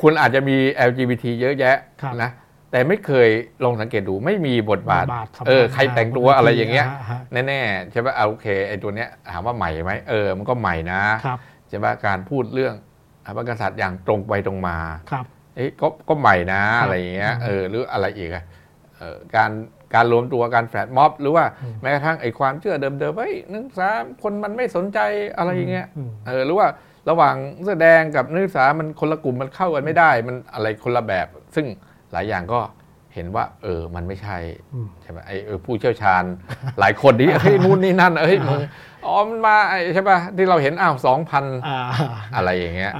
[0.02, 0.56] คุณอาจจะมี
[0.88, 2.30] LGBT เยอะแยะครับนะ
[2.72, 3.28] แต่ไม่เคย
[3.64, 12.74] ลองสังเกตดูไม่มีบทบาทบทบาทสำคัญเออใครแต่งตัวอะไรอย่างเงี้ยฮะแน่ๆใช่ไหมเอาโอเคไอ้ตัวเนี้ยถามว่าใหม่ไหมเออมันก็ใหม่นะครับใช่ไหมการพูดเรื่อง
[13.24, 14.76] พระมหากษัตริย์อย่างตรงไปตรงมา
[15.10, 15.24] ครับ
[15.56, 18.44] เอ๊ะก็ก็ใหม่นะครับอะไรอย่างเงี้ยอืมเออหรืออะไรอีกอะ
[18.96, 19.50] เออการ
[19.94, 23.90] การรวมตัวการแฟลตม็อบ หรือว่าอืมแม้กระทั่งไอ้ความเชื่อเดิมๆเฮ้ยนักศึกษา
[24.22, 24.98] คนมันไม่สนใจ
[25.36, 26.68] อะไรอย่างเงี้ยอืมเออหรือว่า
[27.10, 31.66] ระหว่างนักแสดงกับนักศึกษามันคนละกลุ่มมันเข้ากันไม่ได้มันอะไรคนละแบบ ซึ่ง
[32.12, 32.60] หลายอย่างก็
[33.14, 34.36] เห็นว่า เออ มันไม่ใช่
[34.74, 36.22] อืมใช่ไหมไอ้เออผู้เชี่ยวชาญ
[36.80, 38.60] หลายคนที่เฮ้ยนู่นนี่นั่นเฮ้ยมึง
[39.06, 41.78] อ๋อมันมาไอ้ใช่ป่ะที่เราเห็นอ้าวสองพันอ่า
[42.36, 42.92] อะไรอย่างเงี้ย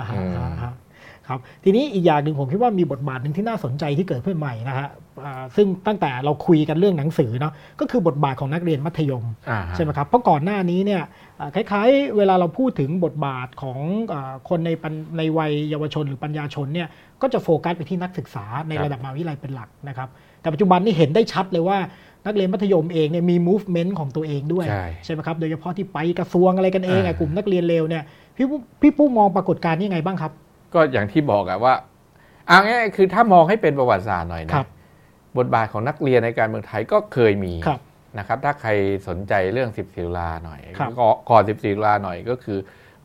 [1.29, 4.89] อ่าฮะอืมอ่าฮะครับทีนี้อีกอย่างหนึ่งผมคิดว่ามีบทบาทหนึ่งที่น่าสนใจที่เกิดขึ้นใหม่นะฮะ
[5.25, 11.03] อ่าซึ่งตั้งแต่เราคุยกันเรื่องหนังสือเนาะก็คือบทบาทของนักเรียนมัธยมอ่าฮะใช่ไหมครับเพราะก่อนหน้านี้เนี่ย
[11.41, 13.79] อ่าคล้ายๆ เวลาเราพูดถึงบทบาทของ
[14.13, 16.89] อาคนในปัญในวัยเยาวชนหรือปัญญาชนเนี่ย
[17.23, 20.09] ก็จะโฟกัสไปที่นักศึกษาในระดับมหาวิทยาลัยเป็นหลักนะครับ
[20.41, 21.79] แต่ปัจจุบันนี่เห็นได้ชัดเลยว่า
[22.27, 24.67] นักเรียนมัธยมเองเนี่ยมี movement ของตัวเองด้วย
[25.05, 28.03] ใช่ไหมครับ โดยเฉพาะที่ไปกระทรวงอะไรกันเองอะอ่ากลุ่มนักเรียนเลวเนี่ย
[28.37, 30.33] พี่ปุ๊พี่ปุ๊มองปรากฏการณ์นี้ยังไงบ้างครับ
[30.75, 31.75] ก็อย่างที่บอกอะว่า
[32.47, 34.69] เอาง่ายๆคือถ้ามองให้เป็นประวัติศาสตร์หน่อยนะครับ
[35.39, 37.81] บทบาทของนักเรียนในการเมืองไทยก็เคยมีครับ
[38.19, 38.71] นะครับ ถ้าใคร
[39.09, 42.59] สนใจเรื่อง 10สิตุลาหน่อยครับก็ก่อน10สิตุลาหน่อยก็คือ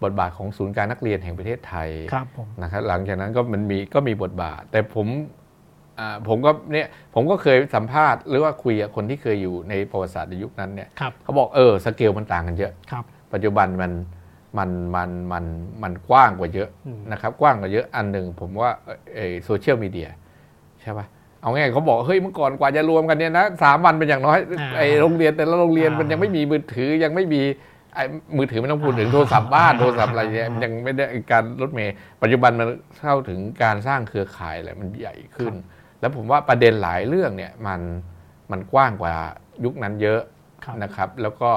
[0.03, 5.07] บทบาทของศูนย์การนักเรียนแห่งประเทศไทยครับผมนะครับ หลังจากนั้นก็มันมีก็มีบทบาท แต่ผม
[5.99, 13.03] อ่าผมก็เนี่ยผมก็เคยสัมภาษณ์หรือว่าคุยกับคนที่เคยอยู่ในประวัติศาสตร์ในยุคนั้นเนี่ยครับเขาบอกเออสเกลมันต่างกันเยอะครับ
[13.33, 13.91] ปัจจุบันมัน
[14.57, 15.45] มันมันมัน
[15.83, 18.71] มันกว้างกว่าเยอะอืมนะครับ กว้างกว่าเยอะอันหนึ่งผมว่า
[19.45, 20.09] โซเชียลมีเดีย
[20.81, 21.05] ใช่ปะ
[21.41, 27.41] เอาง่ายๆเขาบอกเฮ้ยเมื่อก่อนกว่าจะรวมกันเนี่ยนะสามวันเป็นอย่างน้อยอ่าไอโรงเรียนแต่ละโรงเรียนอ่ามัมันยังไม่มีมือถือยังไม่มี
[27.93, 28.03] ไอ้
[28.37, 32.67] มือถือไม่ต้องพูดถึงโทรศัพท์บ้านโทรศัพท์อะไรเนี่ยมันยังไม่ได้การรถเมย์ปัจจุบันมัน
[32.99, 35.53] เข้าถึงการสร้างเครือข่ายอะไรมันใหญ่ขึ้น
[35.99, 37.81] แล้วผมว่าประเด็นหลายเรื่องเนี่ยมัน
[38.51, 39.13] มันกว้างกว่า
[39.63, 40.21] ยุคนั้นเยอะ
[40.65, 41.51] ครับนะครับ แล้วก็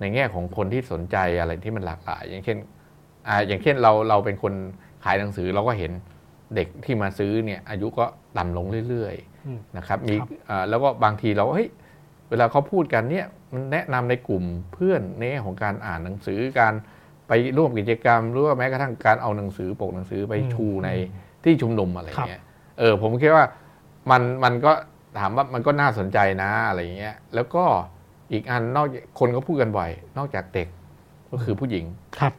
[0.00, 2.58] ในแง่ของคนที่สนใจอะไรที่มันหลากหลาย อย่างเช่น
[3.28, 4.52] อ่าอย่างเช่นเราเราเป็นคน
[5.04, 5.92] ขายหนังสือเราก็เห็น
[6.54, 8.04] เด็กที่มาซื้อเนี่ยอายุก็
[8.36, 9.14] ต่ำลงเรื่อย
[9.46, 11.70] อืมๆนะครับมีครับอ่าแล้วก็บางทีเราก็เฮ้ย
[12.30, 16.74] เวลาเขาพูดกันเนี่ยมันแนะนำในกลุ่มเพื่อนในแง่ของการอ่านหนังสือการ
[17.28, 20.88] ไปร่วมกิจกรรม หรือว่าแม้กระทั่งการเอาหนังสือปกหนังสือไปอืมชูใน
[21.44, 22.42] ที่ชุมนุมอะไรครับเงี้ย
[22.78, 23.44] เออผมคิดว่า
[24.10, 24.72] มันมันก็
[25.18, 27.64] ถามว่ามันก็น่าสนใจนะอะไรเงี้ยแล้วก็
[28.32, 30.68] อีกอันนอกจากคนก็พูดกันบ่อยนอกจากเด็ก
[31.30, 31.84] ก็คือผู้หญิง
[32.18, 32.32] ครับ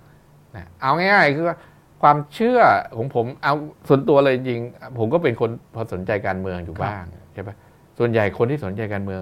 [0.56, 1.56] นะเอาง่ายๆคือว่า
[2.02, 2.60] ความเชื่อ
[2.98, 3.54] ของผมเอา
[3.88, 7.56] ส่วนตัวเลยจริงๆผมก็เป็นคนพอสนใจการเมืองอยู่บ้างใช่ปะ
[8.00, 9.22] ส่วนใหญ่คนที่สนใจการเมือง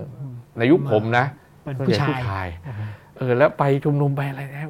[0.57, 1.25] ในยุคผมนะ
[1.63, 2.47] เป็นส่วนผู้ใหญ่ชายผู้ชาย
[3.17, 4.61] เออ แล้วไปชุมนุมไปอะไรนะ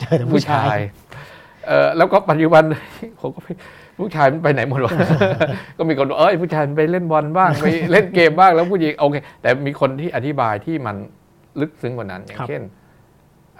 [0.00, 0.78] เจอแต่ผู้ชาย
[1.68, 2.62] เออแล้วก็ปัจจุบัน
[3.20, 3.48] ผมก็ไป
[3.98, 4.92] ผู้ชายมันไปไหนหมดวะ
[5.78, 10.96] ก็มีคนบอกเอ้ยผู้ชายมันไปเล่นบอลบ้างไปเล่นเกมบ้างแล้วผู้หญิงโอเค แต่มีคนที่อธิบายที่มัน
[11.60, 12.62] ลึกซึ้งกว่านั้น อย่างครับเช่น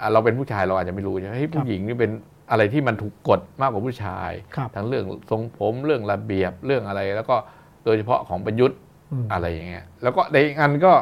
[0.01, 2.11] อะเราเป็นผู้ชายเราอาจจะไม่รู้ใช่ไหมเฮ้ยผู้หญิงนี่เป็น
[2.51, 7.36] อะไรที่มันถูกกดมากกว่าผู้ชายครับทั้งเรื่องทรงผมเรื่องระเบียบเรื่องอะไร แล้วก็
[7.84, 8.78] โดยเฉพาะของประยุทธ์
[9.12, 10.92] อืมอะไรอย่างเงี้ย แล้วก็ในอีกอันก็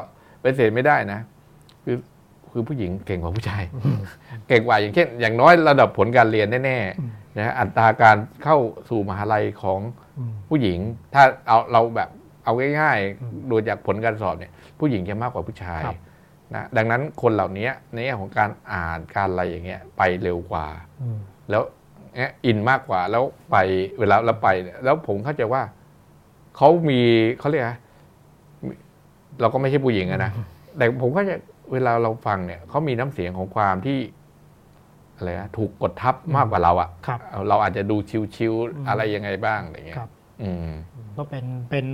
[0.42, 1.20] เป็นเศษไม่ได้นะ
[1.84, 1.96] คือ
[2.52, 3.62] คือผู้หญิงเก่งกว่าผู้ชาย
[4.48, 9.80] เก่งกว่าอย่างเช่น อย่างน้อยระดับผลการเรียนแน่อืมๆนะฮะอัตราการเข้าสู่มหาลัยของ
[10.18, 10.78] อืมผู้หญิง
[11.14, 12.08] ถ้าเอาเราแบบ
[12.44, 15.96] เอาง่ายอืมๆดูจากผลการสอบเนี่ย ผู้หญิงจะมากกว่าผู้ชายครับ
[16.54, 20.66] นะดังนั้นคนเหล่านี้ในแง่ของการอ่านการอะไรอย่างเงี้ยไปเร็วกว่า
[21.02, 21.18] อืม
[21.50, 21.62] แล้ว
[22.18, 23.56] เนี้ยอินมากกว่าแล้วไป
[23.98, 25.62] เวลาแล้วไปเนี่ยแล้วผมเข้าใจว่า
[26.56, 27.00] เขามี
[27.38, 27.74] เขาเรียกอะไร
[28.66, 28.72] มี
[29.40, 30.30] เราก็ไม่ใช่ผู้หญิงอะนะ
[30.76, 31.36] แต่ผมก็จะ
[31.72, 33.98] เวลาเราฟังเนี่ยเขามีน้ำเสียงของความที่
[35.16, 40.13] อะไรนะถูกกดทับมากกว่าเราอะครับเอาเราอาจจะดูชิวอืมๆอะไรยังไงบ้างอะไรเงี้ยครับอืม
[41.16, 41.86] ก็เป็นเป็น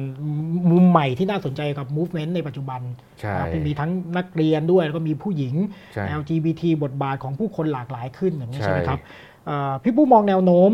[0.71, 2.81] มุมใหม่ที่น่าสนใจกับ movement ในปัจจุบัน
[3.21, 5.55] ใช่นะครับที่มีทั้งนักเรียนด้วย แล้วก็มีผู้หญิง
[5.95, 8.99] ใช่ LGBT บทบาทของผู้คนหลากหลายขึ้นอย่างนี้ใช่ใช่ไหมครับ
[9.47, 10.73] เอ่อพี่ปู้มองแนวโน้ม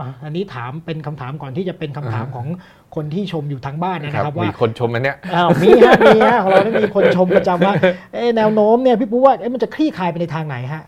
[0.00, 2.46] อะอันนี้ถามเป็นคำถามก่อนที่จะเป็นคำถามของ
[2.94, 7.74] คนที่ชมอยู่ทางบ้านนะครัครับมีว่าคนชมอันเนี้ยอ้าวมีฮะมีฮะของเราได้มีคนชมประจำว่า
[8.12, 10.82] เอ๊ะแนวโน้มเนี่ยพี่ปู้ว่าเอ๊ะมันจะคลี่คลายไปในทางไหนฮะ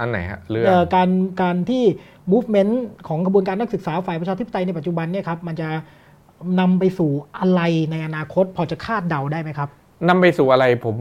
[0.00, 1.08] อันไหนฮะเรื่องเอ่อการ
[1.42, 1.84] การที่
[2.32, 2.72] movement
[3.08, 5.68] ของกระบวนการนักศึกษาฝ่ายประชาธิปไตยในปัจจุบันเนี่ยครับมันจะ
[6.60, 9.68] นำไปสู่อะไรในอนาคต พอจะคาดเดาได้ไหมครับ
[10.08, 10.96] นำไปสู่อะไรผม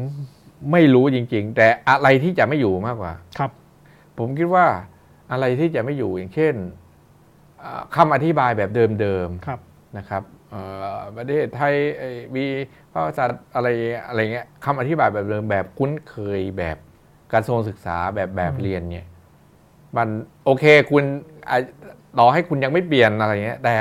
[0.72, 3.52] ไม่รู้จริง ๆ แต่อะไรที่จะไม่อยู่มากกว่าครับ
[4.18, 4.66] ผมคิดว่า
[5.32, 6.54] อะไรที่จะไม่อยู่อย่างเช่น
[7.64, 10.62] อ่าคำอธิบายแบบเดิมครับๆนะครับเอ่
[10.96, 12.44] อประเทศไทยเอ่อมี
[12.92, 13.68] พระกษัตริย์อะไร
[14.08, 16.78] อะไรเงี้ยคำอธิบายแบบเดิมแบบคุ้นเคยแบบ
[17.34, 19.08] กระทรวงศึกษาแบบแบบอืมเรียนเนี่ย
[19.98, 20.08] มัน
[20.46, 21.04] โอเคคุณ
[21.50, 21.58] อะ
[22.20, 23.76] ต่อให้คุณยังไม่เปลี่ยนอะไรเงี้ย แต่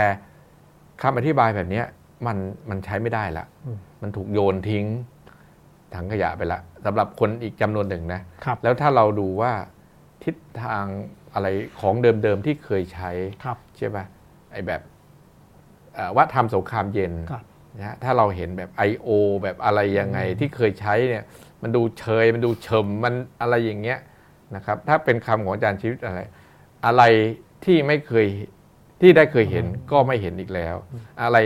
[1.03, 1.87] คำอธิบายแบบเนี้ย
[2.27, 2.37] มัน
[2.71, 4.85] มันใช้ไม่ได้ละอืมมันถูกโยนทิ้ง
[5.95, 9.53] ถังขยะไปละสำหรับคนอีกจำนวนหนึ่งนะครับแล้วถ้าเราดูว่า
[10.25, 10.85] ทิศทาง
[11.35, 11.47] อะไร
[11.81, 13.11] ของเดิมๆที่เคยใช้
[13.45, 14.05] ครับใช่ปะ
[14.53, 14.81] ไอ้แบบ
[15.95, 17.45] เอ่อว่าทำสงครามเย็นครับ
[17.79, 19.09] นะถ้าเราเห็นแบบ I.O.
[19.43, 21.25] แบบอะไรยังไงที่เคยใช้เนี่ย
[21.63, 23.99] มันดูเชยมันดูเฉมมันอะไรอย่างเงี้ย
[24.57, 26.21] นะครับ ถ้าเป็นคำของอาจารย์ชีวิตอะไร
[26.87, 27.03] อะไร
[27.65, 28.27] ที่ไม่เคย
[29.01, 30.77] ที่ได้เคยเห็นก็ไม่เห็นอีกแล้ว
[31.23, 31.37] อะไร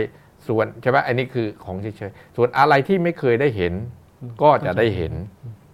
[0.47, 3.73] ส่วนใช่ไหมอันนี้คือของเฉยๆส่วนอะไรที่ไม่เคยได้เห็น
[4.41, 5.13] ก็จะได้เห็น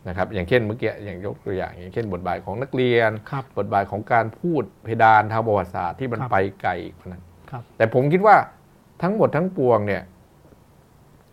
[0.08, 8.36] นะครับ อย่างเช่นเมื่อกี้อย่างยกตัวอย่าง อย่างเช่น บทบาทของนักเรียนครับบทบาทของการพูดเพดานทางประวัติศาสตร์ที่มันครับไปไกลกว่านั้นครับแต่ผมคิดว่า
[9.02, 10.02] ทั้งหมดทั้งปวงเนี่ย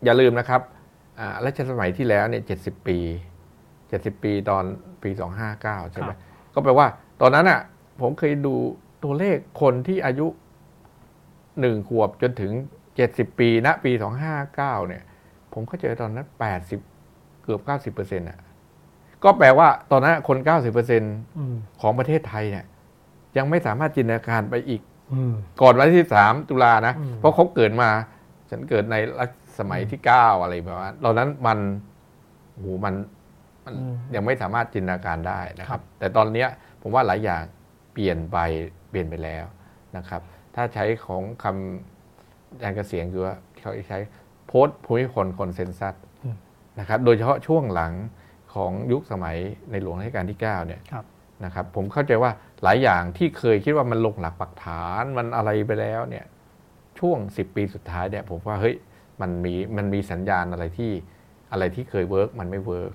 [0.04, 0.75] อย่าลืมนะครับอ่า
[1.44, 2.98] รัชสมัยที่แล้วเนี่ยเจ็ดสิบปี
[3.88, 4.64] เจ็ดสิบปีตอน
[5.02, 6.18] ปีสองห้าเก้าใช่ไหมครับ
[6.54, 6.86] ก็แปลว่า
[7.20, 7.60] ตอนนั้นอะ
[8.00, 8.54] ผมเคยดู
[9.04, 10.26] ตัวเลขคนที่อายุ
[11.60, 12.52] หนึ่งขวบจนถึง
[12.96, 15.02] เจ็ดสิบปีณปีสองห้าเก้าเนี่ย
[15.52, 16.80] ผมก็เจอตอนนั้นแปดสิบ
[17.42, 18.38] เกือบเก้าสิบเปอร์เซ็นต์อะ
[19.24, 22.64] ก็แปลว่าตอนนั้นคนเก้าสิบเปอร์เซ็นต์อืมของประเทศไทยเนี่ย
[23.36, 27.90] ยังไม่สามารถจินตนาการไปอีกอืมก่อนวันที่สิบสามตุลานะอืมเพราะเขาเกิดมา
[28.50, 31.58] ฉันเกิดในรัช สมัยที่เก้าอะไรแบบว่าตอนนั้นมัน
[32.52, 32.94] โอ้โหมัน
[33.64, 36.48] มันอืมยังไม่สามารถจินตนาการได้นะคครัรับบแต่ตอนเนี้ย
[36.82, 37.42] ผมว่าหลายอย่าง
[37.92, 38.38] เปลี่ยนไป
[38.90, 39.44] เปลี่ยนไปแล้ว
[39.96, 40.20] นะครับ
[40.54, 43.98] ถ้าใช้ของคำอาจารย์เกษียรคือว่าเขาใช้
[44.46, 45.94] โพสต์ภูมิพล consensus
[46.80, 47.92] นะครับ โดยเฉพาะช่วงหลัง
[48.54, 49.36] ของยุคสมัย
[49.70, 51.04] ในหลวงรัชกาลที่ 9 เนี่ยครับ
[51.44, 52.30] นะครับ ผมเข้าใจว่า
[52.62, 56.24] หลายอย่างที่เคยคิดว่ามันลงหลักปักฐานมันอะไรไปแล้วเนี่ย
[56.98, 58.76] ช่วง 10 ปีสุดท้ายเนี่ยผมว่าเฮ้ย
[59.20, 60.92] มันมีมันมีสัญญาณอะไรที่
[61.52, 62.92] อะไรที่เคย work มันไม่ work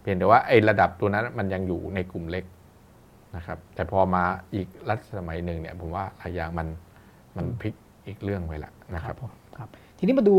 [0.00, 2.44] เพียงแต่ว่าไอ้ระดับตัวนั้นมันยังอยู่ในกลุ่มเล็ก
[3.36, 6.68] นะครับ แต่พอมาอีกรัชสมัยหนึ่งเนี่ยผมว่าหลายอย่างมัน
[7.36, 7.74] มันพลิก
[8.06, 9.16] อีกเรื่องไปละนะครับ
[9.58, 10.36] ครับ ทีนี้มาดู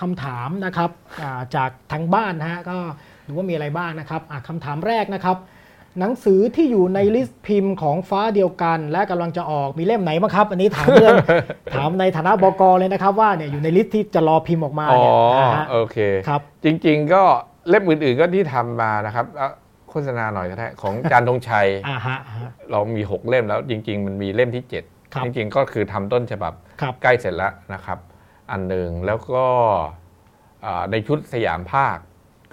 [0.00, 0.90] คำถามนะครับ
[1.56, 2.76] จากทางบ้านนะฮะก็
[3.26, 5.36] ดูว่ามีอะไรบ้างนะครับอะคำถามแรกนะครับ
[5.98, 11.16] หนังสือที่อยู่ใน list พิมพ์ของฟ้าเดียวกัน และกำลังจะออกมีเล่มไหนบ้างครับ อันนี้ถามเรื่อง
[11.74, 12.62] ถามในฐานะบก.
[12.78, 17.22] เลยนะครับ ว่าเนี่ยอยู่ใน list ที่จะรอพิมพ์ออกมาอ๋อเนี่ยนะฮะโอเคครับ จริง ๆ ก็
[17.68, 19.50] เล่มอื่น ๆ ก็ที่ทำมานะครับอะ
[19.90, 24.64] โฆษณาหน่อยก็ได้ของจารย์ธงชัยอ่าฮะอ่าฮะเรามี 6 เล่มแล้วจริง ๆ มันมีเล่มที่
[25.12, 27.98] ครับ7จริง ๆ ก็คือทำต้นฉบับครับใกล้เสร็จแล้วนะครับ
[28.50, 29.46] อันหนึ่งแล้วก็
[30.64, 31.96] อ่าในชุดสยามภาค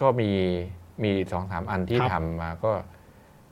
[0.02, 0.32] ก็มี
[1.04, 2.95] มีสองสามอันที่ครับทำมาก็เ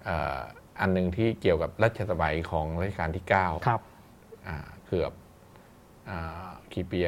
[0.08, 0.40] อ่อ
[0.80, 3.82] อันหนึ่งที่เกี่ยวกับรัชสมัยของรัชกาลที่ 9 ครับ
[4.48, 5.12] อ่าเกือบ
[6.10, 7.00] อ่ากี่ปี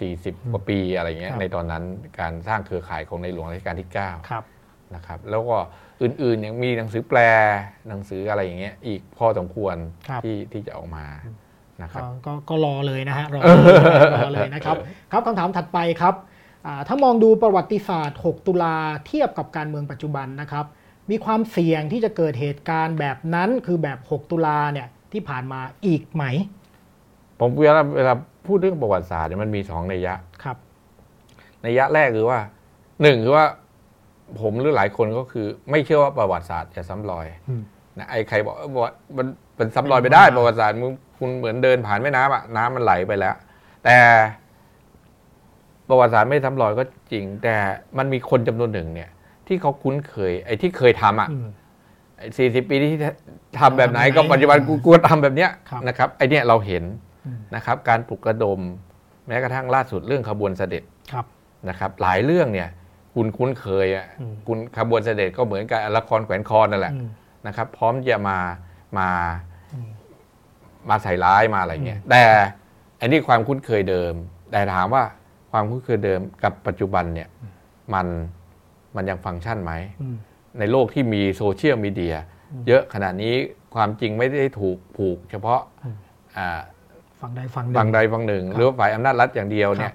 [0.00, 1.84] สี่สิบกว่าปีอะไรเงี้ยครับในตอนนั้น
[2.20, 4.44] การสร้างเครือข่ายของในหลวงรัชกาลที่ 9 ครับ
[4.94, 5.56] นะครับแล้วก็
[6.02, 7.18] อื่นๆยังมีหนังสือแปล
[7.88, 9.76] หนังสืออะไรอย่างเงี้ยอีกพอสมควร
[10.08, 11.06] ครับที่ที่จะออกมา
[11.82, 13.74] นะครับก็ก็ก็รอเลยนะฮะรอเลย
[14.16, 14.76] รอเลยนะครับ
[15.12, 16.14] ครับคำถามถัดไปครับ
[16.66, 18.76] อ่าถ้ามองดูประวัติศาสตร์ 6 ตุลา
[19.06, 20.66] เทียบกับการเมืองปัจจุบันนะครับ
[21.10, 26.24] มีความเสี่ยงที่จะเกิดเหตุการณ์แบบนั้นคือแบบ 6 ตุลาเนี่ยที่ผ่านมาอีกไหม
[27.40, 28.12] ผมเวลาเวลา
[28.46, 30.56] พูดเรื่องประวัติศาสตร์เนี่ยมันมีสองนัยยะครับ
[31.64, 32.40] นัยยะแรกคือว่า
[33.02, 33.44] หนึ่งคือว่า
[34.40, 37.62] ผมหรือหลายคนก็คือ ไม่เชื่อว่าประวัติศาสตร์จะซ้ำรอยอืม
[37.98, 38.54] นะไอ้ใครบอก
[38.84, 39.26] ว่ามัน
[39.56, 43.34] เป็นซ้ำรอยไปได้ไม่ได้ ประวัติศาสตร์มึงคุณเหมือนเดินผ่านแม่น้ำอะน้ำมันไหลไปแล้ว
[43.84, 43.96] แต่
[45.88, 47.54] ประวัติศาสตร์ไม่ซ้ำรอยก็จริง แต่
[47.98, 49.10] มันมีคนจำนวนหนึ่งเนี่ย
[49.48, 51.48] ที่เขาคุ้นเคย ไอ้ที่เคยทำอะอืม
[52.38, 52.92] สี่สิบปีที่
[53.58, 56.84] ทำแบบไหนทำแบบไหนก็ปัจจุบันกูกูทำแบบเนี้ยครับนะครับไอเนี้ยเราเห็น
[57.26, 58.60] อืมนะครับ การปลุกระดม
[59.26, 60.82] แม้กระทั่งล่าสุดเรื่องขบวนเสด็จ
[61.12, 61.24] ครับ
[61.68, 62.68] นะครับ หลายเรื่องเนี่ย
[63.14, 67.08] คุณคุ้นเคยอะอืมคุณขบวนเสด็จก็เหมือนกับละครแขวนคอนั่นแหละอืม
[67.46, 68.38] นะครับ พร้อมจะมา
[68.98, 69.08] มา
[69.74, 69.90] อืม
[70.88, 72.22] มาใส่ร้ายมาอะไรเงี้ยอืมแต่
[73.00, 74.14] อันนี้ความคุ้นเคยเดิม
[74.52, 75.02] แต่ถามว่า
[75.52, 77.28] ความคุ้นเคยเดิมกับปัจจุบันเนี่ย
[77.94, 78.06] มัน
[78.96, 80.16] มันยังฟังก์ชันไหมอืม
[80.58, 82.14] ในโลกที่มีโซเชียลมีเดีย
[82.68, 83.34] เยอะขนาดนี้
[83.74, 85.96] ความจริงไม่ได้ถูกผูก เฉพาะอืม
[86.38, 86.48] อ่า
[87.20, 89.94] ฝั่งใดฝั่งหนึ่ฝั่งใดฝั่งหนึ่งครับหรือว่าฝ่ายอำนาจรัฐอย่างเดียวเนี่คยร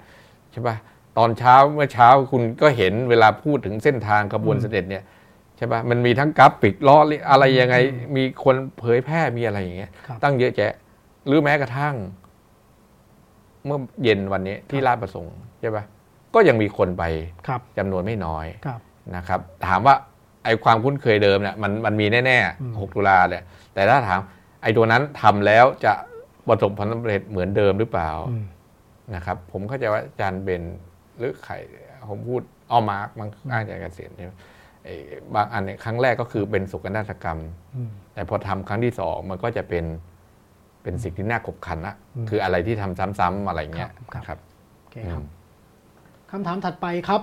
[0.52, 0.76] ใช่ปะ
[1.18, 5.04] ตอนเช้าเมื่อเช้าคุณก็เห็นเวลาพูดถึงเส้นทางขบวนอืมเสด็จเนี่ย
[5.56, 6.96] ใช่ปะมันมีทั้งกราฟิกล้อ
[7.30, 10.72] อะไรยังไงอืมมีคนเผยแพร่มีอะไรอย่างเงี้ยครับตั้งเยอะแยะ
[11.26, 11.94] หรือแม้กระทั่ง
[13.66, 15.84] เมื่อเย็นวันนี้ที่ครับลาดประสงค์ใช่ปะ
[16.34, 17.04] ก็ยังมีคนไป
[17.46, 18.80] ครับจำนวนไม่น้อยครับ
[19.16, 19.94] นะครับ ถามว่า
[20.44, 24.20] ไอ้ความคุ้นเคยเดิมเนี่ยมันมันมีแน่อืมๆ6ตุลาเนี่ยแต่ถ้าถาม
[24.62, 25.92] ไอ้ตัวนั้นทำแล้วจะ
[26.48, 28.44] ประสบผลสำเร็จเหมือนเดิมหรือเปล่าอืม
[29.14, 30.62] นะครับ ผมเข้าใจว่าอาจารย์เบน
[31.18, 31.54] หรือใคร
[32.10, 34.32] ผมพูดอ้อมาร์กมันอ้างจากเกษียณใช่ไหม
[34.84, 34.94] ไอ้
[35.34, 37.38] บางอันเนี่ยครั้งแรกก็คือเป็นสุกนาฏกรรม
[37.76, 39.84] อืมแต่พอทำครั้งที่สองมันก็จะเป็น
[40.82, 44.38] เป็นสิ่งที่น่าขบขันนะอืมคืออะไรที่ทำซ้ำๆอะไรเงี้ยครับนะครับ
[44.80, 45.24] โอเคครับ
[46.32, 47.20] คำถามถัดไปครับ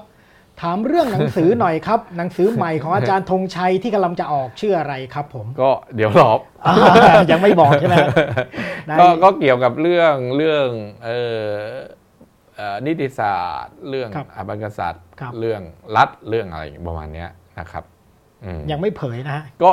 [0.62, 6.32] ถามเรื่องหนังสือหน่อยครับ หนังสือใหม่ของอาจารย์ธงชัยที่กำลังจะออกชื่ออะไรครับ ผม ก็เดี๋ยวรอ
[6.66, 6.76] อ่า
[7.32, 7.96] ยังไม่บอกใช่ไหม
[8.88, 10.68] ได้ก็ก็เกี่ยวกับเรื่องเรื่อง
[11.06, 11.10] เอ
[11.42, 11.46] อ
[12.56, 15.62] เอเอ่อนิติศาสตร์ เรื่องครับอาบังกษัตริย์ครับเรื่อง
[15.98, 17.30] รัฐเรื่องอะไรประมาณเนี้ย
[17.60, 17.84] นะครับ
[18.44, 19.72] อืมยังไม่เผยนะฮะก็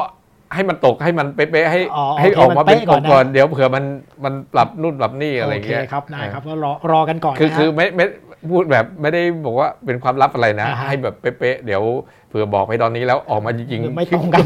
[0.55, 3.85] ให้มันตกให้มันเป๊ะๆให้อ๋อให้โอเคออกมาเป็นมันเป๊ะก่อนนะก่อนเดี๋ยวเผื่อมัน
[4.25, 8.07] มันปรับนู่นปรับนี่อะไรโอเคเงี้ยครับได้ครับก็รอรอกันก่อนคือนะฮะคือไม่ไม่
[8.51, 11.83] พูดแบบไม่ได้บอกว่าเป็นความลับอะไรนะอ่าฮะให้แบบเป๊ะๆเดี๋ยว
[12.29, 14.45] เผื่อบอกไปตอนนี้แล้วออกมาจริงเดี๋ยวไม่ตรงกัน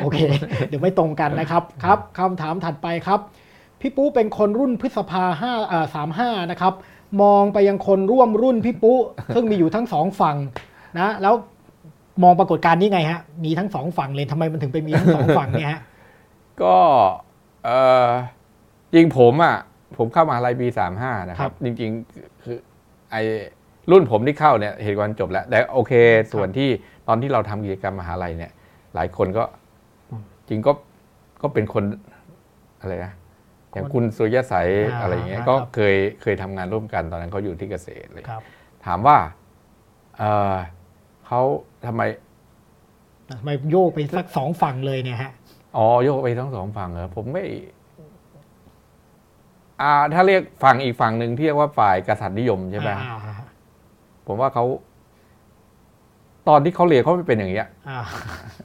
[0.00, 0.18] โอเค
[0.68, 3.20] เดี๋ยวไม่ตรงกันนะครับครับคำถามถัดไปครับ
[3.80, 6.74] พี่ปุ๊เป็นคนรุ่นพฤษภาห้าเอ่อสามห้านะครับ
[7.22, 8.98] มองไปยังคนร่วมรุ่นพี่ปุ๊
[9.34, 10.36] ซึ่งมีอยู่ทั้งสองฝั่ง
[10.98, 11.34] นะ แล้ว
[12.22, 15.80] มองปรากฏการณ์นี้ไงฮะ มีทั้งสองฝั่งเลยทำไมมันถึงไปมีทั้งสองฝั่งเนี่ยฮะ
[16.62, 16.76] ก็
[17.64, 17.70] เอ
[18.06, 18.08] อ
[18.92, 19.56] จริงผมอะ
[19.96, 22.26] ผมเข้ามหาลัยปีสามห้านะคครัรับบจริงๆคือ
[23.10, 23.16] ไอ
[23.90, 25.92] รุ่นผมที่เข้าเนี่ยเหตุการณ์จบแล้ว แต่โอเค
[26.32, 26.68] ส่วนที่
[27.08, 28.52] ตอนที่เราทำกิจกรรมมหาลัยเนี่ย
[28.94, 29.44] หลายคนก็
[30.48, 30.72] จริงก็
[31.42, 31.84] ก็เป็นคน
[32.80, 33.12] อะไรนะ
[33.72, 38.42] อย่างคุณสุริยสัยอ่าอะไรอย่างเงี้ยครับก็เคยเคยทำงานร่วมกันตอนนั้นเขาอยู่ที่เกษตรเลยครับ
[38.86, 39.16] ถามว่า
[40.18, 40.56] เออ
[41.26, 41.40] เขา
[41.86, 42.02] ทำไม
[43.38, 45.32] ทำไมโยกไปสักสองฝั่งเลยเนี่ยฮะ
[45.76, 47.44] อ๋อโยกไปทั้งสองฝั่งเหรอผมไม่
[49.80, 53.34] อ่าถ้าเรียกฝั่งอีกฝั่งหนึ่งที่เรียกว่าฝ่ายกษัตริย์นิยมใช่ไหมอ่าอ่า
[54.26, 54.64] ผมว่าเขา
[56.48, 58.00] ตอนที่เขาเรียนเขาไม่เป็นอย่างเงี้ยอ่า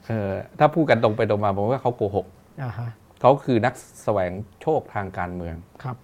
[0.06, 2.26] เออถ้าพูดกันตรงไปตรงมาผมว่าเขาโกหก
[2.62, 2.88] อ่าฮะ
[3.20, 5.96] เขาคือนักแสวงโชคทางการเมือง ครับ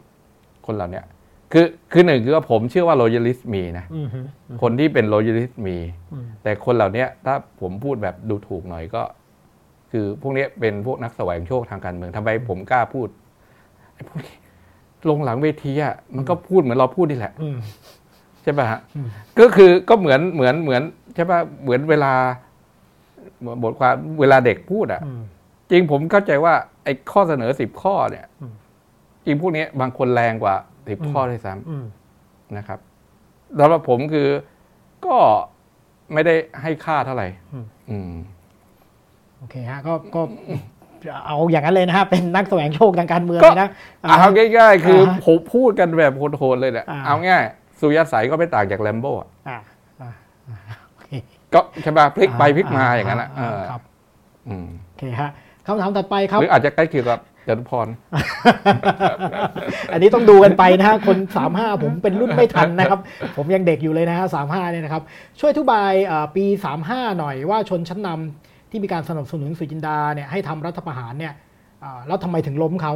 [0.67, 1.05] คนเหล่าเนี้ย
[1.53, 4.21] คือคือหนึ่งคือว่าผมเชื่อว่าโ o ย a ลิสมีนะ อืมฮึ
[4.63, 5.77] คนที่เป็นโ o ย a ลิสมี
[6.13, 9.03] อืมแต่คนเหล่าเนี้ยถ้าผมพูดแบบดูถูกหน่อยก็
[9.91, 13.09] คือพวกเนี้ยเป็นพวกนักแสวงโชคทางการเมืองทำไมผมกล้าพูด
[13.95, 14.37] ไอ้พวกนี้
[15.09, 17.57] ลงหลังเวทีอะมันก็พูดเหมือนเราพูดนี่แหละอืม
[18.43, 19.09] ใช่ป่ะฮะอืม
[19.41, 20.83] ก็คือก็เหมือนเหมือนเหมือน
[21.15, 22.13] ใช่ป่ะเหมือนเวลา
[23.63, 25.23] บทความเวลาเด็กพูดอะอืม
[25.71, 28.55] จริงผมเข้าใจว่าไอ้ข้อเสนอสิบข้อเนี่ยอืม
[29.27, 30.55] จริงพวกนี้บางคนแรงกว่า
[30.89, 32.79] สิบอืมข้อด้วยซ้อืมำนะครับ
[33.59, 34.29] สำหรับผมคือ
[35.07, 35.17] ก็
[36.13, 37.29] ไม่ได้ให้ค่าเท่าไหร่
[37.91, 38.13] อืม
[39.39, 40.23] โอเคฮะก็ก็
[41.27, 43.71] เอาอย่างนั้นเลยนะฮะเป็นนักแสวงโชคทางการเมืองก็เลยนะ
[44.05, 47.43] อ่าเอาง่ายๆ คืออาฮะผมพูดกันแบบโหดๆเลยแหละอ่าเอาง่าย
[47.81, 49.13] สุริยสัยก็ไม่ต่างจากแลมโบ้
[49.49, 49.59] อ่า
[50.01, 50.11] อ่า
[50.49, 50.59] อ่า
[50.91, 51.11] โอเค
[51.55, 53.83] ก็ใช่ป่ะพลิกไปพลิกมาอย่างนั้นนะเออครับ
[54.49, 55.31] อืมโอเคฮะ
[55.67, 57.89] คำถามถัดไปครับหรืออาจจะใกล้เคียงกับจตุพร
[59.93, 63.01] อันนี้ต้องดูกันไปนะฮะคนสามห้าผมเป็นรุ่นไม่ทันนะครับ
[63.37, 65.03] ผมยังเด็กอยู่เลยนะฮะสามห้าเนี่ยนะครับ
[65.41, 71.35] ช่วยอธิบายเอ่อปีสามห้าหน่อยว่าชนชั้นนำ ที่มีการสนับสนุนสุจินดาเนี่ยให้ทำรัฐประหารเนี่ย
[71.83, 72.95] อ่าแล้วทำไมถึงล้มเขา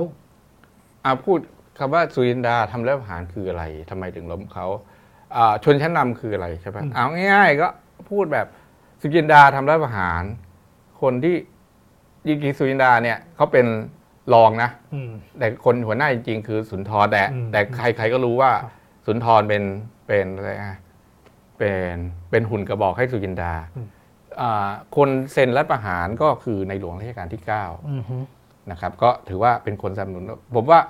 [1.04, 1.38] อ่าพูด
[1.78, 4.66] คำว่าสุรินดาทำรัฐประหารคืออะไรทำไมถึงล้มเขา
[5.36, 7.68] อ่าชนชั้นนำคืออะไรใช่ปะอืมเอาง่าย ๆ ก็
[8.10, 8.46] พูดแบบ
[9.00, 10.22] สุรินดาทำรัฐประหาร
[11.02, 11.36] คนที่
[12.26, 13.66] จริงๆสุรินดาเนี่ยเขาเป็น
[14.34, 18.72] รองนะอืมแต่คนหัวหน้าจริงๆคือสุนทรแต่อืมแต่ใครๆก็รู้ว่าครับ
[19.06, 19.62] สุนทรเป็น
[20.06, 20.78] เป็นอะไรอะ
[21.58, 21.96] เป็น
[22.30, 23.88] เป็นหุ่นกระบอกให้สุจินดาอ่า
[24.96, 28.16] คนเซ็นรัฐประหารก็คือในหลวงรัชกาลที่เก้าอืมฮึ
[28.70, 30.24] นะครับก็ถือว่าเป็นคนสนับสนุน
[30.54, 30.80] ผมว่า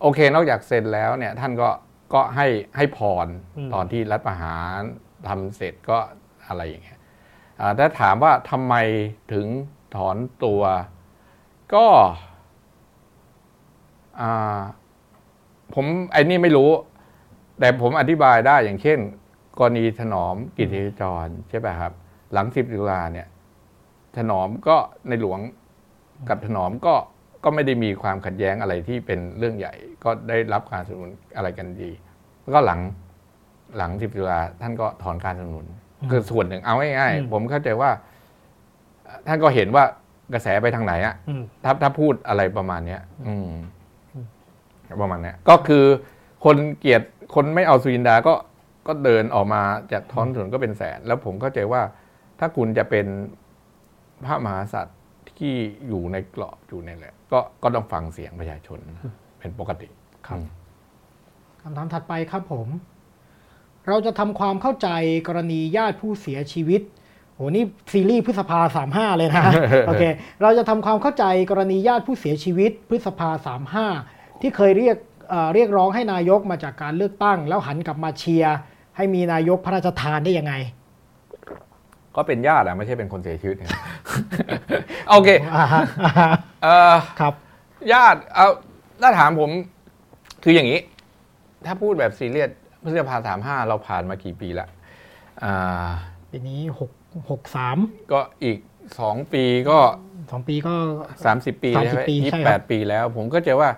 [0.00, 1.68] โอเคนอกจากเซ็นแล้วเนี่ยท่านก็
[2.14, 2.46] ก็ให้
[2.76, 3.26] ให้พร
[3.74, 4.80] ตอนที่รัฐประหาร
[5.28, 5.98] ทำเสร็จก็
[6.46, 6.98] อะไรอย่างเงี้ย
[7.60, 8.74] อ่าถ้าถามว่าทำไม
[9.32, 9.46] ถึง
[9.96, 10.62] ถอนตัว
[11.74, 11.86] ก็
[14.20, 14.60] อ่า
[15.74, 16.70] ผมไอ้นี่ไม่รู้
[17.58, 18.98] แต่ผมอธิบายได้อย่างเช่น
[19.58, 21.92] กรณีถนอมกิติจรใช่ป่ะครับ
[22.34, 23.26] หลังสิบตุลาเนี่ย
[24.16, 24.76] ถนอมก็
[25.08, 25.40] ในหลวง
[26.28, 26.94] กับถนอมก็
[27.44, 29.74] ก็ไม่ได้มีความขัดแย้งอะไรที่เป็นเรื่องใหญ่
[30.04, 31.90] ก็ได้รับการสนับสนุนอะไรกันดี
[32.42, 32.80] แล้วก็หลัง
[33.76, 35.66] หลังสิบตุลาท่านก็ถอนการสนับสนุน
[36.10, 37.90] คือส่วนหนึ่งเอาง่ายๆผมเข้าใจว่า
[39.26, 39.84] ท่านก็เห็นว่า
[40.34, 43.48] กระแสไปทางไหนอะอืมถ้าถ้าพูดอะไรประมาณเนี้ย อืม
[45.02, 45.84] ประมาณเนี้ยก็คือ
[46.44, 47.02] คนเกลียด
[47.34, 48.34] คนไม่เอาสุรินดาก็
[48.86, 49.62] ก็เดินออกมา
[49.92, 51.82] จากท้องถนนก็เป็นแสน แล้วผมเข้าใจว่า
[52.38, 53.06] ถ้าคุณจะเป็น
[54.24, 54.98] พระมหากษัตริย์
[55.38, 55.54] ที่
[55.88, 58.78] อยู่ในกรอบอยู่ในแหละ ก็ก็ต้องฟังเสียงประชาชน
[59.38, 59.88] เป็นปกติ
[60.26, 60.40] ครับ
[61.62, 62.68] คำถามถัดไปครับผม
[63.88, 64.88] เราจะทำความเข้าใจ
[65.28, 66.82] กรณีญาติผู้เสียชีวิต
[67.34, 69.44] โหนี่ซีรีส์พฤษภาสามห้าเลยนะ
[69.86, 70.04] โอเค
[70.42, 73.86] เราจะทำความเข้าใจกรณีญาติผู้เสียชีวิต พฤษภาสามห้า
[74.40, 74.96] ที่เคยเรียก
[75.28, 78.56] เอ่อเรียกร้องให้นายกมาจากการเลือกตั้ง แล้วหันกลับมาเชียร์
[78.96, 80.54] ให้มีนายกพระราชทานได้ยังไง
[82.16, 83.70] ก็เป็นญาติอะไม่ใช่เป็นคนเสียชีวิตนะ
[85.10, 86.30] โอเคอ่าฮะอ่าฮะ
[86.62, 87.34] เอ่อครับ
[87.92, 88.48] ญาติเอา
[89.02, 89.50] ถ้าถามผม
[90.44, 90.80] คืออย่างนี้
[91.66, 92.50] ถ้าพูดแบบซีเรียส
[92.82, 94.68] พฤษภาสามห้าเราผ่านมากี่ปีละ
[95.44, 95.88] อ่า
[96.30, 96.90] ปีนี้หก
[97.30, 97.76] หกสาม
[98.12, 98.58] ก็อีก
[99.00, 99.78] สองปีก็
[100.30, 100.74] สองปีก็
[101.24, 103.70] สามสิบปี30ใช่ไหมปียี่ใช่สิครับแปดปีแล้ว ผมก็จะว่า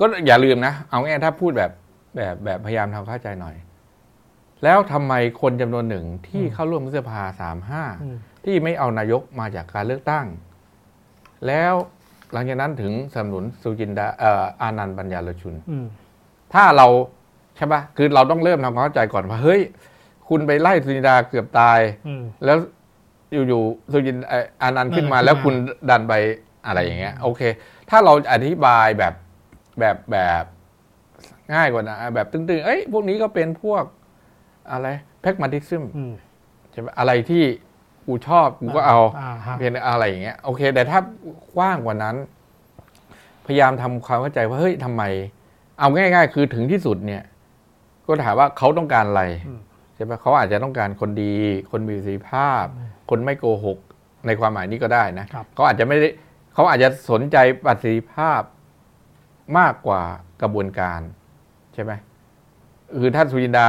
[0.00, 1.70] ก็อย่าลืมนะ เอาง่ายๆถ้าพูดแบบ
[2.16, 3.54] แบบแบบพยายามทำเข้าใจหน่อย
[4.64, 10.26] แล้วทำไมคนจำนวนหนึ่งที่อืมเข้าร่วมรัฐสภาสามห้าอืมที่ไม่เอานายกมาจากการเลือกตั้ง
[11.46, 11.74] แล้ว
[12.32, 15.86] หลังจากนั้นถึงสนับสนุนสุจินดาเอ่ออานันต์ปัญญาลชุนอืม
[16.54, 16.86] ถ้าเรา
[17.56, 19.60] ใช่ปะคือเราต้องเริ่มทำความเข้าใจก่อนว่าเฮ้ย
[20.28, 22.56] คุณไปไล่สุจินดาเกือบตายอืมแล้ว
[23.48, 25.54] อยู่ๆสุจินเอ่ออานันต์ขึ้นมาเออขึ้นมาแล้วคุณ
[25.90, 26.14] ดันไป
[26.66, 27.42] อะไรอย่างเงี้ย โอเค
[27.90, 29.14] ถ้าเราอธิบายแบบ
[29.80, 30.44] แบบแบบ
[31.54, 33.84] ง่ายกว่านะแบบตึงๆ เอ้ยพวกนี้ก็เป็นพวก
[34.72, 34.88] อะไร
[35.20, 36.12] แพ็กมาติซึมอืม
[36.70, 37.44] ใช่ไหมอะไรที่
[38.06, 40.98] กูชอบกูก็เอาอ่าฮะเพียงอะไรอย่างเงี้ยโอเค แต่ถ้า
[41.54, 42.16] กว้างกว่านั้น
[43.46, 45.02] พยายามทำความเข้าใจว่าเฮ้ยทำไม
[45.78, 47.22] เอาง่าย ๆ คือถึงที่สุดเนี่ย
[48.06, 49.60] ก็ถามว่าเขาต้องการอะไรอืม
[49.94, 51.34] ใช่ไหมเขาอาจจะต้องการคนดี
[51.70, 52.64] คนมีประสิทธิภาพ
[53.10, 53.78] คนไม่โกหก
[54.26, 56.08] ในความหมายนี้ก็ได้นะครับเขาอาจจะไม่ได้
[56.54, 58.40] เขาอาจจะสนใจประสิทธิภาพ
[59.58, 60.02] มากกว่า
[60.42, 61.00] กระบวนการ
[61.74, 61.92] ใช่ไหม
[63.00, 63.68] คือถ้าสุจินดา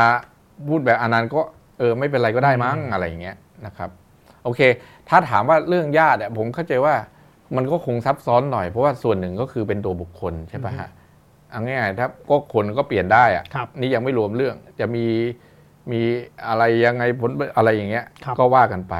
[0.68, 1.42] พูดแบบอนันต์ก็
[1.80, 3.36] เออไม่เป็นไรก็ได้มั้งอะไรอย่างเงี้ย
[3.66, 3.90] นะครับ
[4.44, 4.62] โอเค
[5.10, 6.96] ถ้าถามว่าเรื่องญาติอะผมเข้าใจว่า
[7.56, 10.90] มันก็คงซับซ้อนหน่อยเพราะว่าส่วนหนึ่งก็คือเป็นตัวบุคคลใช่ปะฮะ
[11.50, 15.06] เอาง่ายๆถ้าก็คนก็เปลี่ยนได้อะครับนี่ยังไม่รวมเรื่องจะมี
[15.92, 16.02] มี
[16.48, 18.96] อะไรยังไงผลอะไรอย่างเงี้ยครับก็ว่ากันไป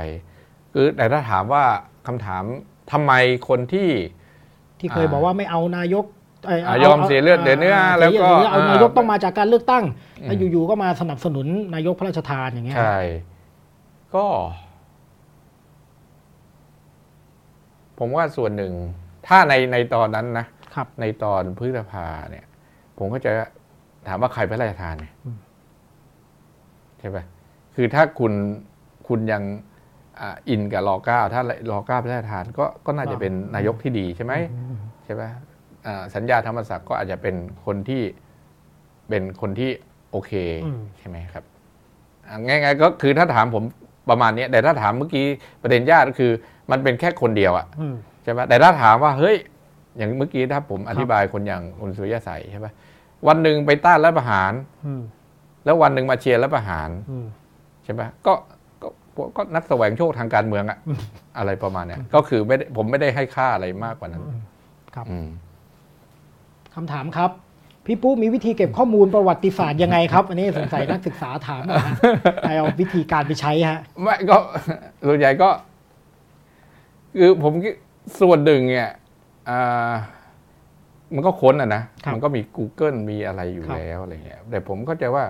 [0.74, 1.64] คือแต่ถ้าถามว่า
[2.08, 2.44] คำถาม
[2.92, 3.14] ทำไม
[3.50, 3.90] คนที่
[4.80, 6.17] ที่เคยอ่าบอกว่าไม่เอานายกเอ่า
[6.86, 9.84] ยอมเสียเลือดเดือเนื้อแล้วก็เสียเลือดเอานายกอ่าต้องมาจากการเลือกตั้ง
[10.22, 12.98] อืมแล้วอยู่ๆก็มาสนับสนุนนายกพระราชทานอย่างเงี้ยใช่
[14.16, 14.26] ก็
[17.98, 18.74] ผมว่าส่วนหนึ่ง
[19.28, 20.46] ถ้าในในตอนนั้นนะ
[20.76, 22.46] ครับในตอนพฤษภาเนี่ย
[22.98, 23.32] ผมก็จะ
[24.08, 25.38] ถามว่าใครพระราชทานเนี่ยอืม
[27.00, 27.24] ใช่ปะ
[27.76, 28.34] คือถ้าคุณ
[29.08, 29.44] คุณยัง
[30.20, 31.42] อ่าอินกับรอเก้าถ้า
[31.72, 35.47] รอเก้าพระราชทานก็ก็น่าจะเป็นนายกที่ดีใช่ไหมอืมใช่ปะอ่า
[36.16, 37.36] สัญญาธรรมศักดิ์ก็อาจจะเป็น
[37.66, 38.04] คนที่
[39.10, 39.72] เป็นคนที่
[40.12, 40.32] โอเค
[40.66, 41.44] อืมใช่ไหมครับ
[42.28, 43.64] อ่าง่ายๆก็คือถ้าถามผม
[44.10, 45.26] ประมาณเนี้ยแต่ถ้าถามเมื่อกี้
[45.62, 46.32] ประเด็นญาติก็คือ
[46.72, 49.36] มันเป็นแค่คนเดียวอะอืมใช่ไหมแต่ถ้าถามว่าเฮ้ย
[49.98, 52.74] อย่างเมื่อกี้ถ้าผมอธิบายคนอย่างคุณสุริยะใสใช่ปะ
[53.28, 54.54] วันหนึ่งไปต้านรัฐประหาร
[54.86, 55.02] อืม
[55.66, 57.26] แล้ววันหนึ่งมาเชียร์รัฐประหารอืม
[57.84, 58.34] ใช่ปะก็
[58.82, 58.88] ก็
[59.18, 61.00] ก็ก็นักแสวงโชคทางการเมืองอะอืม
[61.38, 64.24] อะไรประมาณเนี้ยก็คือไม่ได้ผมไม่ได้ให้ค่าอะไรมากกว่านั้น
[64.96, 65.28] ครับอืม
[66.78, 67.32] คำถามครับ
[67.86, 71.94] พี่ปุ๊มีวิธีเก็บข้อมูลประวัติศาสตร์ยังไงครับ อันนี้สงสัยนักศึกษาถามมาฮะ
[72.42, 74.38] ใครเอาวิธีการไปใช้ฮะไม่ก็
[75.08, 75.50] ส่วนใหญ่ก็
[77.18, 77.74] คือผมคิด
[78.22, 78.90] ส่วนหนึ่งเนี่ย
[79.50, 79.92] อ่า
[81.16, 85.24] มันก็ค้นอะนะครับมันก็มี Google มีอะไรอยู่ครับแล้วอะไรเงี้ย แต่ผมเข้าใจว่า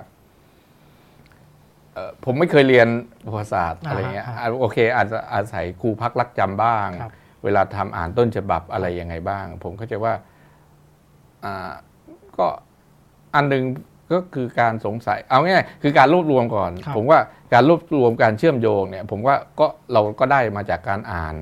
[1.94, 2.88] เอ่อผมไม่เคยเรียน
[3.26, 7.12] ประวัติศาสตร์อะไรเงี้ยอ่าฮะอะโอเค อาจจะอาศัยครูพักรักจำบ้างครับ
[7.44, 10.26] เวลาทำอ่านต้นฉบับอะไรยังไงบ้าง ผมเข้าใจว่าอ่า
[12.38, 12.48] ก็
[13.36, 13.64] อันหนึ่ง
[14.14, 17.20] ก็คือการสงสัย เอาง่ายๆคือการรวบรวมก่อนครับผมว่า
[17.54, 21.36] การรวบรวมการเชื่อมโยงเนี่ย ผมว่าก็เราก็ได้มาจากการอ่าน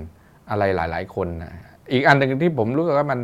[0.50, 1.54] อะไรหลาย ๆ คนนะ
[1.92, 3.20] อีกอันหนึ่งที่ผมรู้สึกว่ามัน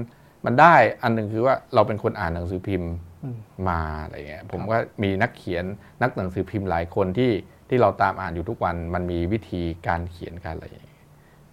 [0.45, 2.91] มันได้อันหนึ่งคือว่าเราเป็นคนอ่านหนังสือพิมพ์
[3.23, 3.37] อืม
[3.69, 5.65] มาอะไรเงี้ยผมว่ามีนักเขียน
[6.01, 7.31] นักหนังสือพิมพ์หลายคนที่
[7.69, 11.05] ที่เราตามอ่านอยู่ทุกวัน มันมีวิธีการเขียนการอะไรอย่างเงี้ย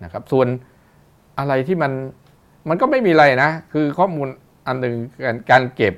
[0.04, 0.48] นะครับ ส่วน
[1.38, 1.92] อะไรที่มัน
[2.68, 4.28] มันก็ไม่มีอะไรนะ คือข้อมูล
[4.68, 5.94] อันหนึ่งการการเก็บ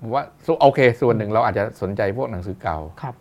[0.00, 3.14] ผมว่าส่วนโอเค ส่วนหนึ่งเราอาจจะสนใจพวกหนังสือเก่าครับ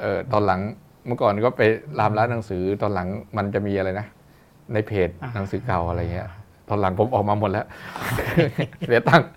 [0.00, 0.60] เออตอนหลัง
[1.06, 1.62] เมื่อก่อนก็ไป
[1.98, 4.06] รามร้านหนังสือตอนหลังมันจะมีอะไรนะ
[4.72, 6.28] ในเพจอ่าหนังสือเก่าอะไรเงี้ย
[6.68, 7.66] ตอนหลังผมออกมาหมดแล้ว
[8.86, 9.28] เสียตังค์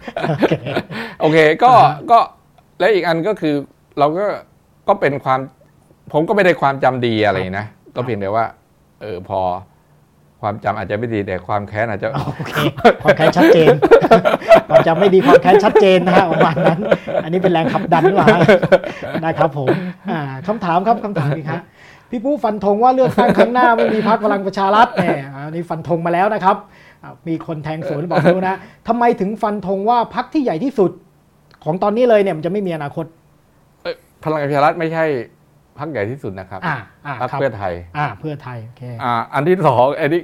[1.19, 1.71] โอเคโอเคก็
[2.11, 2.19] ก็
[2.79, 3.55] และอีกอันก็คือ
[3.99, 4.25] เราก็
[4.87, 5.39] ก็เป็นความ
[6.13, 8.45] ผมก็ไม่ได้ความจำดีอะไรนะ ก็เพียงแต่ว่า
[9.01, 9.39] เออพอ
[10.41, 12.53] ความจำอาจจะไม่ดีแต่ความแค้นอาจจะโอเค
[13.01, 13.73] ความแค้นชัดเจน
[14.69, 16.79] ความจำไม่ดีความแค้นชัดเจนนะฮะประมาณนั้น
[17.23, 18.41] อันนี้เป็นแรงขับดันหรือเปล่าฮะ
[19.25, 19.69] นะครับผม
[20.09, 21.61] อ่าคำถามครับคำถามอีกฮะ
[22.09, 26.55] พี่ปู้ฟันธงว่าเลือกตั้งครั้งหน้าไม่มีพรรคพลังประชารัฐเนี่ยอันนี้ฟันธงมาแล้วนะครับ
[27.03, 28.55] อ่ามีคนแทงสวนบอกไม่รู้นะ
[28.87, 30.91] ทำไมถึงฟันธงว่าพรรคที่ใหญ่ที่สุด
[31.63, 33.05] ของตอนนี้เลยเนี่ยมันจะไม่มีอนาคต
[33.83, 35.05] เอ้ยพลังประชารัฐไม่ใช่
[35.79, 40.21] พรรคใหญ่ที่สุดนะครับอ่าอ่าพรรคครับเพื่อไทย อ่า เพื่อไทยโอเคอ่า อันที่สองอันนี้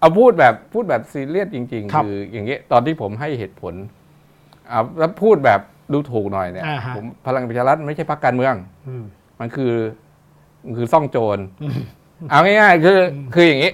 [0.00, 3.74] เอาพูดแบบพูดแบบซีเรียสจริงครับๆคืออย่างเงี้ยตอนที่ผมให้เหตุผล
[4.70, 5.60] อ่าแล้วพูดแบบ
[5.92, 8.54] ดูถูกหน่อยเนี่ยอ่าฮะผมพลังประชารัฐไม่ใช่พรรคการเมือง
[8.88, 9.04] อืม
[9.40, 9.72] มันคือ
[10.64, 11.80] มันคือซ่องโจรอืม
[12.30, 13.72] เอาง่ายๆคืออมคืออย่างนี้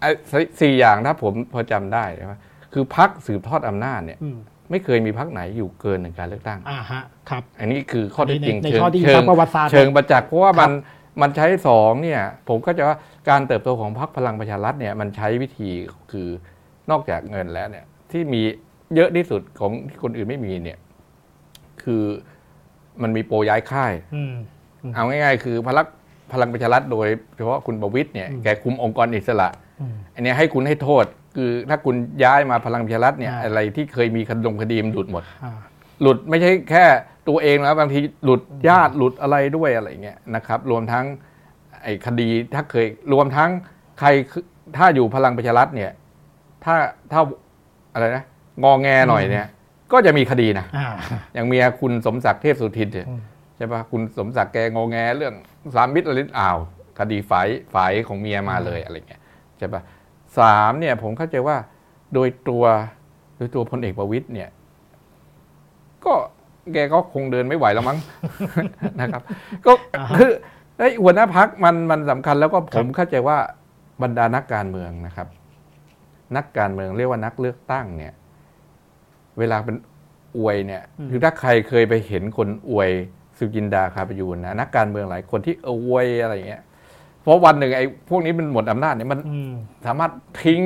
[0.00, 2.40] ไอ้สี่สี่อย่างถ้าผมพอจำได้นะ
[2.72, 4.38] คือพักสืบทอดอำนาจเนี่ยอืม
[4.70, 10.72] ไม่เคยมีพักไหนอยู่เกินหนึ่งการเลือกตั้งอ่าฮะครับ อันนี้คือข้อเท็จจริงในในเชิงข้อที่เชิทางงประวัติศาสตร์เชิงประจักษ์เพราะว่าครับมัน
[11.20, 12.98] มันใช้สองเนี่ย ผมก็จะว่า
[13.28, 15.70] การเติบโตของพรรคพลังประชารัฐเนี่ยมันใช้วิธี
[16.12, 16.28] คือ
[16.90, 18.40] นอกจากเงินแล้วเนี่ยที่มี
[18.94, 20.78] เยอะที่สุดของที่คนอื่นไม่มีเนี่ย
[21.82, 22.02] คือ
[23.02, 24.34] มันมีโปรย้ายค่ายอืม
[24.94, 25.86] เอาง่ายๆ คือพลัง
[26.32, 29.48] พลังประชารัฐโดยเฉพาะคุณประวิตยเนี่ยอืมแกคุมองค์กรอิสระ
[29.80, 31.04] อืมอันเนี้ยให้คุณให้โทษ
[31.36, 35.52] คือถ้าคุณย้ายมาพลังประชารัฐเนี่ยอ่าอะไรที่เคยมีคดงคดีมันหลุดหมดอ่า
[36.02, 36.84] หลุดไม่ใช่แค่
[37.28, 41.04] ตัวเองแล้วบางทีหลุดญาติหลุดอะไรด้วยอะไรเงี้ยนะครับ รวมทั้ง
[41.82, 43.50] ไอ้คดีถ้าเคยรวมทั้ง
[44.00, 44.44] ใครคือ
[44.76, 45.90] ถ้าอยู่พลังประชารัฐเนี่ย
[46.64, 46.74] ถ้า
[47.12, 47.20] ถ้า
[47.94, 48.24] อะไรนะ
[48.62, 49.46] งอแงหน่อยเนี่ย
[49.92, 50.88] ก็จะมีคดีนะอ่า
[51.34, 53.20] อย่างเมียคุณสมศักดิ์เทพสุทินเนี่ยอืม
[53.56, 55.34] ใช่ปะคุณสมศักดิ์แกงอแงเรื่อง
[55.74, 56.58] สามมิตรอะไรอ้าว
[56.98, 59.20] คดีฝ่ายฝ่ายของเมียมาเลยอะไรเงี้ย
[59.58, 59.82] ใช่ปะ
[60.38, 61.56] สามเนี่ยผมเข้าใจว่า
[62.14, 62.64] โดยตัว
[63.36, 64.48] โดยตัวพลเอกประวิตยเนี่ย
[66.04, 66.14] ก็
[66.72, 67.98] แกก็คงเดินไม่ไหวแล้วมั้ง
[69.00, 69.22] นะครับ
[69.66, 69.72] ก็
[70.18, 70.32] คือ
[70.78, 73.38] ไอ้ยหัวหน้าพักมันมันสำคัญแล้วก็ผมเข้าใจว่า
[74.02, 75.28] บรรดานักการเมืองนะครับ
[76.36, 78.12] นักการเมืองเรียกว่านักเลือกตั้งเนี่ย
[79.38, 79.76] เวลาเป็น
[80.36, 82.90] อวยเนี่ยอืมคือถ้าใครเคยไปเห็นคนอวย
[83.38, 86.62] สุจินดาคาประยูนนะนักการเมืองหลายคนที่อวยอะไรอย่างเงี้ย
[87.26, 89.52] เพราะวันหนึ่งไอ้พวกนี้มันหมดอำนาจเนี่ยมันอืม
[89.86, 90.12] สามารถ
[90.42, 90.62] ทิ้ง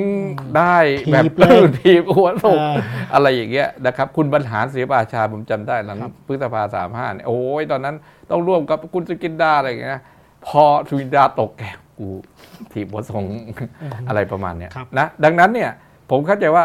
[0.56, 0.76] ได้
[1.06, 2.74] ถีบแบบเลยทีบหัวโลกอ่า
[3.14, 7.94] อะไรอย่างเงี้ยนะครับ คุณบรรหารเสียประชาผมจำได้นั้นครับพฤษภาสามห้าเนี่ยโอ้ยตอนนั้น
[8.30, 10.02] ต้องร่วมกับคุณสุกินดาอะไรอย่างเงี้ย
[10.46, 11.62] พอสุกินดาตกแก
[11.98, 12.08] กู
[12.72, 13.24] ถีบหัวส่ง
[14.08, 15.70] อะไรประมาณเนี้ยครับนะดังนั้นเนี่ย
[16.10, 16.64] ผมเข้าใจว่า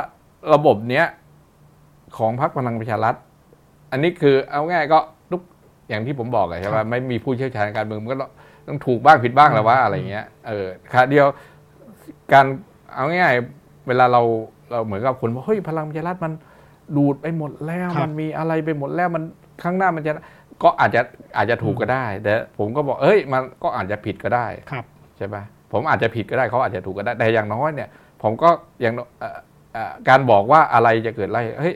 [0.53, 1.05] ระบบเนี้ย
[2.17, 3.15] ของพรรคพลังประชารัฐ
[3.91, 4.99] อันนี้คือเอาง่ายก็
[5.31, 5.41] ทุก
[5.87, 8.17] อย่างที่ผมบอกอะใช่ไหมไม่มีผู้เชี่ยวชาญการเมืองมันก็
[8.67, 11.27] ต้องต้องถูกบ้างผิดบ้างแหล้วว่าอะไรเงี้ย เออค่ะเดียว
[12.33, 12.45] การ
[12.93, 14.21] เอาง่ายๆเวลาเรา
[14.71, 16.33] เราเหมือนกับคนว่าเฮ้ยพลังประชารัฐมัน
[16.97, 19.23] ดูดไปหมดแล้วครับมันมีอะไรไปหมดแล้วมัน
[19.63, 20.11] ข้างหน้ามันจะ
[20.63, 21.01] ก็อาจจะ
[21.37, 24.85] อาจจะถูกก็ได้ แต่ผมก็บอกเฮ้ยมันก็อาจจะผิดก็ได้ครับ
[25.17, 25.43] ใช่ปะ
[25.73, 27.89] ผมอาจจะผิดก็ได้เขาอาจจะถูกก็ได้แต่อย่างน้อยเนี่ย
[28.23, 28.49] ผมก็
[28.81, 29.37] อย่างน้อยเอ่อ
[29.73, 31.73] เอ่อการบอกว่าอะไรจะเกิดอะไรเฮ้ย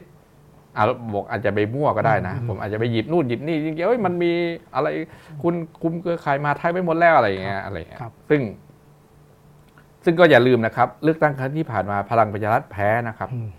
[0.77, 0.83] อา
[1.13, 4.31] บอกอาจจะไปมั่วก็ได้นะอืมผมอาจจะไปหยิบนู่นหยิบนี่จริงๆเฮ้ยมันมี
[4.75, 4.87] อะไร
[5.41, 8.41] คุณคุมเครือข่ายมาไทยไปหมดแล้วอะไรอย่างเงี้ยอะไรอย่างเงี้ยครับซึ่ง
[10.05, 13.49] ซึ่งก็อย่าลืมนะครับ เลือกตั้งครั้งที่ผ่านมาพลังประชารัฐแพ้นะครับอืม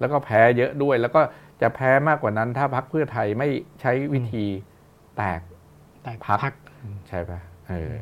[0.00, 1.20] แล้วก็แพ้เยอะด้วย แล้วก็
[1.62, 3.48] จะแพ้มากกว่านั้น ถ้าพรรคเพื่อไทยไม่
[3.80, 4.44] ใช้วิธี
[5.16, 5.40] แตก
[6.02, 6.54] แต่พรรคพัก
[7.08, 7.92] ใช่ปะเออ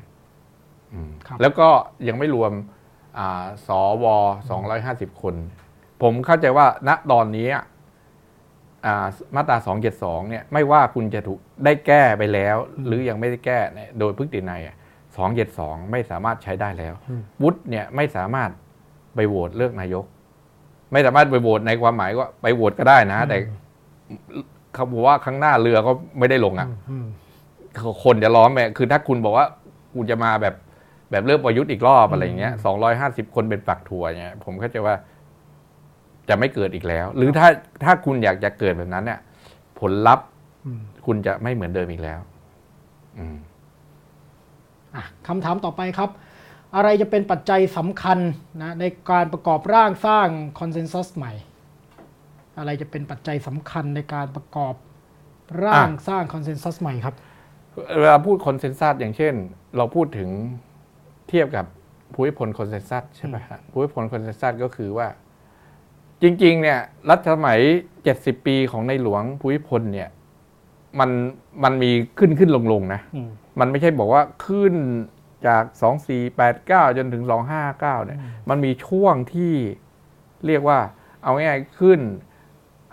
[0.93, 1.69] อืมครับแล้วก็
[2.09, 2.53] ยังไม่รวม
[3.19, 3.69] อ่าส
[4.03, 4.05] ว
[4.51, 5.35] สองร้อยห้าสิบคน
[6.03, 7.63] ผมเข้าใจว่าณตอนนี้อ่า
[9.35, 12.57] มาตราสองเจ็ดสองเนี่ยไม่ว่าคุณจะถูกได้แก้ไปแล้ว
[12.87, 14.61] หรือยังไม่ได้แก้เนี่ยโดยพฤตินัย
[15.17, 18.51] สองเจ็ดสองไม่สามารถใช้ได้แล้วอืมวุฒิเนี่ยไม่สามารถ
[19.15, 20.05] ไปโหวตเลือกนายก
[20.93, 23.37] ไม่สามารถไปโหวตในความหมายว่าไปโหวตก็ได้นะ แต่
[24.75, 27.07] เขาบอกว่าข้างหน้าเรือก็ไม่ได้ลงอะอืม
[28.05, 29.47] คนจะล้อมไปคือถ้าคุณบอกว่า
[29.95, 30.55] คุณจะมาแบบ
[31.11, 34.95] แบบเริ่มประยุทธ์อีกรอบอะไรอย่างเงี้ยสองร้อยห้าสิบคนเป็นฝักถั่วเนี่ยผมเข้าใจว่า
[36.29, 37.49] จะไม่เกิดอีกแล้ว หรือถ้า
[37.85, 39.21] ถ้าคุณอยากจะเกิดแบบนั้น เนี่ย
[39.81, 40.27] ผลลัพธ์
[40.67, 42.21] อืมคุณจะไม่เหมือนเดิมอีกแล้ว
[43.19, 43.37] อืม
[44.95, 46.11] อะคำถามต่อไปครับ
[46.77, 48.19] อะไรจะเป็นปัจจัยสำคัญ
[48.63, 50.29] นะในการประกอบร่างสร้าง
[50.61, 51.33] consensus ใหม่
[52.59, 54.75] อะไรจะเป็นปัจจัยสำคัญในการประกอบ
[55.65, 57.15] ร่างสร้าง consensus ใหม่ครับ
[57.99, 59.35] เวลาพูด consensus อย่างเช่น
[59.77, 60.31] เราพูดถึง
[61.29, 61.67] เทียบกับ
[62.15, 65.07] ภูมิพล consensus ใช่ไหมฮะภูมิพล consensus ก็คือว่า
[66.23, 66.81] จริง ๆ เนี่ย
[67.11, 67.61] รัชสมัย
[68.05, 70.09] เจ็ดสิบปีของในหลวงภูมิพลเนี่ย
[70.99, 71.11] มัน
[71.65, 73.29] มันมีขึ้นขึ้นลงลงๆนะอืม
[73.61, 74.75] มันไม่ใช่บอกว่าขึ้น
[75.47, 78.19] จากสองสี่แปดเก้าจนถึงสองห้าเก้าเนี่ย
[78.51, 79.55] มันมีช่วงที่
[80.47, 80.79] เรียกว่า
[81.23, 82.01] เอาง่ายๆขึ้น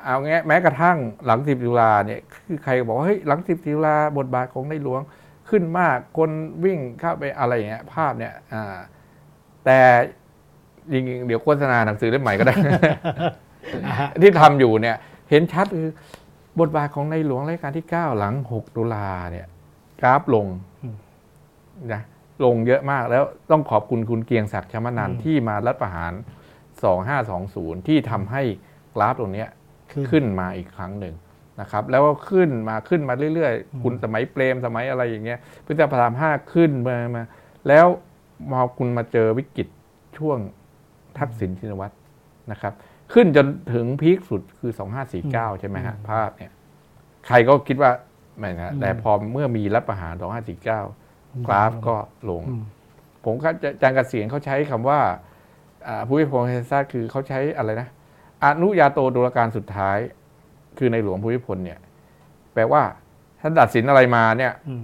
[0.05, 5.01] เอาง่ายแม้กระทั่งหลังสิบตุลาเนี่ย คือใครก็บอกว่าเฮ้ยหลังสิบตุลาบทบาทของในหลวง
[5.49, 6.29] ขึ้นมากคน
[6.63, 8.77] วิ่งเข้าไปอะไรอย่างเงี้ยภาพเนี่ยอ่า
[9.65, 9.79] แต่
[10.93, 12.55] จริงๆเดี๋ยวโฆษณาหนังสือเล่มใหม่ก็ได้
[13.85, 14.95] อ่าฮะที่ทำอยู่เนี่ย
[15.29, 15.91] เห็นชัดคือ
[16.59, 19.47] บทบาทของในหลวงรัชกาลที่ 9 หลัง 6 ตุลาเนี่ย
[19.99, 20.47] กราฟลง
[20.83, 20.95] อืม
[21.93, 22.01] นะ
[22.45, 26.13] ลงเยอะมากแล้วต้องขอบคุณคุณเกรียงศักดิ์ชมนันท์อืมที่มารัฐประหาร
[26.99, 28.41] 2520 ที่ทำให้
[28.95, 29.49] กราฟตรงเนี้ย
[29.91, 31.15] คือขึ้นมาอีกครั้งหนึ่ง
[31.61, 37.23] นะครับ แล้วก็ขึ้นมาขึ้นมาเรื่อยอืมๆคุณสมัยเปรมสมัยอะไรอย่างเงี้ยพฤษภาห้าขึ้นมามา
[37.67, 37.85] แล้ว
[38.51, 39.67] พอคุณมาเจอวิกฤต
[40.17, 40.37] ช่วง
[41.19, 41.93] ทักษิณชินวัตร
[42.51, 42.73] นะครับ
[43.13, 44.71] ขึ้นจนถึงพีคสุดคือ
[45.15, 46.51] 2549 ใช่ไหมฮะภาพเนี่ย
[47.27, 47.91] ใครก็คิดว่า
[48.37, 50.13] ไม่นะแต่พอเมื่อมีรัฐประหาร
[50.79, 51.95] 2549 กราฟก็
[52.29, 52.63] ลงอืม
[53.25, 54.99] ผมก็จะจางกระเสียงเขาใช้คำว่า
[55.87, 57.87] อ่าผู้พิพากษาเฮซาคือเขาใช้อะไรนะ
[58.43, 59.97] อนุญาโตตุลาการสุดท้าย
[60.77, 61.79] คือในหลวงภูมิพลเนี่ย
[62.53, 62.81] แปลว่า
[63.41, 64.83] ถ้าตัดสินอะไรมาเนี่ยอืม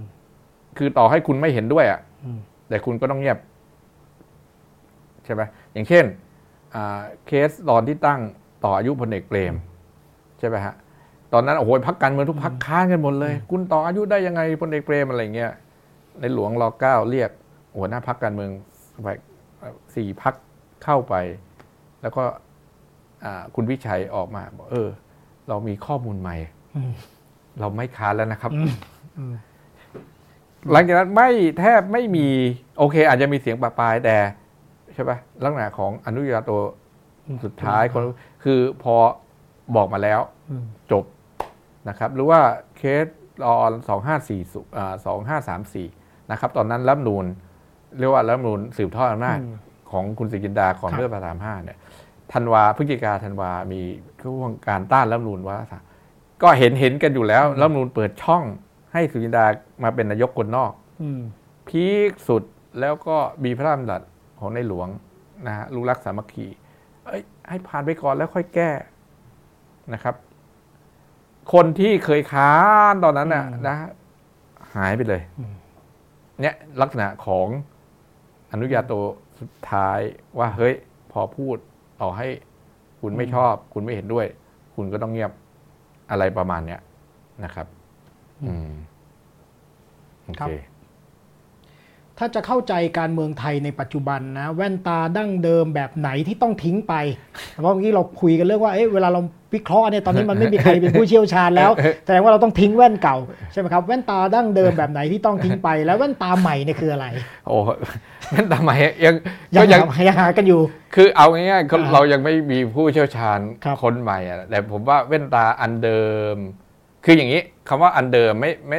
[0.78, 2.38] คือต่อให้คุณไม่เห็นด้วยอะ่ะอืม
[2.68, 3.38] แต่คุณก็ต้องเงียบ
[5.26, 5.42] ใช่ไหม
[5.72, 6.04] อย่างเช่น
[6.74, 8.20] อ่าเคสตอนที่ตั้ง
[8.64, 9.54] ต่ออายุพลเอกเปรม
[10.38, 10.74] ใช่ไหมฮะ
[11.32, 15.52] ตอนนั้นโอ้โหพักการเมืองทุกพักค้านกันหมดเลย คุณต่ออายุได้ยังไงพลเอกเปรมอะไรเงี้ย
[16.20, 17.30] ในหลวงรอเก้าเรียก
[17.76, 18.50] หัวหน้าพักการเมือง
[19.02, 19.08] ไป
[19.94, 20.34] สี่พัก
[20.84, 21.14] เข้าไป
[22.02, 22.24] แล้วก็
[23.24, 24.88] อ่าคุณวิชัยออกมาบอกเออ
[25.48, 26.36] เรามีข้อมูลใหม่
[26.76, 26.92] อืม
[27.60, 28.72] เราไม่ค้านแล้วนะครับอืม
[29.16, 29.34] อืม
[30.72, 31.30] หลังจากนั้นไม่
[31.60, 32.26] แทบไม่มี
[32.78, 34.16] โอเค อาจจะมีเสียงปะปายแต่
[34.96, 36.50] ใช่ปะลักษณะของอนุญาโต
[37.44, 38.02] สุดท้ายคน
[38.44, 38.94] คือพอ
[39.76, 40.20] บอกมาแล้ว
[40.50, 41.04] อืมจบ
[41.88, 42.40] นะครับ หรือว่า
[42.76, 43.06] เคส
[43.44, 44.40] รอนสองห้าสี่
[45.06, 45.86] สองห้าสามสี่
[46.30, 47.24] นะครับ ตอนนั้นรัฐธรรมนูน
[47.98, 49.56] เรียกว่ารัฐธรรมนูนสืบทอดอำนาจอืม
[49.90, 51.78] ของคุณสิกินดาของครับเรื่องประสามห้าเนี่ย
[52.32, 53.80] ธันวาพฤศจิกาธันวามี
[54.22, 55.82] ช่วงการต้านรัฐธรรมนูนวาระสาม
[56.42, 58.44] ก็เห็นเห็นกันอยู่แล้วรัฐธรรมนูนเปิดช่อง
[58.92, 59.44] ให้สุจินดา
[59.82, 61.20] มาเป็นนายกคนนอกอืม
[61.68, 62.42] พีคสุด
[62.80, 64.02] แล้วก็มีพระราชดำรัส
[64.38, 64.88] ของในหลวง
[65.46, 66.46] นะฮะลูกรักสามัคคี
[67.04, 68.70] เอ้ยให้ผ่านไปก่อนแล้วค่อยแก้
[69.94, 70.14] นะครับ
[71.52, 72.52] คนที่เคยค้า
[72.92, 73.76] นตอนนั้นน่ะอืมนะ
[74.74, 75.54] หายไปเลยอืม
[76.40, 77.46] เนี่ยลักษณะของ
[78.52, 78.92] อนุญาโต
[79.40, 79.98] สุดท้าย
[80.38, 80.74] ว่าเฮ้ย
[81.12, 81.56] พอพูด
[82.00, 82.28] ต่อให้
[83.00, 84.26] คุณไม่ชอบ คุณไม่เห็นด้วย
[84.74, 85.32] คุณก็ต้องเงียบ
[86.10, 86.80] อะไรประมาณเนี้ย
[87.44, 87.66] นะครับ
[88.44, 88.70] อืม
[90.22, 90.52] โอครับเค
[92.18, 96.94] ถ้าจะเข้าใจการเมืองไทยในปัจจุบันนะ แว่นตาดั้งเดิมแบบไหนที่ต้องทิ้งไป
[97.52, 99.20] เพราะเมื่อกี้เราคุยกันเรื่องว่าเอ๊ะเวลาเรา
[99.54, 101.70] วิเคราะห์เนี่ยตอนนี้มันไม่มีใครเป็นผู้เชี่ยวชาญแล้ว
[102.04, 103.16] แสดงว่าเราต้องทิ้งแว่นเก่า
[103.52, 107.06] ใช่ไหมครับแว่นตาดั้งเดิมแบบไหนที่ต้องทิ้งไป แล้วแว่นตาใหม่เนี่ยคืออะไร
[107.46, 107.56] โอ้
[108.34, 108.72] นั่นทำไม
[109.04, 109.14] ยัง
[109.56, 110.60] ก็ยังยังหายังหากันอยู่
[110.94, 116.02] คือเอาง่ายๆก็อ่าเรายังไม่มีผู้เชี่ยวชาญครับคนใหม่อะแต่ผมว่าแว่นตาอันเดิ
[116.34, 116.36] ม
[117.04, 118.78] คืออย่างนี้คำว่าอันเดิมไม่ไม่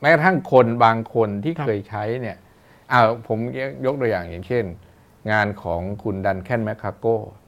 [0.00, 2.36] แม้กระทั่งคนบางคนที่เคยใช้เนี่ย
[2.92, 3.38] อ้าวผม
[3.86, 4.64] ยกตัวอย่างอย่างเช่น
[5.32, 7.06] งานของคุณดันแคนแมคคาร์โก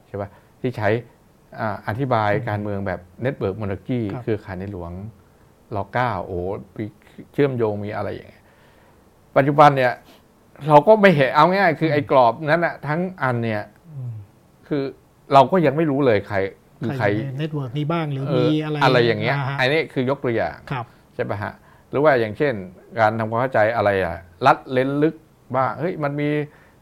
[0.09, 0.31] ใช่ปะ
[0.61, 0.89] ที่ใช้
[1.61, 4.93] อ่าอธิบายการเมืองแบบเน็ตเวิร์กม n น r จีครับคือขายในหลวง
[5.75, 6.39] ร.เก้าโอ้
[6.77, 6.85] มี
[7.33, 8.45] เชื่อมโยงมีอะไรอย่างเงี้ย
[9.37, 9.93] ปัจจุบันเนี่ย
[10.69, 13.63] เราก็ไม่เห็นเอาง่ายๆคือไอ้กรอบนั้นอะทั้งอันเนี่ย
[14.69, 14.83] คือ
[15.33, 16.37] เราก็ยังไม่รู้เลยใคร
[16.81, 20.85] คือใคใครรอยู่ใใน network นี้บ้างหรือเอมีออะไรอะไรอย่างเงี้ยฮะอันนี้คือยกตัวอย่างครับ
[21.15, 21.53] ใช่ปะฮะ
[21.91, 22.55] หรือว่าอย่างเช่น
[22.99, 24.17] การทำความเข้าใจอะไรอะ
[24.47, 25.15] รัฐเร้นลึก
[25.57, 26.31] บ้างเฮ้ยมันมี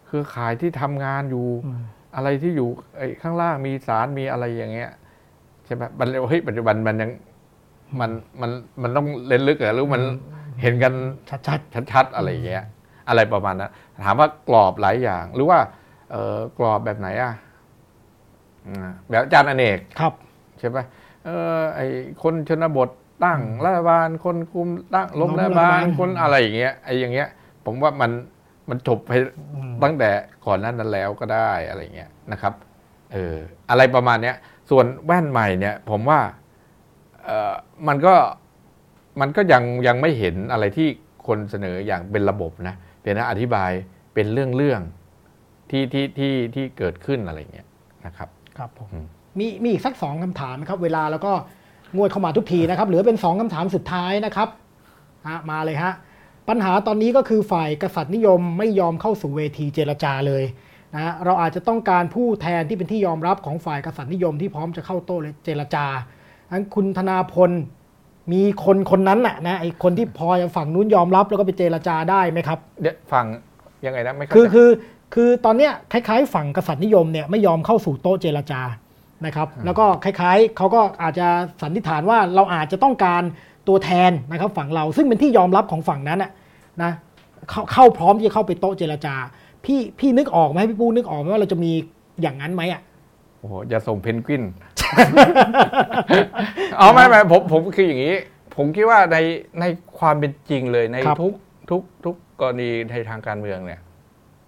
[0.07, 1.83] เครือข่ายที่ทำงานอยู่อืม
[2.17, 4.91] อะไรที่อยู่ไอ้ข้างล่างมีสารมีอะไรอย่างเงี้ย
[5.65, 7.11] ใช่ปะมันเฮ้ยปัจจุบันมันยัง
[8.01, 8.11] มัน
[8.41, 8.51] มัน
[8.83, 10.03] มันต้องเล่นลึกเหรอหรือมัน
[10.63, 10.95] เห็นกัน
[11.29, 11.41] ชัด
[11.93, 12.65] ชัดๆอะไรอย่างเงี้ย
[13.09, 13.71] อะไรประมาณนั้น
[14.05, 15.59] ถามว่ากรอบหลายอย่าง หรือว่า
[16.11, 17.33] เออกรอบแบบไหนอะ
[18.69, 20.13] อ่าแบบอาจารย์อเนกๆครับ
[20.59, 20.85] ใช่ปะ
[21.25, 21.81] เออ ไอ
[22.23, 22.89] คนชนบท
[23.25, 27.29] ตั้งรัฐบาลคนคุมตั้งล้มล้มรัฐบาลรัฐบาลคนอะไรอย่างเงี้ยไออย่างเงี้ย
[27.65, 28.11] ผมว่ามัน
[28.71, 29.13] มันจบไป
[29.55, 30.11] อืมตั้งแต่
[30.47, 32.55] ก่อนหนั้นนั้นแล้วก็ได้อะไรเงี้ยนะครับ
[33.13, 33.37] เออ
[33.71, 34.37] อะไรประมาณเนี้ย
[34.71, 36.21] ส่วนแว่นใหม่เนี่ย ผมว่า
[37.25, 37.55] เออ
[37.89, 38.15] มันก็
[39.21, 40.89] มันก็ยังยังไม่เห็นอะไรที่
[41.27, 43.71] คนเสนออย่างเป็นระบบนะเดี๋ยวนะอธิบาย
[44.15, 47.67] เป็นเรื่องเรื่องๆที่ที่ที่ที่เกิดขึ้นอะไรเงี้ย
[48.07, 48.29] นะครับ
[48.59, 49.07] ครับผมอืม
[49.39, 51.33] มีมีอีกสักสองคำถามนะครับ เวลาแล้วก็
[51.97, 54.49] งวดเข้ามาทุกทีนะครับ เหลือเป็นสองคำถามสุดท้ายนะครับ
[55.29, 55.93] ฮะมาเลยฮะ
[56.49, 60.45] ปัญหาตอนนี้ก็คือฝ่ายกษัตริย์นิยมไม่ยอมเข้าสู่เวทีเจรจาเลย
[60.95, 65.87] นะฮะเราอาจจะต้องการผู้แทนที่เป็นที่ยอมรับของฝ่ายกษัตริย์นิยมที่พร้อมจะเข้าโต้เจรจา
[66.51, 67.51] อันคุณธนาพล
[68.33, 73.27] มีคนคนนั้นน่ะนะไอคนที่พอจะฝั่งนู้นยอมรับแล้วก็ไปเจรจาได้ไหมครับเดี๋ยวฟัง
[73.85, 74.69] ยังไงนะไม่เข้าคือใจคือ
[75.15, 78.61] คือตอนเนี้ยคล้ายๆ ฝั่งกษัตริย์นิยมเนี่ยไม่ยอมเข้าสู่โต๊ะเจรจา
[79.27, 81.27] นะครับ แล้วก็คล้ายๆเขาก็อาจจะ
[81.63, 83.23] สันนิษฐานว่าเราอาจจะต้องการ
[83.69, 86.31] ตัวแทนนะครับฝั่งเราซึ่งเป็นที่ยอมรับของฝั่งนั้นน่ะ
[86.83, 86.93] นะ
[87.51, 89.15] เข้าเข้าพร้อมที่จะเข้าไปโต๊ะเจรจา
[89.65, 91.73] พี่พี่นึกออกไหมพี่ปูนึกออกไหมว่าเราจะมี
[92.23, 92.81] อย่างนั้นไหมอะ
[93.39, 94.43] โอ้โหอย่าส่งเพนกวิน
[96.79, 98.15] เอาไม่ไม่ผมผมคืออย่างนี้
[98.57, 99.17] ผมคิดว่าใน
[99.61, 99.65] ใน
[99.99, 101.35] ความเป็นจริงเลยในครับทุก
[101.71, 103.81] ทุกทุกกรณีในทางการเมืองเนี่ย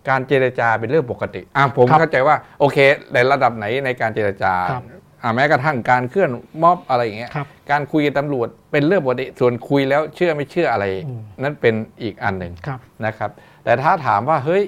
[0.08, 2.78] การเจรจาเป็นเรื่องปกติอะผมครับเข้าใจว่า โอเค
[3.14, 4.93] ในระดับไหนในการเจรจาครับอะ
[5.34, 6.30] แม้กระทั่งการเคลื่อน
[6.62, 13.30] ม็อบอะไรอย่างเงี้ยครับการคุยกับตำรวจเป็นเรื่องปกติส่วนคุยแล้วเชื่อไม่เชื่ออะไรอืมนั่นเป็นอีกอันหนึ่งครับนะครับ
[13.64, 14.62] แต่ถ้าถามว่าเฮ้ย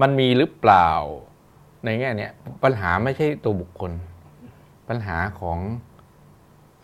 [0.00, 0.90] มันมีหรือเปล่า
[1.84, 2.32] ในแง่เนี้ย
[2.64, 3.92] ปัญหาไม่ใช่ตัวบุคคล
[4.88, 5.58] ปัญหาของ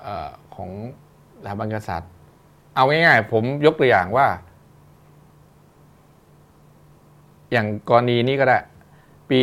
[0.02, 0.70] เออของ
[1.42, 2.10] สถาบันกษัตริย์
[2.74, 4.26] เอาง่ายๆผมยกตัวอย่างว่า
[7.52, 8.58] อย่างกรณีนี้ก็ได้
[9.30, 9.40] ปี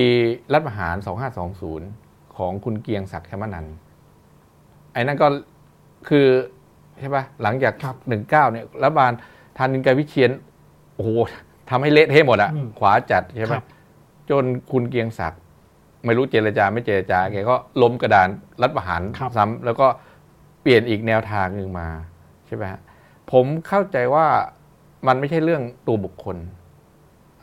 [0.54, 0.96] รัฐประหาร
[1.52, 2.01] 2520
[2.38, 3.76] ของคุณเกียงศักดิ์ชมนันท์
[4.94, 5.28] ไอ้นั่นก็
[6.10, 6.28] คือ
[7.00, 7.96] ใช่ปะหลังจากครับ
[8.26, 9.12] 19เนี่ยรัฐบาล
[9.58, 10.32] ทานินกาวิเชียน
[10.96, 11.10] โอ้โห
[11.70, 13.66] ทำให้เละเทะหมดอะอืมขวาจัดใช่คปะรับ
[14.30, 15.42] จนคุณเกียงศักดิ์
[16.06, 18.28] ไม่รู้เจรจาไม่เจรจาแกก็ล้มกระดาน
[18.62, 19.88] รัฐประหารครับซ้ำแล้วก็
[20.62, 21.88] เปลี่ยนอีกแนวทางหนึ่งมา
[22.48, 22.82] ใช่ไหมฮะ
[23.32, 24.26] ผมเข้าใจว่า
[25.08, 26.38] มันไม่ใช่เรื่องตัวบุคคล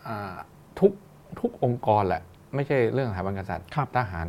[0.07, 0.35] อ่า
[0.81, 0.93] ทุก
[1.41, 2.23] ทุกองค์กรแหละ
[2.55, 4.27] ไม่ใช่เรื่องสถาบันกษัตริย์ครับทหาร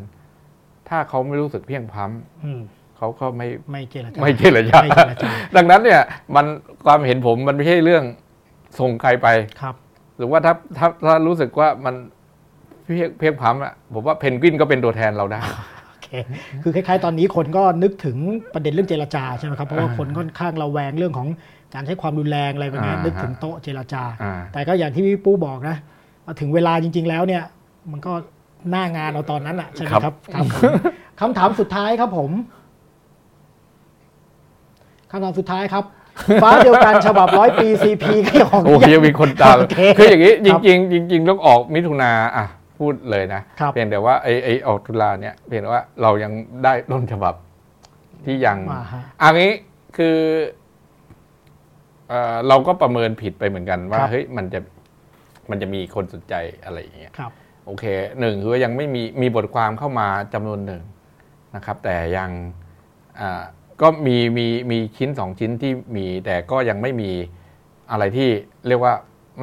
[0.89, 2.03] ถ้าเขาไม่รู้สึกเพียงพล้
[2.45, 6.01] อืมำเขาก็ไม่ไม่เจรจาไม่เจรจาไม่เจรจาดังนั้นเนี่ย
[6.35, 6.45] มัน
[6.85, 8.03] ความเห็นผมมันไม่ใช่เรื่อง
[8.79, 9.27] ส่งใครไป
[9.61, 9.75] ครับ
[10.17, 11.95] หรือว่าถ้าถ้าถ้ารู้สึกว่ามัน
[12.83, 15.41] เพียงเพียงพล้ำอะผมว่าเพนกวินก็เป็นตัวแทนเราได้
[15.87, 16.07] โอเค
[16.63, 18.17] คือคล้ายๆตอนนี้คนก็นึกถึง
[18.53, 21.27] ประเด็นเรื่องเจรจาใช่ไหมครับเพราะว่าอ่าคนค่อนข้างระแวงเรื่องของ
[21.73, 25.77] การใช้ความรุนแรงอะไรแบบนี้อ่านึกถึงโต๊ะเจรจาอ่าแต่ก็อย่างที่พี่ปู้บอกนะ
[26.25, 27.43] ว่าถึงเวลาจริง ๆ แล้วเนี่ย
[27.91, 28.13] มันก็
[28.69, 30.71] หน้างานเราตอนนั้นอะใช่ไหมครับครับผม
[31.19, 32.31] คำถามสุดท้ายครับผม
[35.11, 35.83] คำถามสุดท้ายครับ
[36.43, 42.45] ฟ้าเดียวกันฉบับร้อยปีซีพีก็ยังของโอเคมีคนตามโอเคคืออย่างนี้คจรับริงๆจริงๆต้องออกมิถุนาอะ
[42.79, 46.31] พูดเลยนะครับเพียงแต่ว่าไอ้ไอ้ออกตุลาเนี่ยเพียงแต่ว่าเรายัง
[46.63, 47.33] ได้ต้นฉบับ
[48.25, 49.51] ที่ยังมาฮะอันนี้
[49.97, 50.17] คือ
[52.09, 54.59] เอ่อเราก็ประเมินผิดไปเหมือนกันว่าครับเฮ้ยมันจะ
[55.49, 57.31] มันจะมีคนสนใจอะไรอย่างเงี้ยครับ
[57.69, 57.85] โอเค
[58.19, 60.83] หนึ่งคือว่ายังไม่มีมีบทความเข้ามาจำนวนหนึ่ง
[61.55, 62.29] นะครับ แต่ยัง
[63.19, 63.41] อ่า
[63.81, 67.11] ก็มีมีมีชิ้นสองชิ้นที่มี แต่ก็ยังไม่มี
[67.91, 68.29] อะไรที่
[68.67, 68.93] เรียกว่า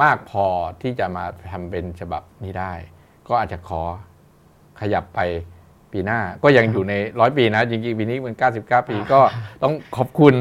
[0.03, 0.45] มากพอ
[0.81, 2.73] ที่จะมาทำเป็นฉบับนี้ได้
[3.27, 3.81] ก็อาจจะขอ
[4.81, 5.19] ขยับไป
[5.91, 9.19] ปีหน้าก็ยังอยู่ในร้อยปีนะ จริงๆ ปีนี้มัน 99 ปีก็
[9.63, 10.33] ต้องขอบคุณ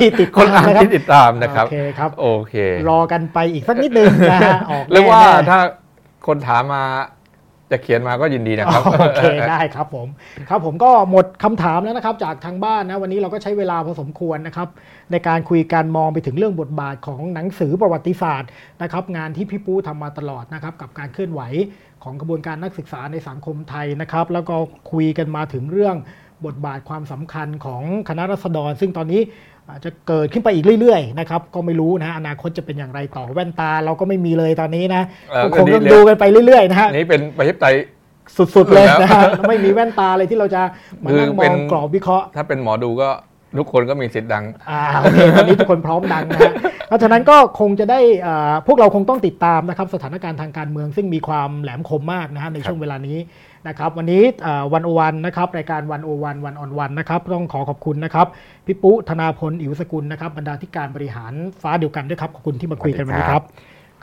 [0.00, 2.54] ที่ติดคนอ่านตามะรับที่ติดตามนะครับ โอเคครับโอเค
[2.90, 5.58] รอกันไปอีกสักนิดนึงนะฮะออกหรือว่าแน่ๆถ้า
[6.26, 6.84] คนถามมา
[7.70, 10.08] จะเขียนมาก็ยินดีนะครับ โอเคได้ครับผม
[10.48, 14.68] ครับผมก็หมดคำถามแล้วนะครับ จากทางบ้านนะวันนี้เราก็ใช้เวลาพอสมควรนะครับ
[15.12, 18.48] ในการคุยการมองไปถึงเรื่องบทบาทของหนังสือประวัติศาสตร์
[18.82, 21.40] นะครับ งานที่พี่ปูทำมาตลอดนะครับ กับการเคลื่อนไหว
[22.04, 24.56] ของกระบวนการนักศึกษาในสังคมไทยนะครับ แล้วก็
[24.92, 25.96] คุยกันมาถึงเรื่อง
[26.46, 29.20] บทบาทความสำคัญของคณะรัษฎร ซึ่งตอนนี้
[29.70, 37.74] อาจจะเกิดขึ้นไปอีกเรื่อยๆนะครับก็ไม่รู้นะอนาคตจะเป็นอย่างไรต่อแว่นตาเราก็ไม่มีเลยตอนนี้นะเออก็คงก็ดีต้องเลยดูกันไปเรื่อยๆนะฮะนี่เป็นประชาธิปไตย
[38.36, 40.62] สุดๆเลยแล้วนะฮะไม่มีแว่นตาเลยที่เราจะ
[41.04, 43.08] มานั่งคือมเป็องนกรอบวิเคราะห์ ถ้าเป็นหมอดูก็
[43.58, 46.52] ทุกคนก็มีสิทธิ์ดัง อ่าโอเคตอนนี้ทุกคนพร้อมดังนะฮะ
[46.88, 53.18] เพราะฉะนั้นก็คงจะได้อ่าพวกเราคงต้องติดตามนะครับสถานการณ์ทางการเมือง ซึ่งมีความแหลมคมมากนะฮะในช่วงเวลานี้
[53.66, 54.22] นะครับวันนี้
[54.72, 58.26] วันโอวันนะครับรายการวันโอวันวันออนวันนะครับต้องขอขอบคุณนะครับ
[58.66, 61.32] พี่ปุ๊ธนาพลอิ๋วสกุลนะครับบรรดาธิการบริหาร
[61.62, 63.42] ฟ้าเดียวกันด้วยครับขอบคุณที่มาคุยกันวันนี้ครับ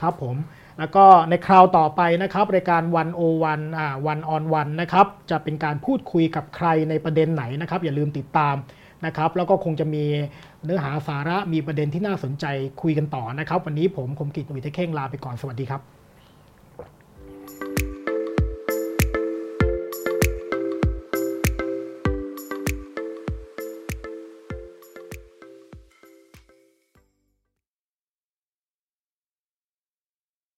[0.01, 0.35] ครับผม
[0.79, 8.55] แล้วก็ในคราวต่อไปนะครับรายการวันโอวันอ่าวันออนวันนะครับจะเป็นการพูดคุยกับใครในประเด็นไหนนะครับ อย่าลืมติดตาม
[9.05, 10.03] นะครับ แล้วก็คงจะมี
[10.63, 12.45] เนื้อหาสาระมีประเด็นที่น่าสนใจ
[12.81, 15.94] คุยกันต่อนะครับ วันนี้ผมคมกิจวิทยเข่งลาไปก่อนสวัสดีครับ